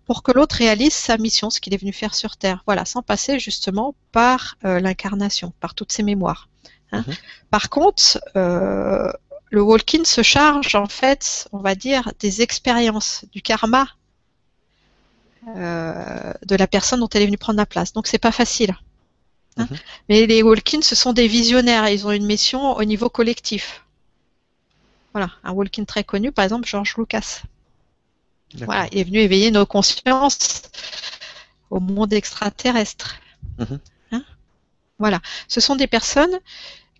[0.06, 2.64] pour que l'autre réalise sa mission, ce qu'il est venu faire sur Terre.
[2.66, 6.50] Voilà, sans passer justement par euh, l'incarnation, par toutes ses mémoires.
[6.92, 7.04] Hein.
[7.08, 7.16] Mhm.
[7.50, 9.12] Par contre, euh,
[9.50, 13.88] le walk-in se charge en fait, on va dire, des expériences, du karma
[15.56, 17.94] euh, de la personne dont elle est venue prendre la place.
[17.94, 18.76] Donc c'est pas facile.
[19.58, 19.68] Hein.
[19.70, 19.78] Mhm.
[20.10, 21.88] Mais les walk-in, ce sont des visionnaires.
[21.90, 23.84] Ils ont une mission au niveau collectif.
[25.14, 27.42] Voilà, un walk-in très connu, par exemple, George Lucas.
[28.56, 30.64] Voilà, il est venu éveiller nos consciences
[31.70, 33.20] au monde extraterrestre.
[33.60, 33.80] Mhm.
[34.12, 34.24] Hein?
[35.00, 36.40] Voilà, ce sont des personnes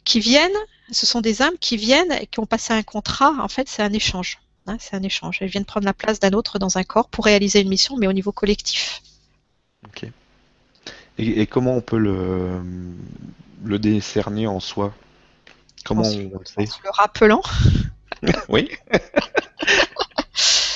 [0.04, 0.52] qui viennent,
[0.92, 3.34] ce sont des âmes qui viennent et qui ont passé un contrat.
[3.40, 4.40] En fait, c'est un échange.
[4.68, 5.38] Hein, c'est un échange.
[5.42, 8.08] Elles viennent prendre la place d'un autre dans un corps pour réaliser une mission, mais
[8.08, 9.02] au niveau collectif.
[9.86, 10.06] Ok.
[11.20, 12.62] Et, comment on peut le,
[13.64, 14.94] le décerner en soi?
[15.84, 17.42] Comment on, le sait le rappelant.
[18.50, 18.70] oui.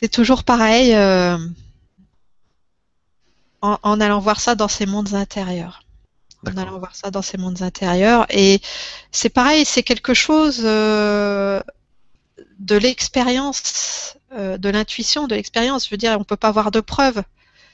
[0.00, 1.36] C'est toujours pareil euh,
[3.60, 5.82] en, allant voir ça dans ces mondes intérieurs.
[6.46, 8.24] En allant voir ça dans ces mondes intérieurs.
[8.30, 8.62] Et
[9.12, 11.60] c'est pareil, c'est quelque chose euh,
[12.58, 15.84] de l'expérience, euh, de l'intuition, de l'expérience.
[15.84, 17.22] Je veux dire, on ne peut pas avoir de preuves.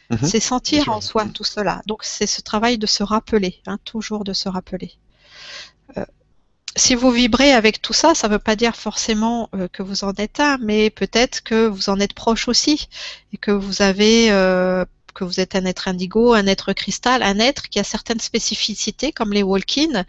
[0.09, 0.19] Mhm.
[0.23, 1.82] c'est sentir en soi tout cela.
[1.86, 4.93] Donc c'est ce travail de se rappeler, hein, toujours de se rappeler
[6.77, 10.05] si vous vibrez avec tout ça, ça ne veut pas dire forcément euh, que vous
[10.05, 12.89] en êtes un, mais peut-être que vous en êtes proche aussi
[13.32, 14.85] et que vous avez euh,
[15.15, 19.12] que vous êtes un être indigo, un être cristal, un être qui a certaines spécificités
[19.12, 20.05] comme les walk-in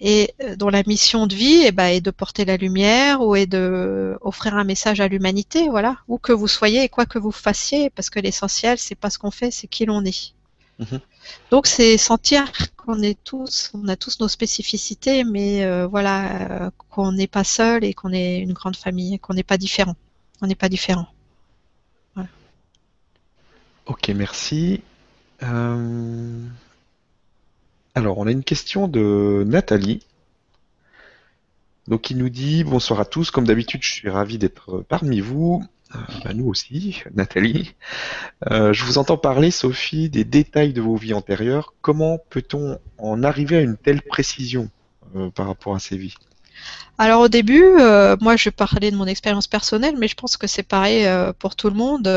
[0.00, 3.34] et euh, dont la mission de vie eh ben, est de porter la lumière ou
[3.34, 7.18] est de offrir un message à l'humanité, voilà, où que vous soyez et quoi que
[7.18, 10.34] vous fassiez, parce que l'essentiel c'est pas ce qu'on fait, c'est qui l'on est.
[10.78, 11.00] Mhm.
[11.50, 16.70] Donc c'est sentir qu'on est tous, on a tous nos spécificités, mais euh, voilà, euh,
[16.88, 19.96] qu'on n'est pas seul et qu'on est une grande famille, qu'on n'est pas différent.
[20.40, 21.08] On n'est pas différent.
[23.88, 24.82] Ok, merci.
[25.42, 26.46] Euh,
[27.94, 30.02] alors, on a une question de Nathalie.
[31.86, 33.30] Donc, il nous dit Bonsoir à tous.
[33.30, 35.64] Comme d'habitude, je suis ravi d'être parmi vous.
[35.94, 37.74] Euh, bah, nous aussi, Nathalie.
[38.50, 41.74] Euh, je vous entends parler, Sophie, des détails de vos vies antérieures.
[41.80, 44.70] Comment peut-on en arriver à une telle précision
[45.16, 46.14] euh, par rapport à ces vies?
[47.00, 47.62] Alors au début,
[48.20, 51.06] moi je parlais de mon expérience personnelle, mais je pense que c'est pareil
[51.38, 52.08] pour tout le monde.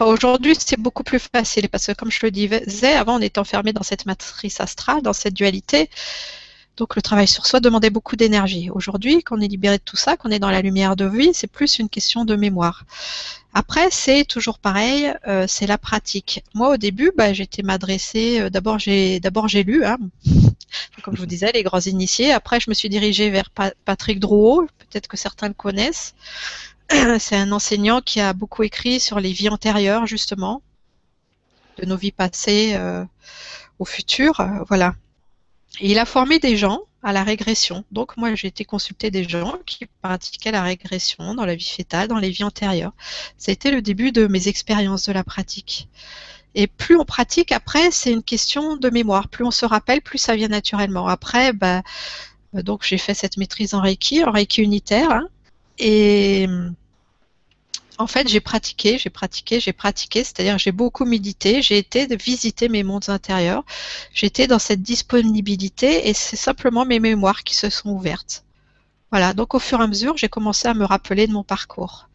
[0.00, 3.72] aujourd'hui c'est beaucoup plus facile parce que comme je le disais, avant on était enfermé
[3.72, 5.88] dans cette matrice astrale, dans cette dualité.
[6.76, 8.68] Donc le travail sur soi demandait beaucoup d'énergie.
[8.70, 11.46] Aujourd'hui, qu'on est libéré de tout ça, qu'on est dans la lumière de vie, c'est
[11.46, 12.84] plus une question de mémoire.
[13.52, 16.42] Après, c'est toujours pareil, euh, c'est la pratique.
[16.54, 18.40] Moi, au début, bah, j'étais m'adresser.
[18.40, 19.98] Euh, d'abord, j'ai d'abord j'ai lu, hein,
[21.04, 22.32] comme je vous disais, les grands initiés.
[22.32, 23.50] Après, je me suis dirigée vers
[23.84, 24.66] Patrick Drouot.
[24.78, 26.14] Peut-être que certains le connaissent.
[27.20, 30.60] C'est un enseignant qui a beaucoup écrit sur les vies antérieures, justement,
[31.78, 33.04] de nos vies passées euh,
[33.78, 34.44] au futur.
[34.66, 34.94] voilà.
[35.80, 37.84] Il a formé des gens à la régression.
[37.92, 42.08] Donc moi j'ai été consulter des gens qui pratiquaient la régression dans la vie fétale,
[42.08, 42.92] dans les vies antérieures.
[43.46, 45.88] Été le début de mes expériences de la pratique.
[46.54, 49.28] Et plus on pratique, après, c'est une question de mémoire.
[49.28, 51.08] Plus on se rappelle, plus ça vient naturellement.
[51.08, 51.82] Après, bah,
[52.52, 55.10] donc j'ai fait cette maîtrise en Reiki, en Reiki unitaire.
[55.10, 55.28] Hein.
[55.78, 56.46] et
[57.98, 62.68] En fait, j'ai pratiqué, j'ai pratiqué, j'ai pratiqué, c'est-à-dire j'ai beaucoup médité, j'ai été visiter
[62.68, 63.64] mes mondes intérieurs,
[64.12, 68.44] j'étais dans cette disponibilité et c'est simplement mes mémoires qui se sont ouvertes.
[69.10, 72.08] Voilà, donc au fur et à mesure, j'ai commencé à me rappeler de mon parcours.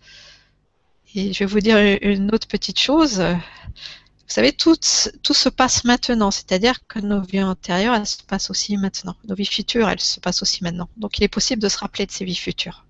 [1.16, 3.20] Et je vais vous dire une autre petite chose.
[3.20, 4.76] Vous savez, tout,
[5.24, 9.16] tout se passe maintenant, c'est-à-dire que nos vies antérieures, elles se passent aussi maintenant.
[9.28, 10.90] Nos vies futures, elles se passent aussi maintenant.
[10.98, 12.86] Donc il est possible de se rappeler de ces vies futures.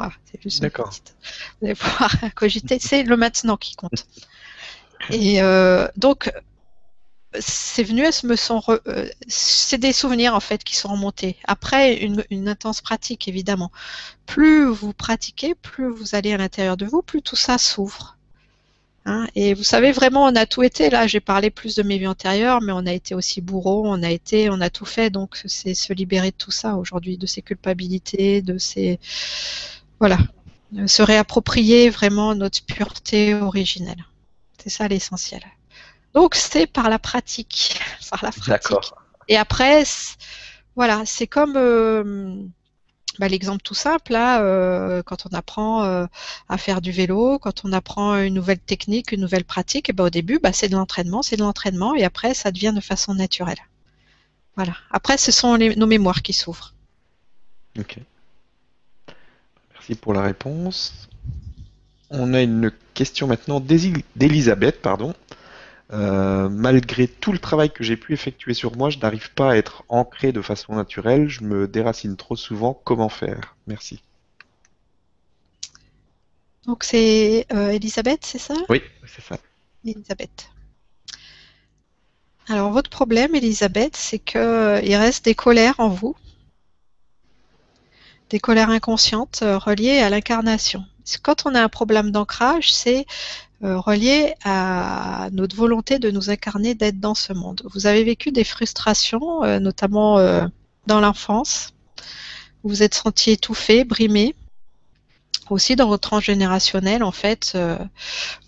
[0.00, 0.90] Voilà, c'est juste D'accord.
[1.60, 4.06] Vous allez pouvoir cogiter, c'est le maintenant qui compte.
[5.10, 6.32] Et euh, donc,
[7.38, 11.36] c'est venu, elles me sont, euh, c'est des souvenirs en fait qui sont remontés.
[11.44, 13.70] Après une, une, intense pratique évidemment.
[14.24, 18.16] Plus vous pratiquez, plus vous allez à l'intérieur de vous, plus tout ça s'ouvre.
[19.04, 21.06] Hein et vous savez vraiment, on a tout été là.
[21.06, 24.10] J'ai parlé plus de mes vies antérieures, mais on a été aussi bourreau, on a
[24.10, 25.10] été, on a tout fait.
[25.10, 28.98] Donc c'est se libérer de tout ça aujourd'hui, de ces culpabilités, de ces,
[30.00, 30.18] voilà,
[30.86, 34.04] se réapproprier vraiment notre pureté originelle.
[34.58, 35.42] C'est ça l'essentiel.
[36.14, 38.48] Donc c'est par la pratique, par la pratique.
[38.48, 38.96] D'accord.
[39.28, 39.84] Et après,
[40.74, 42.34] voilà, c'est comme euh,
[43.18, 46.06] bah, l'exemple tout simple là, euh, quand on apprend euh,
[46.48, 50.04] à faire du vélo, quand on apprend une nouvelle technique, une nouvelle pratique, et bah,
[50.04, 53.14] au début, bah, c'est de l'entraînement, c'est de l'entraînement, et après, ça devient de façon
[53.14, 53.58] naturelle.
[54.56, 54.72] Voilà.
[54.90, 56.74] Après, ce sont les, nos mémoires qui s'ouvrent.
[59.80, 61.08] Merci pour la réponse.
[62.10, 65.14] On a une question maintenant d'Elisabeth, pardon.
[65.90, 69.56] Euh, malgré tout le travail que j'ai pu effectuer sur moi, je n'arrive pas à
[69.56, 71.30] être ancré de façon naturelle.
[71.30, 72.78] Je me déracine trop souvent.
[72.84, 73.56] Comment faire?
[73.66, 74.02] Merci.
[76.66, 78.54] Donc c'est euh, Elisabeth, c'est ça?
[78.68, 79.38] Oui, c'est ça.
[79.82, 80.50] Elisabeth.
[82.48, 84.38] Alors votre problème, Elisabeth, c'est qu'il
[84.96, 86.14] reste des colères en vous,
[88.30, 90.84] des colères inconscientes euh, reliées à l'incarnation.
[91.22, 93.04] Quand on a un problème d'ancrage, c'est
[93.64, 97.62] euh, relié à notre volonté de nous incarner, d'être dans ce monde.
[97.74, 100.18] Vous avez vécu des frustrations, euh, notamment
[100.86, 101.72] dans l'enfance.
[102.62, 104.34] Vous vous êtes senti étouffé, brimé.
[105.48, 107.58] Aussi dans votre transgénérationnel, en fait,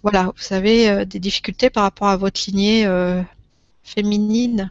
[0.04, 2.86] voilà, vous avez des difficultés par rapport à votre lignée
[3.82, 4.70] féminine.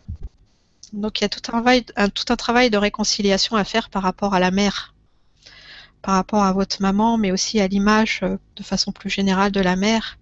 [0.94, 1.62] Donc il y a tout un,
[1.98, 4.90] un, tout un travail de réconciliation à faire par rapport à la mère
[6.02, 9.61] par rapport à votre maman, mais aussi à l'image euh, de façon plus générale de
[9.61, 10.18] la mère.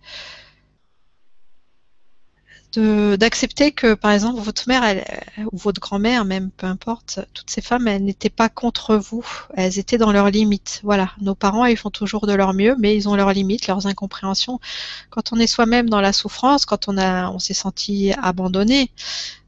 [2.75, 5.03] D'accepter que, par exemple, votre mère elle,
[5.51, 9.25] ou votre grand-mère, même peu importe, toutes ces femmes, elles n'étaient pas contre vous,
[9.55, 10.79] elles étaient dans leurs limites.
[10.83, 13.87] Voilà, nos parents, ils font toujours de leur mieux, mais ils ont leurs limites, leurs
[13.87, 14.59] incompréhensions.
[15.09, 18.91] Quand on est soi-même dans la souffrance, quand on on s'est senti abandonné,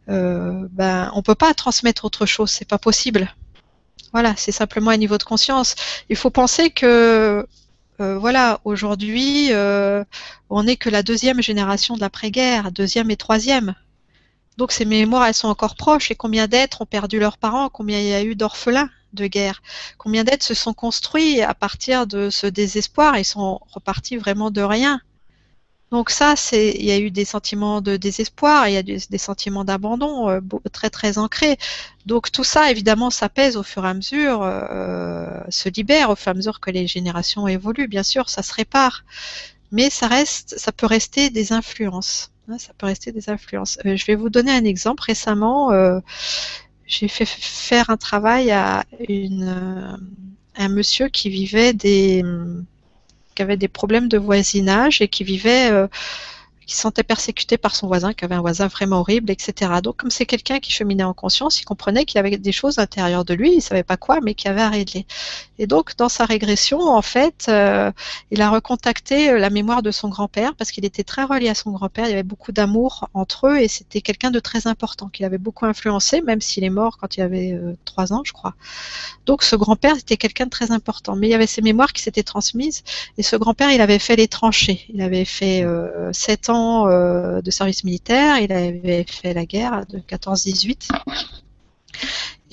[0.10, 3.34] euh, ben, on peut pas transmettre autre chose, c'est pas possible.
[4.14, 5.76] Voilà, c'est simplement un niveau de conscience.
[6.10, 7.46] Il faut penser que
[8.02, 10.04] euh, voilà, aujourd'hui, euh,
[10.50, 13.76] on n'est que la deuxième génération de l'après-guerre, deuxième et troisième.
[14.58, 16.12] Donc ces mémoires, elles sont encore proches.
[16.12, 17.70] Et combien d'êtres ont perdu leurs parents?
[17.70, 19.62] Combien il y a eu d'orphelins de guerre?
[19.98, 23.18] Combien d'êtres se sont construits à partir de ce désespoir?
[23.18, 25.00] Ils sont repartis vraiment de rien.
[25.92, 29.00] Donc ça, c'est, il y a eu des sentiments de désespoir, il y a des,
[29.10, 30.40] des sentiments d'abandon euh,
[30.72, 31.58] très très ancrés.
[32.06, 36.16] Donc tout ça, évidemment, ça pèse au fur et à mesure, euh, se libère au
[36.16, 37.90] fur et à mesure que les générations évoluent.
[37.90, 39.04] Bien sûr, ça se répare,
[39.72, 42.32] mais ça reste, ça peut rester des influences.
[42.48, 43.78] Hein, ça peut rester des influences.
[43.86, 45.04] Euh, je vais vous donner un exemple.
[45.04, 46.00] Récemment, euh,
[46.86, 49.98] j'ai fait faire un travail à une, euh,
[50.56, 52.24] un monsieur qui vivait des
[53.42, 55.88] qui avait des problèmes de voisinage et qui vivait euh,
[56.72, 59.81] qui se sentait persécuté par son voisin, qui avait un voisin vraiment horrible, etc.
[59.84, 62.84] Donc, comme c'est quelqu'un qui cheminait en conscience, il comprenait qu'il avait des choses à
[62.84, 65.06] l'intérieur de lui, il savait pas quoi, mais qu'il avait à régler.
[65.60, 67.91] Et donc, dans sa régression, en fait, euh,
[68.31, 71.56] il a recontacté euh, la mémoire de son grand-père parce qu'il était très relié à
[71.56, 72.06] son grand-père.
[72.06, 75.38] Il y avait beaucoup d'amour entre eux et c'était quelqu'un de très important qui l'avait
[75.38, 78.56] beaucoup influencé, même s'il est mort quand il avait euh, trois ans, je crois.
[79.26, 81.18] Donc, ce grand-père était quelqu'un de très important.
[81.18, 82.84] Mais il y avait ses mémoires qui s'étaient transmises
[83.18, 84.85] et ce grand-père, il avait fait les tranchées.
[84.93, 85.65] Il avait fait
[86.14, 86.49] sept
[86.88, 88.40] euh, de service militaire.
[88.40, 90.90] Il avait fait la guerre de 14-18.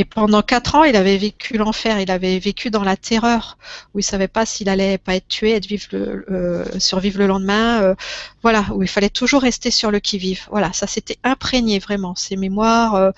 [0.01, 2.01] Et pendant quatre ans, il avait vécu l'enfer.
[2.01, 3.59] Il avait vécu dans la terreur,
[3.94, 7.82] où il savait pas s'il allait pas être tué, être euh, survivre le lendemain.
[7.82, 7.94] Euh,
[8.43, 10.43] voilà, où il fallait toujours rester sur le qui-vive.
[10.51, 12.14] Voilà, ça s'était imprégné vraiment.
[12.14, 13.12] Ces mémoires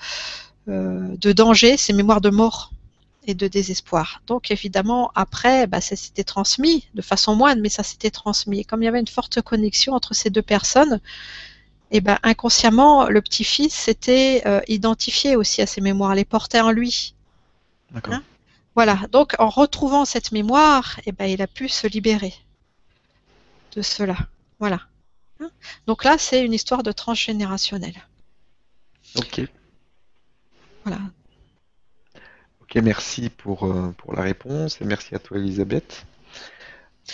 [0.67, 2.71] de danger, ces mémoires de mort
[3.27, 4.21] et de désespoir.
[4.27, 8.61] Donc évidemment, après, bah, ça s'était transmis de façon moindre, mais ça s'était transmis.
[8.61, 10.99] Et comme il y avait une forte connexion entre ces deux personnes,
[11.93, 16.61] et eh ben inconsciemment, le petit-fils s'était euh, identifié aussi à ces mémoires, les portait
[16.61, 17.15] en lui.
[17.91, 18.13] D'accord.
[18.13, 18.23] Hein?
[18.75, 18.97] Voilà.
[19.11, 22.33] Donc en retrouvant cette mémoire, et eh ben il a pu se libérer.
[23.75, 24.15] de cela.
[24.59, 24.79] Voilà.
[25.41, 25.51] Hein?
[25.85, 27.95] Donc là, c'est une histoire de transgénérationnel.
[29.17, 29.41] Ok.
[30.85, 31.01] Voilà.
[32.73, 36.05] Ok, merci pour, euh, pour la réponse et merci à toi Elisabeth.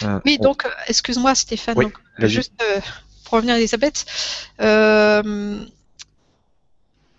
[0.03, 2.53] Euh, oui, donc, euh, excuse-moi Stéphane, oui, donc, juste
[3.23, 4.05] pour revenir à Elisabeth,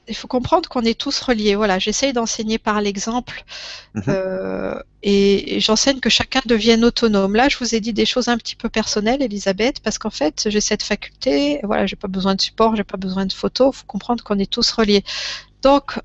[0.08, 1.54] il faut comprendre qu'on est tous reliés.
[1.54, 3.44] Voilà, j'essaye d'enseigner par l'exemple
[3.94, 4.04] mhm.
[4.08, 7.34] euh, et, j'enseigne que chacun devienne autonome.
[7.34, 10.48] Là, je vous ai dit des choses un petit peu personnelles, Elisabeth, parce qu'en fait,
[10.48, 11.60] j'ai cette faculté.
[11.62, 13.74] Voilà, j'ai pas besoin de support, j'ai pas besoin de photos.
[13.74, 15.04] Il faut comprendre qu'on est tous reliés.
[15.62, 15.98] Donc,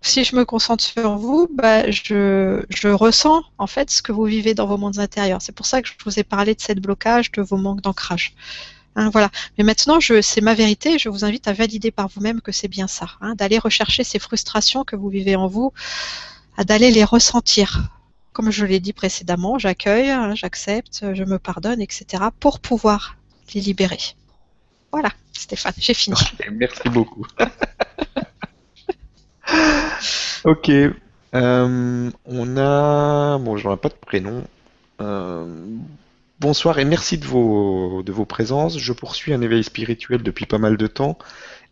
[0.00, 4.24] si je me concentre sur vous, bah, je, je, ressens en fait ce que vous
[4.24, 5.42] vivez dans vos mondes intérieurs.
[5.42, 8.34] C'est pour ça que je vous ai parlé de cette blocage, de vos manques d'ancrage.
[8.94, 9.30] Hein, voilà.
[9.56, 10.98] Mais maintenant, c'est ma vérité.
[10.98, 14.18] Je vous invite à valider par vous-même que c'est bien ça, hein, d'aller rechercher ces
[14.18, 15.72] frustrations que vous vivez en vous,
[16.56, 17.90] à d'aller les ressentir.
[18.32, 22.24] Comme je l'ai dit précédemment, j'accueille, hein, j'accepte, je me pardonne, etc.
[22.38, 23.16] pour pouvoir
[23.54, 23.98] les libérer.
[24.92, 26.16] Voilà, Stéphane, j'ai fini.
[26.52, 27.26] merci beaucoup.
[30.44, 30.70] ok.
[31.34, 33.38] Euh, on a.
[33.38, 34.44] Bon, j'en ai pas de prénom.
[35.00, 35.46] Euh,
[36.40, 38.78] Bonsoir et merci de vos, de vos présences.
[38.78, 41.18] Je poursuis un éveil spirituel depuis pas mal de temps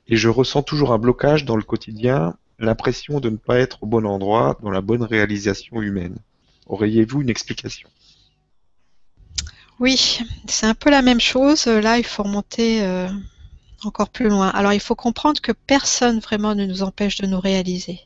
[0.08, 3.86] et je ressens toujours un blocage dans le quotidien, l'impression de ne pas être au
[3.86, 6.16] bon endroit, dans la bonne réalisation humaine.
[6.66, 7.88] Auriez-vous une explication?
[9.78, 11.66] Oui, c'est un peu la même chose.
[11.66, 13.06] Là, il faut remonter euh,
[13.84, 14.48] encore plus loin.
[14.48, 18.00] Alors, il faut comprendre que personne vraiment ne nous empêche de nous réaliser.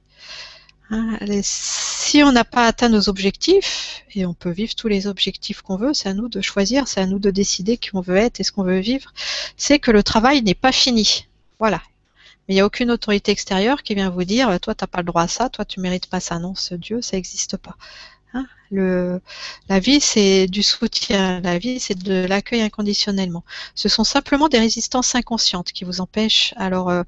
[0.91, 5.63] Hein, si on n'a pas atteint nos objectifs, et on peut vivre tous les objectifs
[5.63, 8.17] qu'on veut, c'est à nous de choisir, c'est à nous de décider qui on veut
[8.17, 9.13] être et ce qu'on veut vivre,
[9.57, 11.29] c'est que le travail n'est pas fini.
[11.61, 11.81] Voilà.
[12.49, 14.99] Mais il n'y a aucune autorité extérieure qui vient vous dire, toi, tu n'as pas
[14.99, 16.41] le droit à ça, toi, tu mérites pas ça.
[16.41, 17.77] Non, ce Dieu, ça n'existe pas.
[18.35, 21.41] Hein, la vie, c'est du soutien.
[21.41, 23.45] La vie, c'est de l'accueil inconditionnellement.
[23.75, 26.55] Ce sont simplement des résistances inconscientes qui vous empêchent.
[26.57, 27.03] Alors, euh,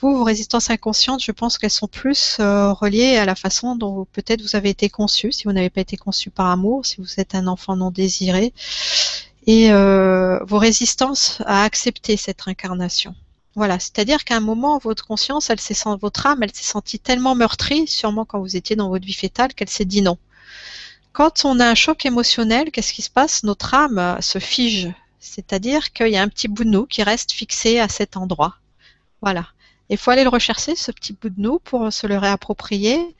[0.00, 4.06] vous, vos résistances inconscientes, je pense qu'elles sont plus euh, reliées à la façon dont
[4.12, 7.20] peut-être vous avez été conçu, si vous n'avez pas été conçu par amour, si vous
[7.20, 8.52] êtes un enfant non désiré,
[9.46, 13.14] et euh, vos résistances à accepter cette incarnation.
[13.56, 15.60] Voilà, c'est-à-dire qu'à un moment, votre conscience, elle
[16.00, 19.54] votre âme, elle s'est sentie tellement meurtrie, sûrement quand vous étiez dans votre vie fétale,
[19.54, 20.18] qu'elle s'est dit non.
[21.14, 23.44] Quand on a un choc émotionnel, qu'est-ce qui se passe?
[23.44, 27.04] Notre âme euh, se fige, c'est-à-dire qu'il y a un petit bout de nous qui
[27.04, 28.56] reste fixé à cet endroit.
[29.22, 29.46] Voilà.
[29.90, 33.14] Il faut aller le rechercher, ce petit bout de nous, pour se le réapproprier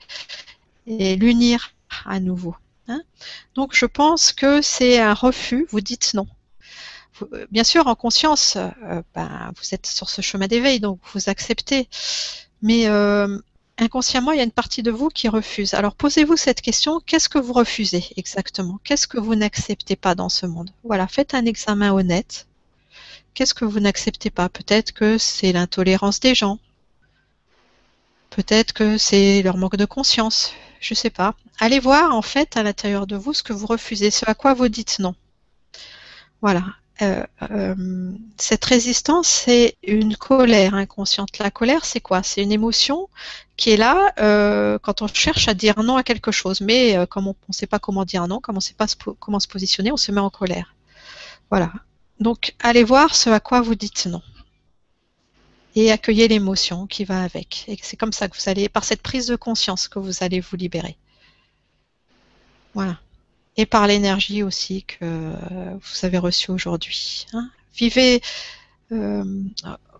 [0.87, 1.71] et l'unir
[2.05, 2.57] à nouveau.
[2.89, 3.01] Hein.
[3.55, 6.27] Donc je pense que c'est un refus, vous dites non.
[7.31, 11.29] Euh, bien sûr, en conscience, euh, ben, vous êtes sur ce chemin d'éveil, donc vous
[11.29, 11.87] acceptez.
[12.61, 12.89] Mais
[13.77, 15.73] inconsciemment, il y a une partie de vous qui refuse.
[15.73, 18.79] Alors posez-vous cette question, qu'est-ce que vous refusez exactement?
[18.83, 20.69] Qu'est-ce que vous n'acceptez pas dans ce monde?
[20.83, 22.47] Voilà, faites un examen honnête.
[23.33, 24.47] Qu'est-ce que vous n'acceptez pas?
[24.47, 26.57] Peut-être que c'est l'intolérance des gens.
[28.29, 30.53] Peut-être que c'est leur manque de conscience.
[30.79, 31.35] Je ne sais pas.
[31.59, 34.53] Allez voir en fait à l'intérieur de vous ce que vous refusez, ce à quoi
[34.53, 35.15] vous dites non.
[36.41, 36.63] Voilà.
[37.01, 41.37] Euh, euh, cette résistance, c'est une colère inconsciente.
[41.39, 42.23] La colère, c'est quoi?
[42.23, 43.09] C'est une émotion
[43.57, 46.61] qui est là euh, quand on cherche à dire non à quelque chose.
[46.61, 48.87] Mais comme on ne sait pas comment dire non, comme on ne sait pas
[49.19, 50.75] comment se positionner, on se met en colère.
[51.49, 51.71] Voilà.
[52.19, 54.21] Donc, allez voir ce à quoi vous dites non.
[55.75, 57.65] Et accueillez l'émotion qui va avec.
[57.67, 60.39] Et c'est comme ça que vous allez, par cette prise de conscience, que vous allez
[60.39, 60.97] vous libérer.
[62.73, 62.99] Voilà
[63.57, 65.31] et par l'énergie aussi que
[65.71, 67.25] vous avez reçue aujourd'hui.
[67.33, 67.49] Hein.
[67.73, 68.21] Vivez,
[68.91, 69.23] euh,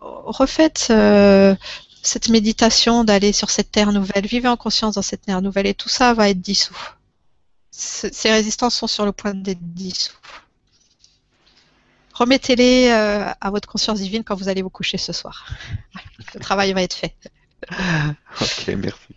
[0.01, 1.55] refaites euh,
[2.05, 5.73] cette méditation d'aller sur cette terre nouvelle, vivez en conscience dans cette terre nouvelle et
[5.73, 6.77] tout ça va être dissous.
[7.71, 10.15] Ces résistances sont sur le point d'être dissous.
[12.13, 15.49] Remettez-les euh, à votre conscience divine quand vous allez vous coucher ce soir.
[16.33, 17.15] Le travail va être fait.
[18.41, 19.15] Ok, merci.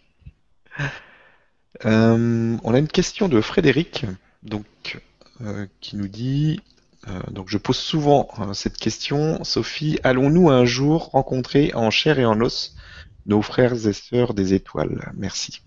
[1.84, 4.04] on a une question de Frédéric
[4.42, 5.00] donc,
[5.42, 6.60] euh, qui nous dit,
[7.06, 12.18] euh, donc je pose souvent euh, cette question, Sophie, allons-nous un jour rencontrer en chair
[12.18, 12.74] et en os
[13.28, 15.62] nos frères et sœurs des étoiles Merci.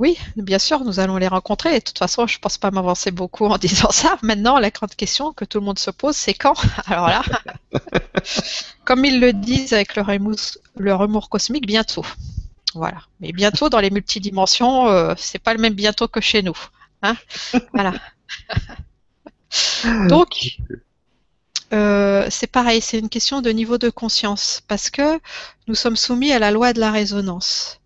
[0.00, 1.76] Oui, bien sûr, nous allons les rencontrer.
[1.76, 4.18] Et de toute façon, je ne pense pas m'avancer beaucoup en disant ça.
[4.22, 6.54] Maintenant, la grande question que tout le monde se pose, c'est quand?
[6.86, 7.22] Alors là,
[8.84, 12.04] comme ils le disent avec leur humour cosmique, bientôt.
[12.74, 13.02] Voilà.
[13.20, 16.56] Mais bientôt, dans les multidimensions, euh, c'est pas le même bientôt que chez nous.
[17.02, 17.14] Hein?
[17.72, 17.94] Voilà.
[20.08, 20.58] Donc,
[21.72, 25.20] euh, c'est pareil, c'est une question de niveau de conscience, parce que
[25.66, 27.80] nous sommes soumis à la loi de la résonance.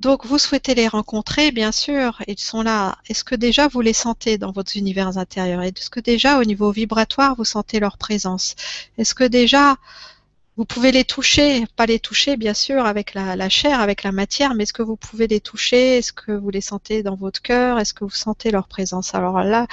[0.00, 2.98] Donc, vous souhaitez les rencontrer, bien sûr, ils sont là.
[3.08, 6.72] Est-ce que déjà vous les sentez dans votre univers intérieur Est-ce que déjà, au niveau
[6.72, 8.56] vibratoire, vous sentez leur présence?
[8.98, 9.76] Est-ce que déjà,
[10.56, 14.54] vous pouvez les toucher, pas les toucher bien sûr avec la, chair, avec la matière,
[14.54, 15.98] mais est-ce que vous pouvez les toucher?
[15.98, 17.78] Est-ce que vous les sentez dans votre cœur?
[17.78, 19.14] Est-ce que vous sentez leur présence?
[19.14, 19.66] Alors là,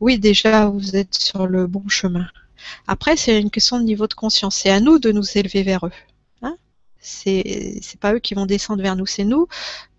[0.00, 2.26] oui, déjà, vous êtes sur le bon chemin.
[2.86, 4.56] Après, c'est une question de niveau de conscience.
[4.56, 5.92] C'est à nous de nous élever vers eux.
[6.42, 6.56] Hein
[7.00, 9.48] c'est pas eux qui vont descendre vers nous, c'est nous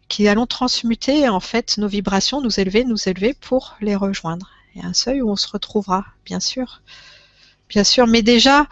[0.09, 4.49] qui allons transmuter en fait nos vibrations, nous élever, nous élever pour les rejoindre.
[4.73, 6.81] Il y a un seuil où on se retrouvera, bien sûr.
[7.69, 8.67] Bien sûr, mais déjà,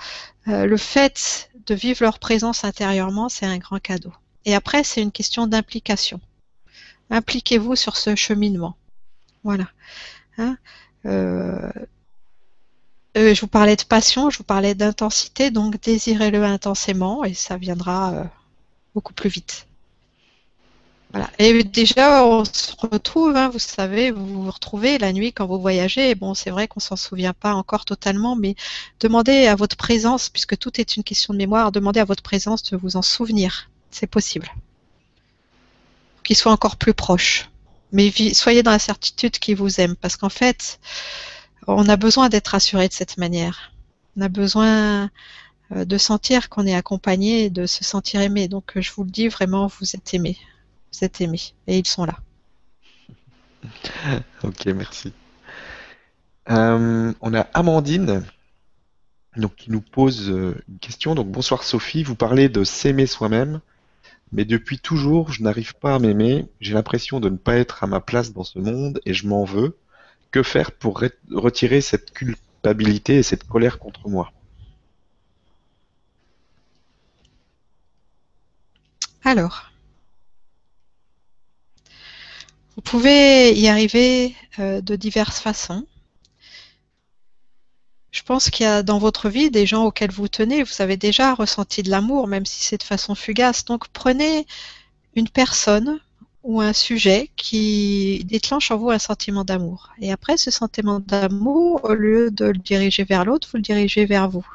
[0.47, 4.11] euh, le fait de vivre leur présence intérieurement, c'est un grand cadeau.
[4.45, 6.19] Et après, c'est une question d'implication.
[7.11, 8.76] Impliquez-vous sur ce cheminement.
[9.43, 9.68] Voilà.
[10.38, 10.57] Hein
[11.05, 11.69] euh,
[13.18, 17.57] euh, je vous parlais de passion, je vous parlais d'intensité, donc désirez-le intensément et ça
[17.57, 18.30] viendra
[18.94, 19.68] beaucoup plus vite.
[21.11, 21.30] Voilà.
[21.39, 25.60] Et déjà, on se retrouve, hein, vous savez, vous vous retrouvez la nuit quand vous
[25.60, 26.15] voyagez.
[26.15, 28.56] Bon, c'est vrai qu'on s'en souvient pas encore totalement, mais
[28.99, 32.64] demandez à votre présence, puisque tout est une question de mémoire, demandez à votre présence
[32.64, 33.69] de vous en souvenir.
[33.89, 34.52] C'est possible.
[36.23, 37.49] Qu'il soit encore plus proche.
[37.94, 40.77] Mais soyez dans la certitude qu'il vous aime, parce qu'en fait,
[41.68, 43.73] on a besoin d'être assuré de cette manière.
[44.15, 45.10] On a besoin
[45.72, 48.48] euh, de sentir qu'on est accompagné, de se sentir aimé.
[48.48, 50.38] Donc, je vous le dis vraiment, vous êtes aimé
[50.98, 52.18] vous êtes aimés et ils sont là.
[54.44, 55.14] ok, merci.
[56.49, 58.23] Euh, on a Amandine
[59.56, 61.14] qui nous pose euh, une question.
[61.14, 63.60] Donc, bonsoir Sophie, vous parlez de s'aimer soi-même,
[64.31, 66.48] mais depuis toujours, je n'arrive pas à m'aimer.
[66.60, 69.44] J'ai l'impression de ne pas être à ma place dans ce monde et je m'en
[69.44, 69.77] veux.
[70.32, 71.02] Que faire pour
[71.32, 74.32] retirer cette culpabilité et cette colère contre moi?
[79.24, 79.72] Alors,
[82.78, 85.88] Vous pouvez y arriver euh, de diverses façons.
[88.12, 90.95] Je pense qu'il y a dans votre vie des gens auxquels vous tenez, vous avez
[90.95, 93.66] déjà ressenti de l'amour, même si c'est de façon fugace.
[93.66, 94.45] Donc prenez
[95.16, 95.99] une personne
[96.48, 99.90] ou un sujet qui déclenche en vous un sentiment d'amour.
[99.99, 104.06] Et après ce sentiment d'amour, au lieu de le diriger vers l'autre, vous le dirigez
[104.06, 104.48] vers vous.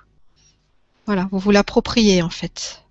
[1.05, 2.82] Voilà, vous vous l'appropriez en fait.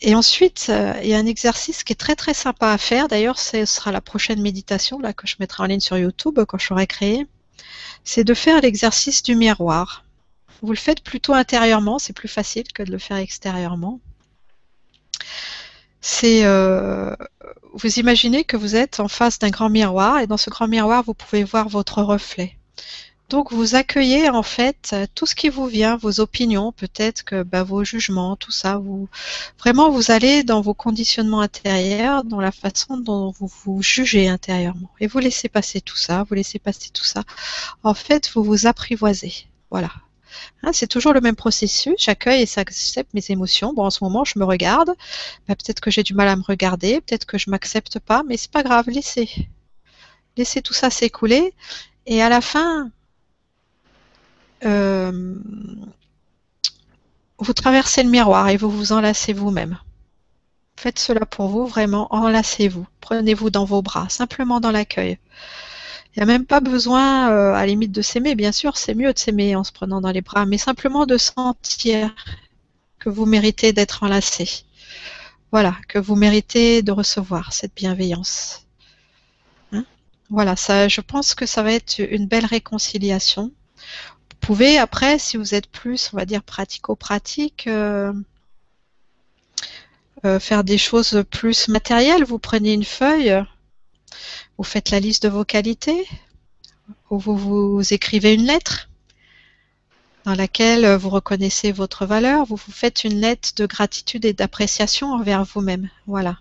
[0.00, 3.06] Et ensuite, euh, il y a un exercice qui est très très sympa à faire.
[3.06, 6.58] D'ailleurs, ce sera la prochaine méditation là que je mettrai en ligne sur YouTube quand
[6.58, 7.24] je l'aurai créé.
[8.02, 10.04] C'est de faire l'exercice du miroir.
[10.60, 14.00] Vous le faites plutôt intérieurement, c'est plus facile que de le faire extérieurement.
[16.00, 17.14] C'est euh,
[17.74, 21.02] vous imaginez que vous êtes en face d'un grand miroir et dans ce grand miroir,
[21.02, 22.56] vous pouvez voir votre reflet.
[23.28, 27.62] Donc vous accueillez en fait tout ce qui vous vient, vos opinions, peut-être que bah,
[27.62, 28.78] vos jugements, tout ça.
[28.78, 29.08] Vous
[29.58, 34.90] vraiment vous allez dans vos conditionnements intérieurs, dans la façon dont vous vous jugez intérieurement,
[34.98, 37.24] et vous laissez passer tout ça, vous laissez passer tout ça.
[37.82, 39.34] En fait, vous vous apprivoisez.
[39.70, 39.90] Voilà.
[40.62, 41.94] Hein, c'est toujours le même processus.
[41.98, 43.72] J'accueille et j'accepte mes émotions.
[43.72, 44.94] Bon, en ce moment, je me regarde.
[45.48, 48.36] Bah, peut-être que j'ai du mal à me regarder, peut-être que je m'accepte pas, mais
[48.36, 48.88] c'est pas grave.
[48.88, 49.28] Laissez,
[50.36, 51.54] laissez tout ça s'écouler.
[52.06, 52.90] Et à la fin,
[54.64, 55.34] euh,
[57.38, 59.78] vous traversez le miroir et vous vous enlacez vous-même.
[60.76, 62.86] Faites cela pour vous, vraiment, enlacez-vous.
[63.00, 65.18] Prenez-vous dans vos bras, simplement dans l'accueil.
[66.14, 68.34] Il n'y a même pas besoin, euh, à la limite, de s'aimer.
[68.34, 71.16] Bien sûr, c'est mieux de s'aimer en se prenant dans les bras, mais simplement de
[71.16, 72.14] sentir
[72.98, 74.64] que vous méritez d'être enlacé.
[75.52, 78.66] Voilà, que vous méritez de recevoir cette bienveillance.
[79.72, 79.84] Hein?
[80.30, 83.52] Voilà, ça, je pense que ça va être une belle réconciliation
[84.48, 88.12] pouvez après, si vous êtes plus, on va dire, pratico-pratique, euh,
[90.24, 92.24] euh, faire des choses plus matérielles.
[92.24, 93.44] Vous prenez une feuille,
[94.56, 96.06] vous faites la liste de vos qualités,
[97.10, 98.88] ou vous, vous écrivez une lettre
[100.24, 105.12] dans laquelle vous reconnaissez votre valeur, vous vous faites une lettre de gratitude et d'appréciation
[105.12, 105.88] envers vous-même.
[106.06, 106.38] Voilà.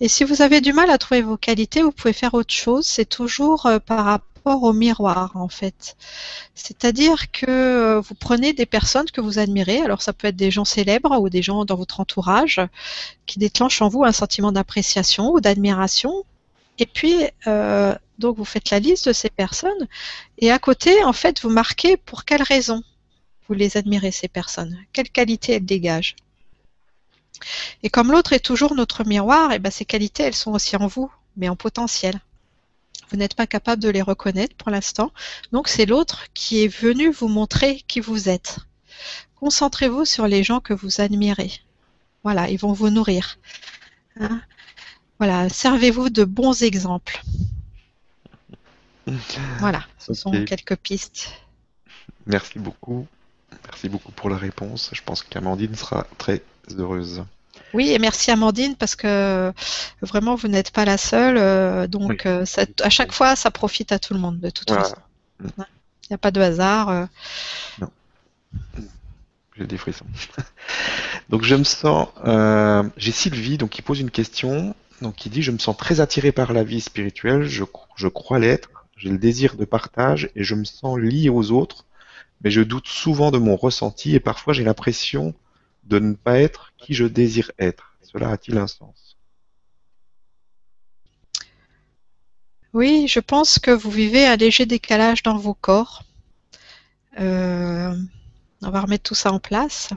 [0.00, 2.86] Et si vous avez du mal à trouver vos qualités, vous pouvez faire autre chose.
[2.86, 5.96] C'est toujours euh, par rapport au miroir en fait.
[6.54, 10.50] C'est-à-dire que euh, vous prenez des personnes que vous admirez, alors ça peut être des
[10.50, 12.60] gens célèbres ou des gens dans votre entourage
[13.26, 16.24] qui déclenchent en vous un sentiment d'appréciation ou d'admiration.
[16.82, 19.86] Et puis, euh, donc vous faites la liste de ces personnes
[20.38, 22.82] et à côté, en fait, vous marquez pour quelles raisons
[23.46, 26.16] vous les admirez, ces personnes, quelles qualités elles dégagent.
[27.84, 30.88] Et comme l'autre est toujours notre miroir, et ben ces qualités, elles sont aussi en
[30.88, 32.20] vous, mais en potentiel.
[33.10, 35.12] Vous n'êtes pas capable de les reconnaître pour l'instant.
[35.52, 38.58] Donc c'est l'autre qui est venu vous montrer qui vous êtes.
[39.36, 41.52] Concentrez-vous sur les gens que vous admirez.
[42.24, 43.38] Voilà, ils vont vous nourrir.
[44.18, 44.42] Hein.
[45.22, 47.22] Voilà, servez-vous de bons exemples.
[49.60, 51.30] Voilà, ce sont quelques pistes.
[52.26, 53.06] Merci beaucoup.
[53.66, 54.90] Merci beaucoup pour la réponse.
[54.92, 56.42] Je pense qu'Amandine sera très
[56.76, 57.22] heureuse.
[57.72, 59.52] Oui, et merci Amandine parce que
[60.00, 61.36] vraiment vous n'êtes pas la seule.
[61.38, 62.44] Euh, donc euh,
[62.82, 64.96] à chaque fois, ça profite à tout le monde de toute façon.
[65.40, 65.52] Il
[66.10, 66.88] n'y a pas de hasard.
[66.88, 67.06] Euh.
[67.80, 67.90] Non.
[69.56, 70.06] J'ai des frissons.
[71.28, 72.08] donc je me sens.
[72.96, 74.74] J'ai Sylvie donc qui pose une question.
[75.02, 77.42] Donc qui dit je me sens très attiré par la vie spirituelle.
[77.42, 77.64] Je,
[78.08, 78.86] crois l'être.
[78.96, 81.86] J'ai le désir de partage et je me sens lié aux autres.
[82.42, 85.34] Mais je doute souvent de mon ressenti et parfois j'ai l'impression
[85.84, 87.94] de ne pas être qui je désire être.
[88.02, 89.16] Cela a-t-il un sens?
[92.72, 96.04] Oui, je pense que vous vivez un léger décalage dans vos corps.
[97.20, 97.94] Euh,
[98.62, 99.90] on va remettre tout ça en place.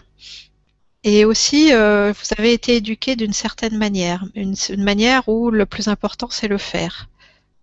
[1.08, 5.88] Et aussi, euh, vous avez été éduqué d'une certaine manière, une, manière où le plus
[5.88, 7.10] important, c'est le faire,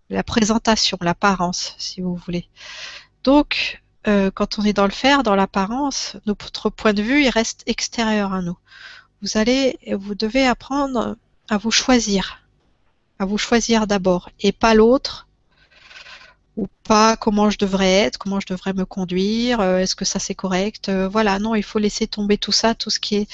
[0.09, 2.47] la présentation, l'apparence, si vous voulez.
[3.25, 7.29] Donc, euh, quand on est dans le faire, dans l'apparence, notre point de vue, il
[7.29, 8.57] reste extérieur à nous.
[9.21, 11.17] Vous allez, vous devez apprendre
[11.49, 12.47] à vous choisir,
[13.19, 15.27] à vous choisir d'abord, et pas l'autre,
[16.55, 20.19] ou pas comment je devrais être, comment je devrais me conduire, euh, est-ce que ça
[20.19, 23.27] c'est correct, euh, voilà, non, il faut laisser tomber tout ça, tout ce qui est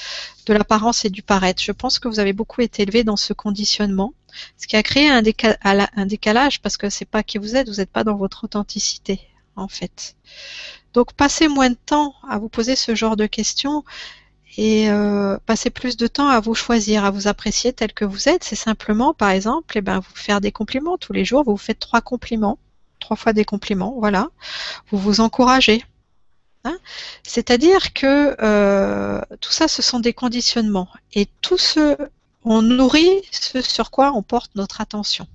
[0.46, 1.62] de l'apparence et du paraître.
[1.62, 4.14] Je pense que vous avez beaucoup été élevé dans ce conditionnement,
[4.56, 7.90] ce qui a créé un, décalage parce que c'est pas qui vous êtes, vous n'êtes
[7.90, 9.20] pas dans votre authenticité
[9.56, 10.16] en fait.
[10.94, 13.84] Donc passez moins de temps à vous poser ce genre de questions
[14.56, 18.28] et euh, passez plus de temps à vous choisir, à vous apprécier tel que vous
[18.28, 18.42] êtes.
[18.42, 21.44] C'est simplement, par exemple, eh ben, vous faire des compliments tous les jours.
[21.44, 22.58] Vous faites trois compliments,
[23.10, 24.28] trois fois des compliments, voilà.
[24.92, 25.84] Vous vous encouragez.
[26.62, 26.78] Hein.
[27.24, 30.88] C'est-à-dire que euh, tout ça, ce sont des conditionnements.
[31.12, 31.96] Et tout ce,
[32.44, 35.26] on nourrit ce sur quoi on porte notre attention.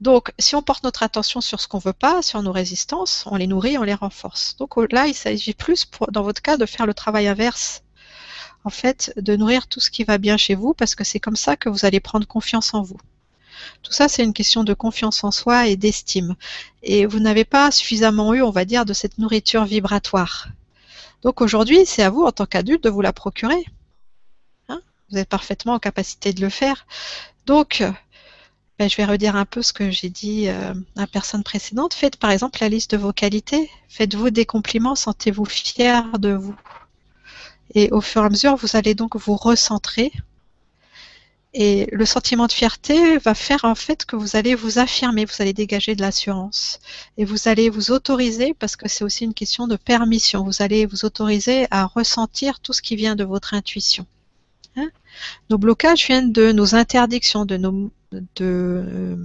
[0.00, 3.34] Donc, si on porte notre attention sur ce qu'on veut pas, sur nos résistances, on
[3.34, 4.54] les nourrit, on les renforce.
[4.54, 7.82] Donc là, il s'agit plus, dans votre cas, de faire le travail inverse.
[8.62, 11.34] En fait, de nourrir tout ce qui va bien chez vous, parce que c'est comme
[11.34, 13.00] ça que vous allez prendre confiance en vous.
[13.82, 16.34] Tout ça, c'est une question de confiance en soi et d'estime.
[16.82, 20.48] Et vous n'avez pas suffisamment eu, on va dire, de cette nourriture vibratoire.
[21.22, 23.64] Donc aujourd'hui, c'est à vous, en tant qu'adulte, de vous la procurer.
[24.68, 24.80] Hein?
[25.10, 26.86] Vous êtes parfaitement en capacité de le faire.
[27.46, 27.82] Donc,
[28.78, 31.94] ben, je vais redire un peu ce que j'ai dit euh, à la personne précédente.
[31.94, 33.70] Faites par exemple la liste de vos qualités.
[33.88, 36.56] Faites-vous des compliments, sentez-vous fier de vous.
[37.74, 40.12] Et au fur et à mesure, vous allez donc vous recentrer.
[41.56, 45.40] Et le sentiment de fierté va faire en fait que vous allez vous affirmer, vous
[45.40, 46.80] allez dégager de l'assurance.
[47.16, 50.84] Et vous allez vous autoriser, parce que c'est aussi une question de permission, vous allez
[50.84, 54.04] vous autoriser à ressentir tout ce qui vient de votre intuition.
[54.76, 54.90] Hein
[55.48, 57.90] nos blocages viennent de nos interdictions, de nos
[58.36, 59.16] de,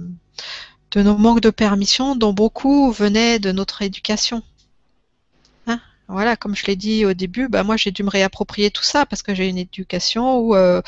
[0.96, 4.42] nos manques de permission dont beaucoup venaient de notre éducation.
[5.66, 8.82] Hein voilà, comme je l'ai dit au début, bah moi j'ai dû me réapproprier tout
[8.82, 10.82] ça parce que j'ai une éducation où euh,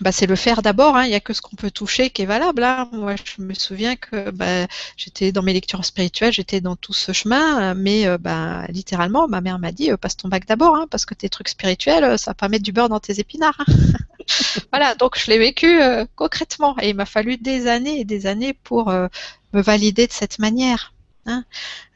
[0.00, 0.96] bah, c'est le faire d'abord.
[0.96, 1.04] Hein.
[1.04, 2.64] Il n'y a que ce qu'on peut toucher qui est valable.
[2.64, 2.88] Hein.
[2.92, 7.12] Moi, je me souviens que bah, j'étais dans mes lectures spirituelles, j'étais dans tout ce
[7.12, 10.86] chemin, mais euh, bah, littéralement, ma mère m'a dit euh, passe ton bac d'abord, hein,
[10.90, 13.64] parce que tes trucs spirituels, euh, ça va pas mettre du beurre dans tes épinards.
[14.72, 15.80] Voilà, donc je l'ai vécu
[16.16, 19.08] concrètement, et il m'a fallu des années et des années pour me
[19.60, 20.93] valider de cette manière.
[21.26, 21.44] Hein.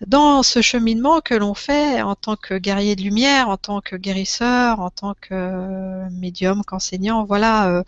[0.07, 3.95] Dans ce cheminement que l'on fait en tant que guerrier de lumière, en tant que
[3.97, 7.83] guérisseur, en tant que euh, médium, qu'enseignant, voilà, il euh,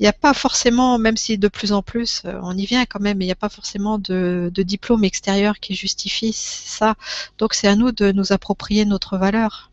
[0.00, 3.00] n'y a pas forcément, même si de plus en plus euh, on y vient quand
[3.00, 6.96] même, il n'y a pas forcément de, diplôme extérieur qui justifie ça.
[7.38, 9.70] Donc c'est à nous de nous approprier notre valeur.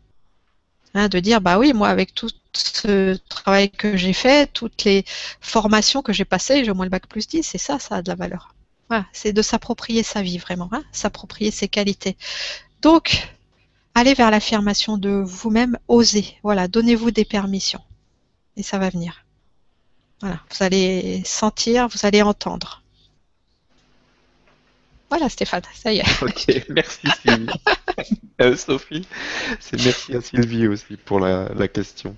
[0.94, 5.04] Hein, de dire bah oui moi avec tout ce travail que j'ai fait, toutes les
[5.40, 8.02] formations que j'ai passées, j'ai au moins le bac plus 10, c'est ça, ça a
[8.02, 8.54] de la valeur
[9.12, 12.16] c'est de s'approprier sa vie vraiment, hein, s'approprier ses qualités.
[12.80, 13.28] Donc,
[13.94, 16.36] allez vers l'affirmation de vous-même, osez.
[16.42, 17.82] Voilà, donnez-vous des permissions.
[18.56, 19.24] Et ça va venir.
[20.20, 22.82] Voilà, vous allez sentir, vous allez entendre.
[25.10, 26.04] Voilà Stéphane, ça y est.
[26.22, 27.46] Ok, merci Sylvie.
[28.40, 29.06] Euh, Sophie,
[29.60, 32.16] c'est merci à Sylvie aussi pour la, question.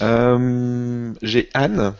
[0.00, 1.94] Euh, j'ai Anne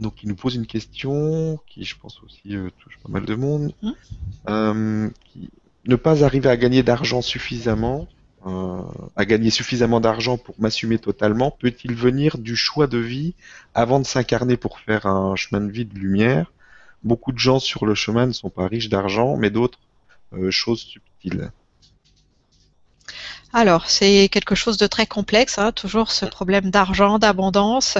[0.00, 3.34] donc il nous pose une question qui, je pense aussi, euh, touche pas mal de
[3.34, 3.72] monde.
[3.82, 3.90] Mmh.
[4.48, 5.10] Euh,
[5.86, 8.08] ne pas arriver à gagner d'argent suffisamment,
[8.46, 8.82] euh,
[9.16, 13.34] à gagner suffisamment d'argent pour m'assumer totalement, peut-il venir du choix de vie
[13.74, 16.52] avant de s'incarner pour faire un chemin de vie de lumière?
[17.02, 19.78] Beaucoup de gens sur le chemin ne sont pas riches d'argent, mais d'autres
[20.50, 21.50] choses subtiles.
[23.52, 27.98] Alors, c'est quelque chose de très complexe, hein, toujours ce problème d'argent, d'abondance.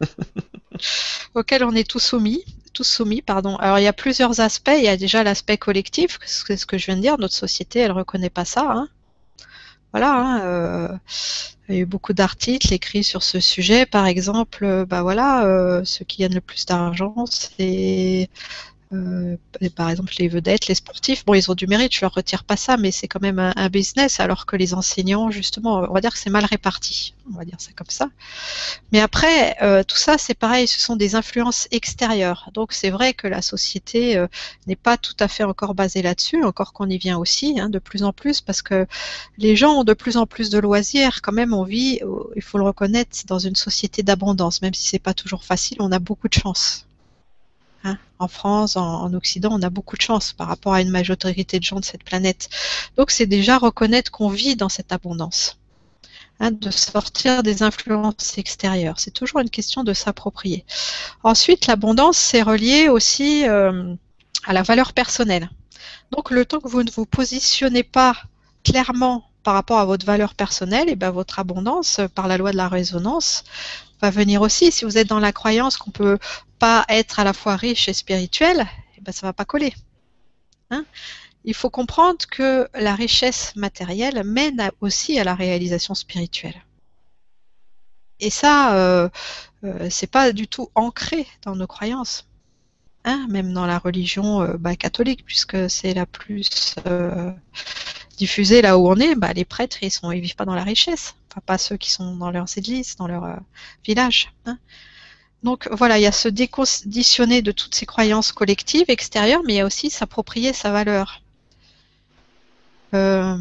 [1.34, 2.44] auquel on est tous soumis.
[2.72, 3.56] Tous soumis, pardon.
[3.56, 4.72] Alors il y a plusieurs aspects.
[4.76, 7.18] Il y a déjà l'aspect collectif, c'est ce que je viens de dire.
[7.18, 8.66] Notre société, elle reconnaît pas ça.
[8.70, 8.88] Hein.
[9.92, 10.14] Voilà.
[10.14, 10.88] Hein, euh,
[11.68, 13.86] il y a eu beaucoup d'articles écrits sur ce sujet.
[13.86, 18.28] Par exemple, euh, bah voilà, euh, ceux qui gagnent le plus d'argent, c'est
[18.92, 19.36] euh,
[19.74, 22.56] par exemple, les vedettes, les sportifs, bon, ils ont du mérite, je leur retire pas
[22.56, 26.12] ça, mais c'est quand même un, business, alors que les enseignants, justement, on va dire
[26.12, 28.08] que c'est mal réparti, on va dire ça comme ça.
[28.92, 32.50] Mais après, euh, tout ça, c'est pareil, ce sont des influences extérieures.
[32.52, 34.26] Donc, c'est vrai que la société euh,
[34.66, 37.78] n'est pas tout à fait encore basée là-dessus, encore qu'on y vient aussi, hein, de
[37.78, 38.86] plus en plus, parce que
[39.38, 41.22] les gens ont de plus en plus de loisirs.
[41.22, 42.00] Quand même, on vit,
[42.36, 45.92] il faut le reconnaître, dans une société d'abondance, même si c'est pas toujours facile, on
[45.92, 46.86] a beaucoup de chance.
[47.84, 51.58] Hein, en France, en, Occident, on a beaucoup de chance par rapport à une majorité
[51.58, 52.48] de gens de cette planète.
[52.96, 55.58] Donc c'est déjà reconnaître qu'on vit dans cette abondance.
[56.40, 58.98] Hein, de sortir des influences extérieures.
[58.98, 60.64] C'est toujours une question de s'approprier.
[61.22, 63.94] Ensuite, l'abondance, c'est relié aussi euh,
[64.46, 65.50] à la valeur personnelle.
[66.10, 68.16] Donc le temps que vous ne vous positionnez pas
[68.64, 72.52] clairement par rapport à votre valeur personnelle, et eh ben votre abondance, par la loi
[72.52, 73.44] de la résonance,
[74.00, 74.72] va venir aussi.
[74.72, 76.18] Si vous êtes dans la croyance qu'on peut
[76.62, 78.64] pas être à la fois riche et spirituel,
[78.96, 79.74] eh ben, ça va pas coller.
[80.70, 80.84] Hein
[81.42, 86.54] Il faut comprendre que la richesse matérielle mène aussi à la réalisation spirituelle.
[88.20, 89.08] Et ça, euh,
[89.64, 92.28] euh, c'est pas du tout ancré dans nos croyances.
[93.04, 97.32] Hein même dans la religion euh, bah, catholique, puisque c'est la plus euh,
[98.18, 100.62] diffusée là où on est, bah, les prêtres, ils sont, ils vivent pas dans la
[100.62, 101.16] richesse.
[101.28, 103.40] Enfin, pas ceux qui sont dans leurs églises, dans leur
[103.84, 104.32] village.
[104.46, 104.58] Hein
[105.42, 109.56] donc voilà, il y a se déconditionner de toutes ces croyances collectives extérieures, mais il
[109.56, 111.20] y a aussi s'approprier sa valeur.
[112.94, 113.36] Euh,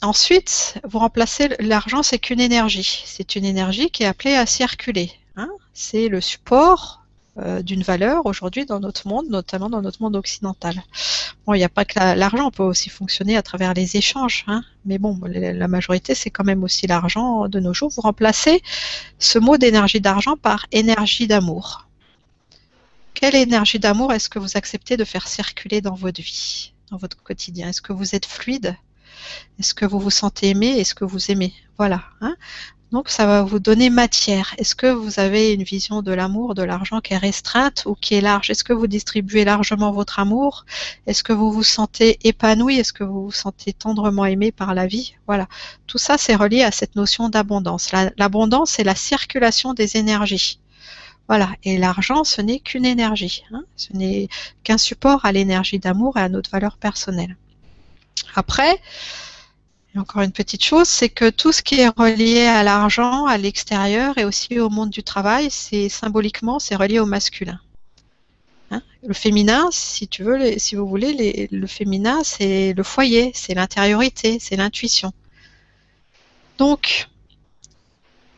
[0.00, 3.02] ensuite, vous remplacez l'argent, c'est qu'une énergie.
[3.06, 5.12] C'est une énergie qui est appelée à circuler.
[5.36, 5.50] Hein.
[5.74, 7.02] C'est le support
[7.38, 10.82] euh, d'une valeur aujourd'hui dans notre monde, notamment dans notre monde occidental.
[11.46, 14.62] Bon, il n'y a pas que l'argent, peut aussi fonctionner à travers les échanges, hein,
[14.86, 17.90] mais bon, la majorité, c'est quand même aussi l'argent de nos jours.
[17.90, 18.62] Vous remplacez
[19.18, 21.86] ce mot d'énergie d'argent par énergie d'amour.
[23.12, 27.22] Quelle énergie d'amour est-ce que vous acceptez de faire circuler dans votre vie, dans votre
[27.22, 27.68] quotidien?
[27.68, 28.76] Est-ce que vous êtes fluide?
[29.58, 30.78] Est-ce que vous vous sentez aimé?
[30.78, 31.54] Est-ce que vous aimez?
[31.78, 32.02] Voilà.
[32.20, 32.36] Hein
[32.92, 34.54] donc ça va vous donner matière.
[34.58, 38.14] Est-ce que vous avez une vision de l'amour, de l'argent qui est restreinte ou qui
[38.14, 38.50] est large?
[38.50, 40.64] Est-ce que vous distribuez largement votre amour?
[41.06, 42.78] Est-ce que vous vous sentez épanoui?
[42.78, 45.14] Est-ce que vous vous sentez tendrement aimé par la vie?
[45.26, 45.48] Voilà.
[45.86, 47.90] Tout ça, c'est relié à cette notion d'abondance.
[48.16, 50.60] L'abondance, c'est la circulation des énergies.
[51.26, 51.50] Voilà.
[51.64, 53.42] Et l'argent, ce n'est qu'une énergie.
[53.52, 53.64] Hein.
[53.76, 54.28] Ce n'est
[54.62, 57.36] qu'un support à l'énergie d'amour et à notre valeur personnelle.
[58.36, 58.80] Après,
[59.98, 64.18] encore une petite chose, c'est que tout ce qui est relié à l'argent, à l'extérieur
[64.18, 67.60] et aussi au monde du travail, c'est symboliquement, c'est relié au masculin.
[68.70, 68.82] Hein?
[69.06, 74.38] Le féminin, si tu veux, si vous voulez, le féminin, c'est le foyer, c'est l'intériorité,
[74.40, 75.12] c'est l'intuition.
[76.58, 77.08] Donc,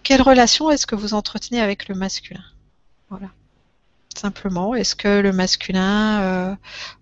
[0.03, 2.45] quelle relation est-ce que vous entretenez avec le masculin?
[3.09, 3.31] Voilà
[4.17, 4.75] simplement.
[4.75, 6.55] Est-ce que le masculin euh,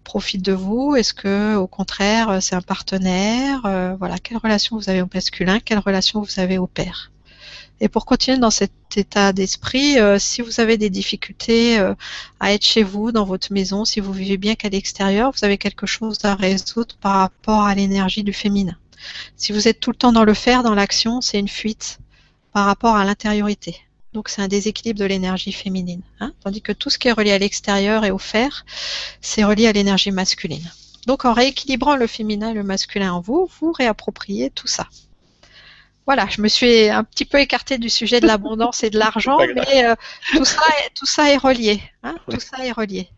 [0.04, 0.96] profite de vous?
[0.96, 3.62] Est-ce que au contraire euh, c'est un partenaire?
[3.64, 5.60] Euh, Voilà, quelle relation vous avez au masculin?
[5.60, 7.10] Quelle relation vous avez au père?
[7.80, 11.76] Et pour continuer dans cet état d'esprit, si vous avez des difficultés
[12.38, 15.58] à être chez vous, dans votre maison, si vous vivez bien qu'à l'extérieur, vous avez
[15.58, 18.76] quelque chose à résoudre par rapport à l'énergie du féminin.
[19.36, 21.98] Si vous êtes tout le temps dans le faire, dans l'action, c'est une fuite
[22.52, 23.76] par rapport à l'intériorité.
[24.14, 26.00] Donc c'est un déséquilibre de l'énergie féminine.
[26.20, 26.32] Hein.
[26.42, 28.64] Tandis que tout ce qui est relié à l'extérieur et au fer,
[29.20, 30.70] c'est relié à l'énergie masculine.
[31.06, 34.86] Donc en rééquilibrant le féminin et le masculin en vous, vous réappropriez tout ça.
[36.06, 39.38] Voilà, je me suis un petit peu écartée du sujet de l'abondance et de l'argent,
[39.54, 39.94] mais euh,
[40.32, 41.82] tout, ça est, tout ça est relié.
[42.04, 42.14] Hein.
[42.30, 43.08] Tout ça est relié.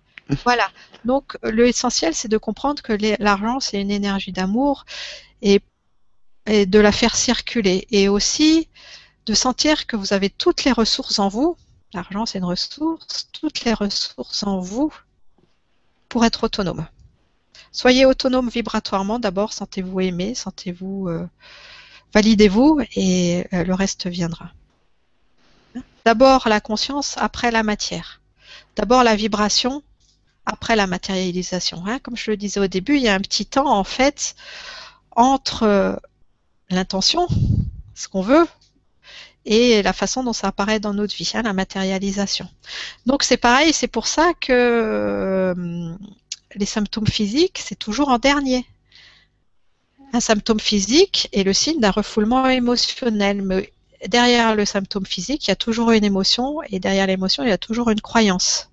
[0.45, 0.71] Voilà.
[1.05, 4.87] Donc l'essentiel, c'est de comprendre que l'argent, c'est une énergie d'amour
[5.43, 5.61] et,
[6.47, 7.87] et, de la faire circuler.
[7.91, 8.69] Et aussi,
[9.27, 11.57] de sentir que vous avez toutes les ressources en vous,
[11.93, 14.93] l'argent c'est une ressource, toutes les ressources en vous
[16.09, 16.87] pour être autonome.
[17.73, 21.29] Soyez autonome vibratoirement d'abord, sentez-vous aimé, sentez-vous, euh,
[22.15, 24.51] validez-vous et euh, le reste viendra.
[26.05, 28.23] D'abord la conscience, après la matière.
[28.77, 29.83] D'abord la vibration,
[30.47, 31.83] après la matérialisation.
[31.87, 31.99] Hein.
[31.99, 34.37] Comme je le disais au début, il y a un petit temps en fait
[35.17, 35.97] entre euh,
[36.71, 37.27] l'intention,
[37.95, 38.47] ce qu'on veut,
[39.47, 42.49] et la façon dont ça apparaît dans notre vie, hein, la matérialisation.
[43.07, 45.95] Donc c'est pareil, c'est pour ça que euh,
[46.57, 48.67] les symptômes physiques, c'est toujours en dernier.
[50.13, 53.73] Un symptôme physique est le signe d'un refoulement émotionnel, mais
[54.09, 57.53] derrière le symptôme physique, il y a toujours une émotion et derrière l'émotion, il y
[57.53, 58.69] a toujours une croyance.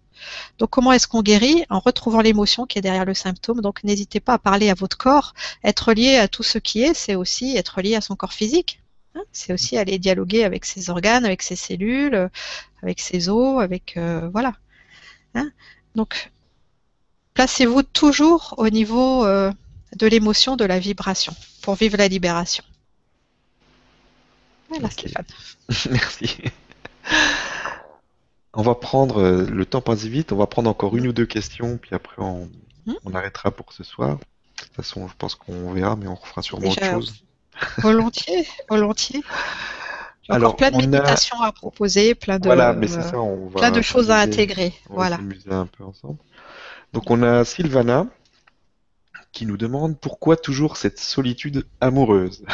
[0.57, 1.65] Donc comment est-ce qu'on guérit?
[1.69, 3.61] En retrouvant l'émotion qui est derrière le symptôme.
[3.61, 5.33] Donc n'hésitez pas à parler à votre corps.
[5.63, 8.79] Être lié à tout ce qui est, c'est aussi être lié à son corps physique.
[9.15, 9.21] Hein.
[9.31, 12.29] c'est aussi aller dialoguer avec ses organes, avec ses cellules,
[12.81, 14.53] avec ses os, avec euh, voilà.
[15.35, 15.51] Hein.
[15.95, 16.31] Donc
[17.33, 19.51] placez-vous toujours au niveau euh,
[19.95, 22.63] de l'émotion, de la vibration, pour vivre la libération.
[24.69, 25.25] Voilà Stéphane.
[25.89, 26.37] Merci.
[28.53, 31.25] On va prendre, euh, le temps passe vite, on va prendre encore une ou deux
[31.25, 32.49] questions, puis après on,
[32.85, 34.17] hmm arrêtera pour ce soir.
[34.17, 37.23] De toute façon, je pense qu'on verra, mais on refera sûrement autre chose.
[37.77, 39.23] Volontiers, volontiers.
[40.29, 43.71] Alors, encore plein de méditations à proposer, plein de, voilà, mais ça, on va plein
[43.71, 44.73] de choses à intégrer.
[44.89, 45.19] On voilà.
[45.45, 46.17] Va un peu ensemble.
[46.93, 48.07] Donc on a Sylvana
[49.31, 52.45] qui nous demande pourquoi toujours cette solitude amoureuse.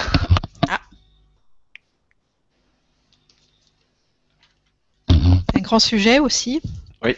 [5.10, 6.62] Un grand sujet aussi.
[7.04, 7.16] Oui.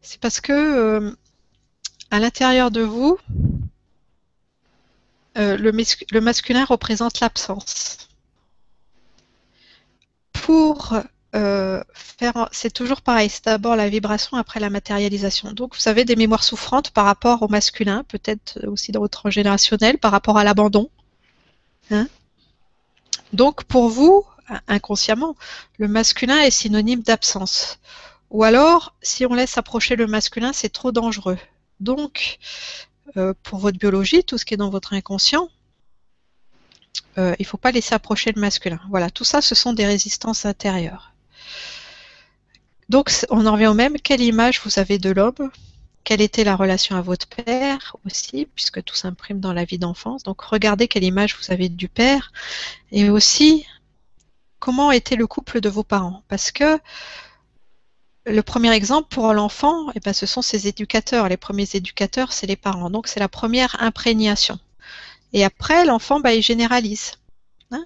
[0.00, 1.16] C'est parce que euh,
[2.10, 3.18] à l'intérieur de vous,
[5.38, 8.08] euh, le, masculin représente l'absence.
[10.32, 10.94] Pour
[11.36, 15.52] euh, faire, c'est toujours pareil, c'est d'abord la vibration après la matérialisation.
[15.52, 19.98] Donc vous avez des mémoires souffrantes par rapport au masculin, peut-être aussi dans votre générationnel,
[19.98, 20.90] par rapport à l'abandon.
[21.90, 22.08] Hein
[23.32, 24.24] donc pour vous,
[24.66, 25.36] inconsciemment,
[25.78, 27.78] le masculin est synonyme d'absence.
[28.30, 31.38] Ou alors, si on laisse approcher le masculin, c'est trop dangereux.
[31.80, 32.38] Donc,
[33.16, 35.48] euh, pour votre biologie, tout ce qui est dans votre inconscient,
[37.18, 38.80] euh, il ne faut pas laisser approcher le masculin.
[38.88, 41.12] Voilà, tout ça, ce sont des résistances intérieures.
[42.88, 43.98] Donc, on en revient au même.
[44.00, 45.50] Quelle image vous avez de l'homme?
[46.04, 50.22] Quelle était la relation à votre père aussi, puisque tout s'imprime dans la vie d'enfance?
[50.22, 52.32] Donc regardez quelle image vous avez du père
[52.90, 53.66] et aussi
[54.58, 56.22] comment était le couple de vos parents?
[56.28, 56.78] Parce que
[58.30, 61.28] le premier exemple pour l'enfant, eh ben, ce sont ses éducateurs.
[61.28, 62.90] Les premiers éducateurs, c'est les parents.
[62.90, 64.58] Donc c'est la première imprégnation.
[65.32, 67.12] Et après, l'enfant, bah, il généralise.
[67.70, 67.84] Hein.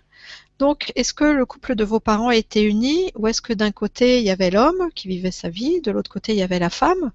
[0.59, 4.19] donc, est-ce que le couple de vos parents était uni ou est-ce que d'un côté,
[4.21, 6.71] il y avait l'homme qui vivait sa vie, de l'autre côté, il y avait la
[6.71, 7.13] femme?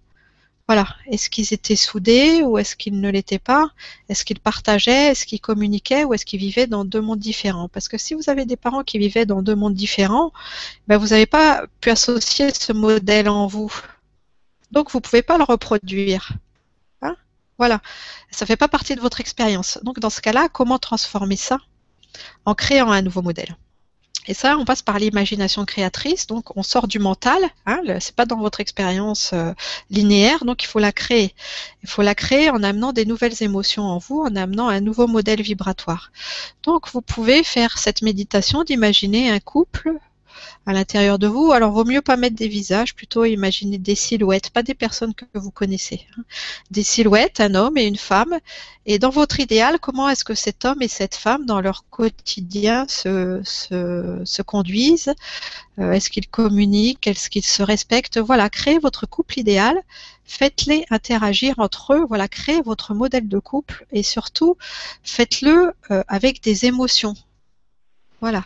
[0.70, 0.86] Voilà.
[1.08, 3.72] Est-ce qu'ils étaient soudés ou est-ce qu'ils ne l'étaient pas?
[4.08, 5.08] Est-ce qu'ils partageaient?
[5.08, 6.04] Est-ce qu'ils communiquaient?
[6.04, 7.70] Ou est-ce qu'ils vivaient dans deux mondes différents?
[7.70, 10.32] Parce que si vous avez des parents qui vivaient dans deux mondes différents,
[10.88, 13.74] ben vous n'avez pas pu associer ce modèle en vous.
[14.70, 16.34] Donc vous ne pouvez pas le reproduire.
[17.02, 17.16] Hein?
[17.58, 17.82] Voilà.
[18.30, 19.80] Ça ne fait pas partie de votre expérience.
[19.82, 21.58] Donc dans ce cas-là, comment transformer ça
[22.46, 23.58] en créant un nouveau modèle?
[24.28, 26.28] Et ça, on passe par l'imagination créatrice.
[26.28, 27.42] Donc, on sort du mental.
[27.66, 29.54] Hein, c'est pas dans votre expérience euh,
[29.90, 30.46] linéaire.
[30.46, 31.34] Donc, il faut la créer.
[31.84, 35.08] Il faut la créer en amenant des nouvelles émotions en vous, en amenant un nouveau
[35.08, 36.12] modèle vibratoire.
[36.64, 39.94] Donc, vous pouvez faire cette méditation d'imaginer un couple
[40.66, 41.52] à l'intérieur de vous.
[41.52, 45.26] Alors, vaut mieux pas mettre des visages, plutôt imaginer des silhouettes, pas des personnes que
[45.34, 46.06] vous connaissez.
[46.18, 46.24] Hein.
[46.72, 48.40] Des silhouettes, un homme et une femme.
[48.86, 52.88] Et dans votre idéal, comment est-ce que cet homme et cette femme, dans leur quotidien,
[52.88, 55.14] se, se, conduisent
[55.80, 58.18] euh, Est-ce qu'ils communiquent Est-ce qu'ils se respectent?
[58.18, 59.80] Voilà, créez votre couple idéal.
[60.26, 62.06] Faites-les interagir entre eux.
[62.08, 64.58] Voilà, créez votre modèle de couple et surtout,
[65.04, 67.16] faites-le euh, avec des émotions.
[68.22, 68.46] Voilà.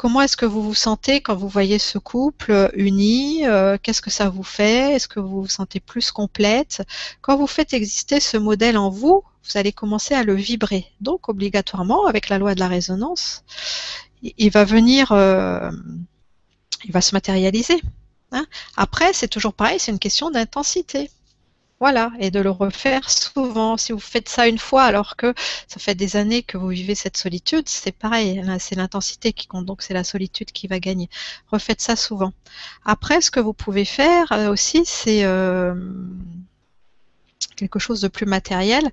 [0.00, 4.00] Comment est-ce que vous vous sentez quand vous voyez ce couple euh, uni euh, Qu'est-ce
[4.00, 4.94] que ça vous fait?
[4.94, 6.82] Est-ce que vous vous sentez plus complète?
[7.20, 10.86] Quand vous faites exister ce modèle en vous, vous allez commencer à le vibrer.
[11.02, 13.44] Donc obligatoirement, avec la loi de la résonance,
[14.22, 15.70] il va venir, euh,
[16.86, 17.82] il va se matérialiser.
[18.32, 18.46] Hein.
[18.78, 21.10] Après, c'est toujours pareil, c'est une question d'intensité.
[21.80, 23.78] Voilà, et de le refaire souvent.
[23.78, 25.32] Si vous faites ça une fois alors que
[25.66, 29.64] ça fait des années que vous vivez cette solitude, c'est pareil, c'est l'intensité qui compte,
[29.64, 31.08] donc c'est la solitude qui va gagner.
[31.50, 32.32] Refaites ça souvent.
[32.84, 35.74] Après, ce que vous pouvez faire euh, aussi, c'est euh,
[37.56, 38.90] quelque chose de plus matériel.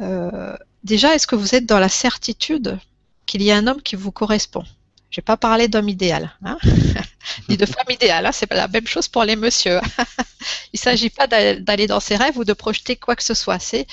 [0.00, 2.78] Euh, déjà, est-ce que vous êtes dans la certitude
[3.24, 4.64] qu'il y a un homme qui vous correspond?
[5.10, 6.58] Je n'ai pas parlé d'homme idéal, hein?
[7.48, 8.26] ni de femme idéale.
[8.26, 9.80] Hein c'est la même chose pour les messieurs.
[10.72, 13.58] Il ne s'agit pas d'aller dans ses rêves ou de projeter quoi que ce soit.
[13.58, 13.86] C'est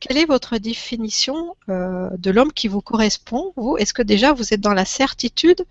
[0.00, 4.52] quelle est votre définition euh, de l'homme qui vous correspond Vous, est-ce que déjà vous
[4.52, 5.64] êtes dans la certitude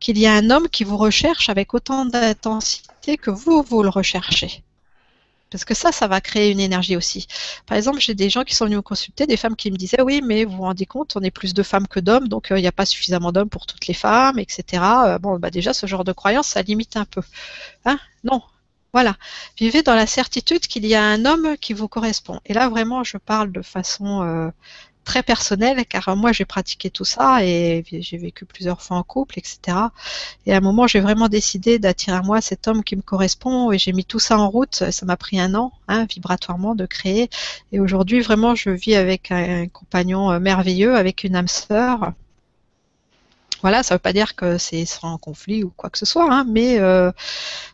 [0.00, 3.88] qu'il y a un homme qui vous recherche avec autant d'intensité que vous vous le
[3.88, 4.62] recherchez?
[5.50, 7.26] Parce que ça, ça va créer une énergie aussi.
[7.66, 10.02] Par exemple, j'ai des gens qui sont venus me consulter, des femmes qui me disaient
[10.02, 12.58] oui, mais vous vous rendez compte, on est plus de femmes que d'hommes, donc euh,
[12.58, 14.82] il n'y a pas suffisamment d'hommes pour toutes les femmes, etc.
[15.06, 17.22] Euh, bon, bah déjà, ce genre de croyance, ça limite un peu.
[17.84, 17.98] Hein?
[18.24, 18.42] Non.
[18.92, 19.16] Voilà.
[19.58, 22.40] Vivez dans la certitude qu'il y a un homme qui vous correspond.
[22.46, 24.50] Et là, vraiment, je parle de façon euh,
[25.06, 29.38] très personnel, car moi j'ai pratiqué tout ça et j'ai vécu plusieurs fois en couple,
[29.38, 29.78] etc.
[30.44, 33.72] Et à un moment, j'ai vraiment décidé d'attirer à moi cet homme qui me correspond
[33.72, 34.74] et j'ai mis tout ça en route.
[34.90, 37.30] Ça m'a pris un an, hein, vibratoirement, de créer.
[37.72, 42.12] Et aujourd'hui, vraiment, je vis avec un compagnon euh, merveilleux, avec une âme sœur.
[43.62, 46.30] Voilà, ça ne veut pas dire que c'est sans conflit ou quoi que ce soit,
[46.30, 47.10] hein, mais euh,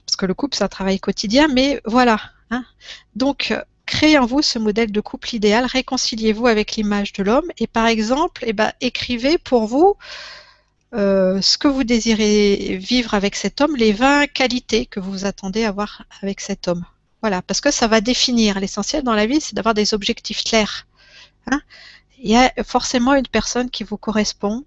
[0.07, 2.21] parce que le couple c'est un travail quotidien, mais voilà.
[2.51, 2.65] Hein.
[3.17, 3.53] Donc
[3.87, 7.87] créez en vous ce modèle de couple idéal, réconciliez-vous avec l'image de l'homme et par
[7.87, 9.97] exemple, eh ben, écrivez pour vous
[10.95, 15.65] euh, ce que vous désirez vivre avec cet homme, les 20 qualités que vous attendez
[15.65, 16.85] avoir avec cet homme.
[17.23, 18.61] Voilà, parce que ça va définir.
[18.61, 20.87] L'essentiel dans la vie, c'est d'avoir des objectifs clairs.
[21.51, 21.61] Hein.
[22.19, 24.65] Il y a forcément une personne qui vous correspond,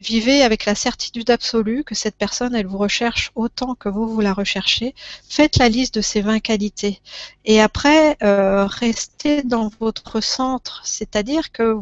[0.00, 4.20] Vivez avec la certitude absolue que cette personne, elle vous recherche autant que vous, vous
[4.20, 4.94] la recherchez.
[5.28, 7.00] Faites la liste de ces 20 qualités.
[7.44, 10.82] Et après, euh, restez dans votre centre.
[10.84, 11.80] C'est-à-dire que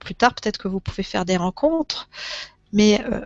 [0.00, 2.08] plus tard, peut-être que vous pouvez faire des rencontres,
[2.72, 3.24] mais euh,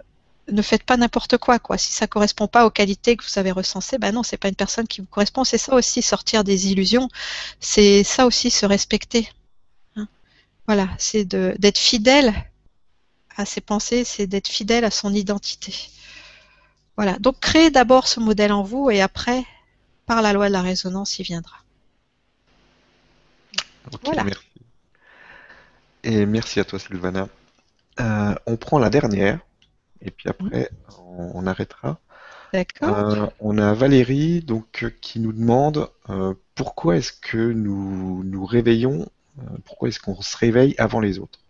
[0.50, 1.78] ne faites pas n'importe quoi, quoi.
[1.78, 4.54] Si ça correspond pas aux qualités que vous avez recensées, ben non, c'est pas une
[4.54, 5.44] personne qui vous correspond.
[5.44, 7.08] C'est ça aussi sortir des illusions.
[7.60, 9.28] C'est ça aussi se respecter.
[9.96, 10.06] Hein.
[10.66, 12.47] voilà, c'est d'être fidèle
[13.38, 15.72] à ses pensées, c'est d'être fidèle à son identité.
[16.96, 19.44] Voilà, donc créez d'abord ce modèle en vous et après,
[20.04, 21.56] par la loi de la résonance, il viendra.
[24.04, 24.24] voilà.
[24.24, 24.42] Merci.
[26.02, 27.28] Et merci à toi Sylvana.
[28.00, 29.38] Euh, on prend la dernière
[30.02, 30.70] et puis après
[31.08, 32.00] on, arrêtera.
[32.52, 32.96] D'accord.
[32.96, 39.08] Euh, on a Valérie donc qui nous demande euh, pourquoi est-ce que nous nous réveillons,
[39.64, 41.40] pourquoi est-ce qu'on se réveille avant les autres?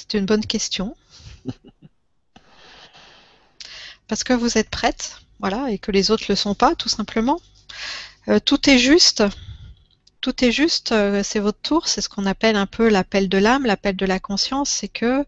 [0.00, 0.96] C'est une bonne question.
[4.08, 6.88] Parce que vous êtes prête, voilà, et que les autres ne le sont pas, tout
[6.88, 7.38] simplement.
[8.28, 9.22] Euh, tout est juste.
[10.22, 13.36] Tout est juste, euh, c'est votre tour, c'est ce qu'on appelle un peu l'appel de
[13.36, 15.26] l'âme, l'appel de la conscience, c'est que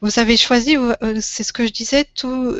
[0.00, 2.58] vous avez choisi, euh, c'est ce que je disais, tout,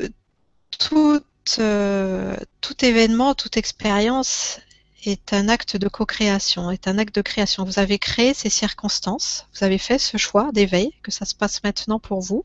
[0.78, 4.60] tout, tout événement, toute expérience
[5.04, 7.64] est un acte de co-création, est un acte de création.
[7.64, 11.62] Vous avez créé ces circonstances, vous avez fait ce choix d'éveil, que ça se passe
[11.62, 12.44] maintenant pour vous.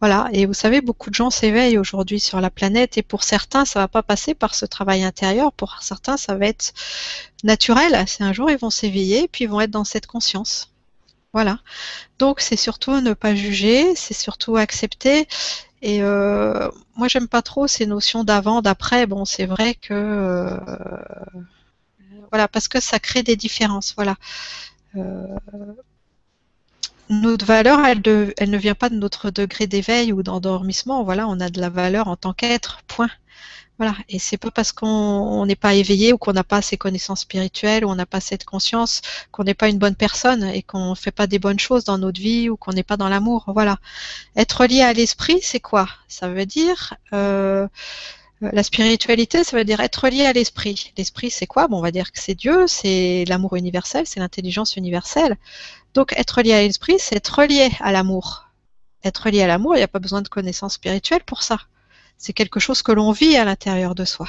[0.00, 3.66] Voilà, et vous savez, beaucoup de gens s'éveillent aujourd'hui sur la planète, et pour certains,
[3.66, 6.72] ça va pas passer par ce travail intérieur, pour certains, ça va être
[7.44, 8.02] naturel.
[8.06, 10.72] C'est un jour, ils vont s'éveiller, puis ils vont être dans cette conscience.
[11.34, 11.58] Voilà.
[12.18, 15.28] Donc, c'est surtout ne pas juger, c'est surtout accepter.
[15.82, 19.06] Et euh, moi, j'aime pas trop ces notions d'avant, d'après.
[19.06, 20.56] Bon, c'est vrai que euh,
[22.30, 23.94] voilà, parce que ça crée des différences.
[23.96, 24.16] Voilà.
[24.96, 25.26] Euh,
[27.10, 31.02] notre valeur, elle, ne vient pas de notre degré d'éveil ou d'endormissement.
[31.02, 32.82] Voilà, on a de la valeur en tant qu'être.
[32.86, 33.10] Point.
[33.78, 33.96] Voilà.
[34.08, 37.84] Et c'est pas parce qu'on n'est pas éveillé ou qu'on n'a pas ces connaissances spirituelles
[37.84, 39.00] ou on n'a pas cette conscience
[39.32, 41.98] qu'on n'est pas une bonne personne et qu'on ne fait pas des bonnes choses dans
[41.98, 43.44] notre vie ou qu'on n'est pas dans l'amour.
[43.48, 43.78] Voilà.
[44.36, 45.88] Être lié à l'esprit, c'est quoi?
[46.08, 47.66] Ça veut dire euh,
[48.40, 50.92] la spiritualité, ça veut dire être lié à l'esprit.
[50.96, 51.68] L'esprit, c'est quoi?
[51.68, 55.36] Bon, On va dire que c'est Dieu, c'est l'amour universel, c'est l'intelligence universelle.
[55.94, 58.48] Donc être lié à l'esprit, c'est être lié à l'amour.
[59.04, 61.60] Être lié à l'amour, il n'y a pas besoin de connaissances spirituelles pour ça.
[62.16, 64.26] C'est quelque chose que l'on vit à l'intérieur de soi.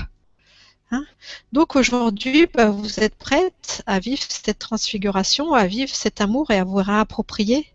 [0.92, 1.06] Hein?
[1.54, 6.58] Donc aujourd'hui, bah, vous êtes prête à vivre cette transfiguration, à vivre cet amour et
[6.58, 7.68] à vous réapproprier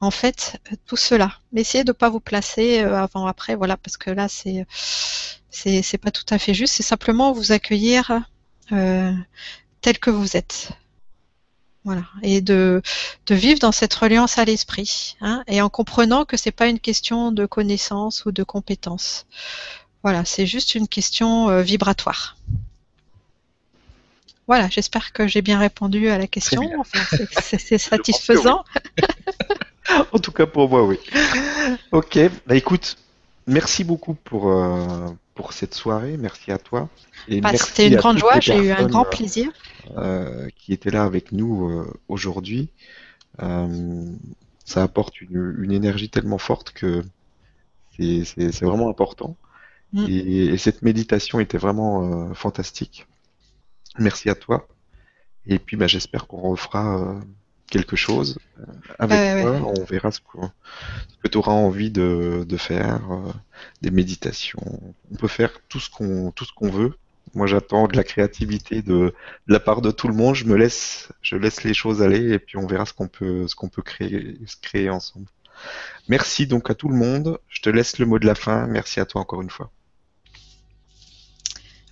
[0.00, 1.32] en fait tout cela.
[1.52, 4.66] Mais essayez de ne pas vous placer euh, avant après, voilà, parce que là c'est
[5.56, 6.74] c'est pas tout à fait juste.
[6.74, 8.22] C'est simplement vous accueillir
[8.72, 9.12] euh,
[9.80, 10.70] tel que vous êtes.
[11.84, 12.02] Voilà.
[12.22, 12.82] Et de,
[13.26, 15.16] de vivre dans cette reliance à l'esprit.
[15.20, 19.26] Hein, et en comprenant que c'est pas une question de connaissance ou de compétence.
[20.02, 22.36] Voilà, c'est juste une question euh, vibratoire.
[24.46, 26.70] Voilà, j'espère que j'ai bien répondu à la question.
[27.40, 28.64] c'est satisfaisant.
[30.12, 30.98] en tout cas pour moi, oui.
[31.90, 32.96] Ok, bah écoute,
[33.46, 36.16] merci beaucoup pour, euh, pour cette soirée.
[36.16, 36.88] Merci à toi.
[37.28, 39.52] Bah, c'était une grande joie, j'ai eu un grand plaisir.
[39.96, 42.70] Euh, qui étaient là avec nous euh, aujourd'hui.
[43.38, 47.04] ça apporte une, une, énergie tellement forte que
[47.96, 49.36] c'est vraiment important.
[49.92, 50.06] Mm.
[50.08, 53.06] Et, et, cette méditation était vraiment fantastique.
[53.98, 54.66] Merci à toi.
[55.46, 57.20] Et puis bah, j'espère qu'on refera
[57.68, 58.64] quelque chose euh,
[58.98, 59.72] avec toi.
[59.76, 63.32] On verra ce que, tu auras envie de, faire, euh,
[63.82, 64.80] des méditations.
[65.10, 66.94] On peut faire tout ce qu'on tout ce qu'on veut.
[67.34, 69.12] Moi, j'attends de la créativité de,
[69.46, 70.34] la part de tout le monde.
[70.34, 73.48] Je me laisse, je laisse les choses aller et puis on verra ce qu'on peut
[73.48, 75.26] ce qu'on peut créer, créer ensemble.
[76.08, 77.38] Merci donc à tout le monde.
[77.48, 78.66] Je te laisse le mot de la fin.
[78.66, 79.70] Merci à toi encore une fois.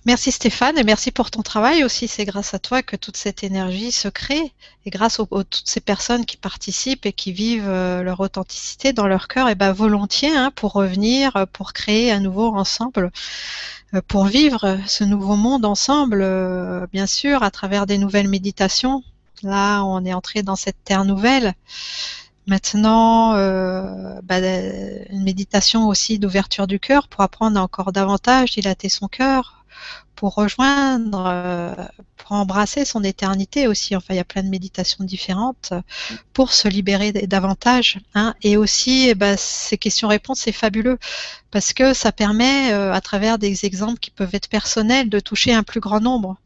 [0.05, 2.07] Merci Stéphane et merci pour ton travail aussi.
[2.07, 4.53] C'est grâce à toi que toute cette énergie se crée
[4.85, 9.07] et grâce aux, toutes ces personnes qui participent et qui vivent euh, leur authenticité dans
[9.07, 13.11] leur cœur, et ben volontiers hein, pour revenir, euh, pour créer à nouveau ensemble,
[13.95, 16.23] euh, pour vivre ce nouveau monde ensemble,
[16.93, 19.03] bien sûr, à travers des nouvelles méditations.
[19.41, 21.55] Là, on est entré dans cette terre nouvelle.
[22.47, 29.07] Maintenant, euh, bah, une méditation aussi d'ouverture du cœur pour apprendre encore davantage, dilater son
[29.07, 29.64] cœur,
[30.15, 31.73] pour rejoindre, euh,
[32.17, 33.95] pour embrasser son éternité aussi.
[33.95, 35.73] Enfin, il y a plein de méditations différentes
[36.33, 37.99] pour se libérer davantage.
[38.15, 38.33] Hein.
[38.41, 40.97] Et aussi, eh ben, ces questions-réponses, c'est fabuleux
[41.51, 45.53] parce que ça permet, euh, à travers des exemples qui peuvent être personnels, de toucher
[45.53, 46.37] un plus grand nombre.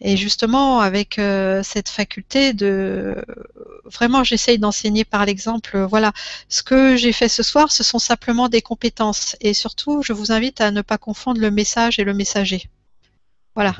[0.00, 3.16] Et justement, avec euh, cette faculté de
[3.84, 5.78] vraiment, j'essaye d'enseigner par l'exemple.
[5.78, 6.12] Voilà,
[6.48, 9.36] ce que j'ai fait ce soir, ce sont simplement des compétences.
[9.40, 12.68] Et surtout, je vous invite à ne pas confondre le message et le messager.
[13.54, 13.76] Voilà.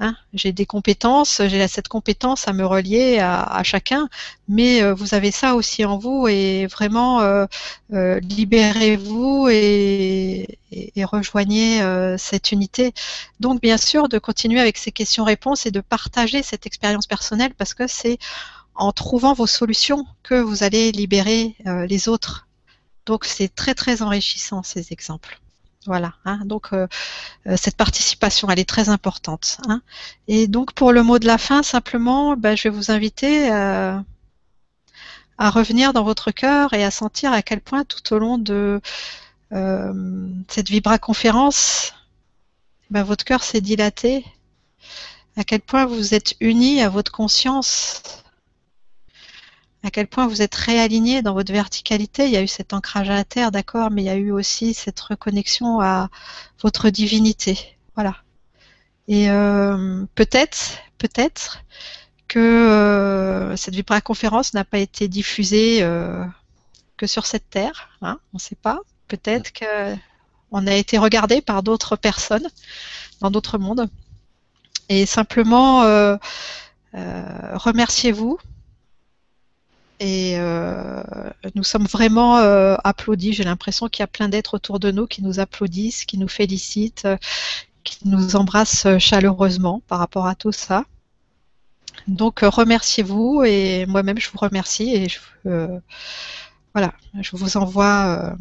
[0.00, 4.08] Hein, j'ai des compétences, j'ai cette compétence à me relier à, chacun,
[4.48, 7.46] mais euh, vous avez ça aussi en vous et vraiment euh,
[7.92, 10.58] euh, libérez-vous et,
[11.04, 11.82] rejoignez
[12.18, 12.94] cette unité.
[13.38, 17.74] Donc bien sûr de continuer avec ces questions-réponses et de partager cette expérience personnelle parce
[17.74, 18.18] que c'est
[18.74, 21.54] en trouvant vos solutions que vous allez libérer
[21.88, 22.48] les autres.
[23.04, 25.41] Donc c'est très très enrichissant ces exemples.
[25.86, 26.38] Voilà, hein.
[26.44, 26.86] donc euh,
[27.48, 29.58] euh, cette participation, elle est très importante.
[29.66, 29.82] Hein.
[30.28, 33.98] Et donc pour le mot de la fin, simplement, ben, je vais vous inviter euh,
[35.38, 38.80] à revenir dans votre cœur et à sentir à quel point tout au long de
[40.48, 41.92] cette vibra-conférence,
[42.90, 44.24] ben, votre cœur s'est dilaté,
[45.36, 48.21] à quel point vous êtes unis à votre conscience
[49.84, 52.26] à quel point vous êtes réaligné dans votre verticalité.
[52.26, 54.30] Il y a eu cet ancrage à la terre, d'accord, mais il y a eu
[54.30, 56.08] aussi cette reconnexion à
[56.62, 57.58] votre divinité.
[57.94, 58.16] Voilà.
[59.08, 61.64] Et euh, peut-être, peut-être
[62.28, 66.24] que euh, cette vibra-conférence n'a pas été diffusée euh,
[66.96, 67.90] que sur cette terre.
[68.00, 68.80] Hein, on ne sait pas.
[69.08, 72.48] Peut-être qu'on a été regardé par d'autres personnes
[73.20, 73.88] dans d'autres mondes.
[74.88, 75.80] Et simplement,
[76.92, 78.38] remerciez-vous
[80.02, 81.00] et euh,
[81.54, 83.32] nous sommes vraiment euh, applaudis.
[83.32, 86.26] J'ai l'impression qu'il y a plein d'êtres autour de nous qui nous applaudissent, qui nous
[86.26, 87.06] félicitent,
[87.84, 90.84] qui nous embrassent chaleureusement par rapport à tout ça.
[92.08, 95.20] Donc euh, remerciez-vous et moi-même je vous remercie et je,
[96.74, 98.34] voilà, je vous envoie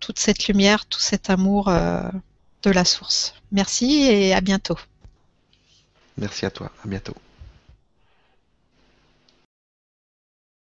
[0.00, 3.34] toute cette lumière, tout cet amour de la source.
[3.50, 4.78] Merci et à bientôt.
[6.18, 7.14] Merci à toi, à bientôt.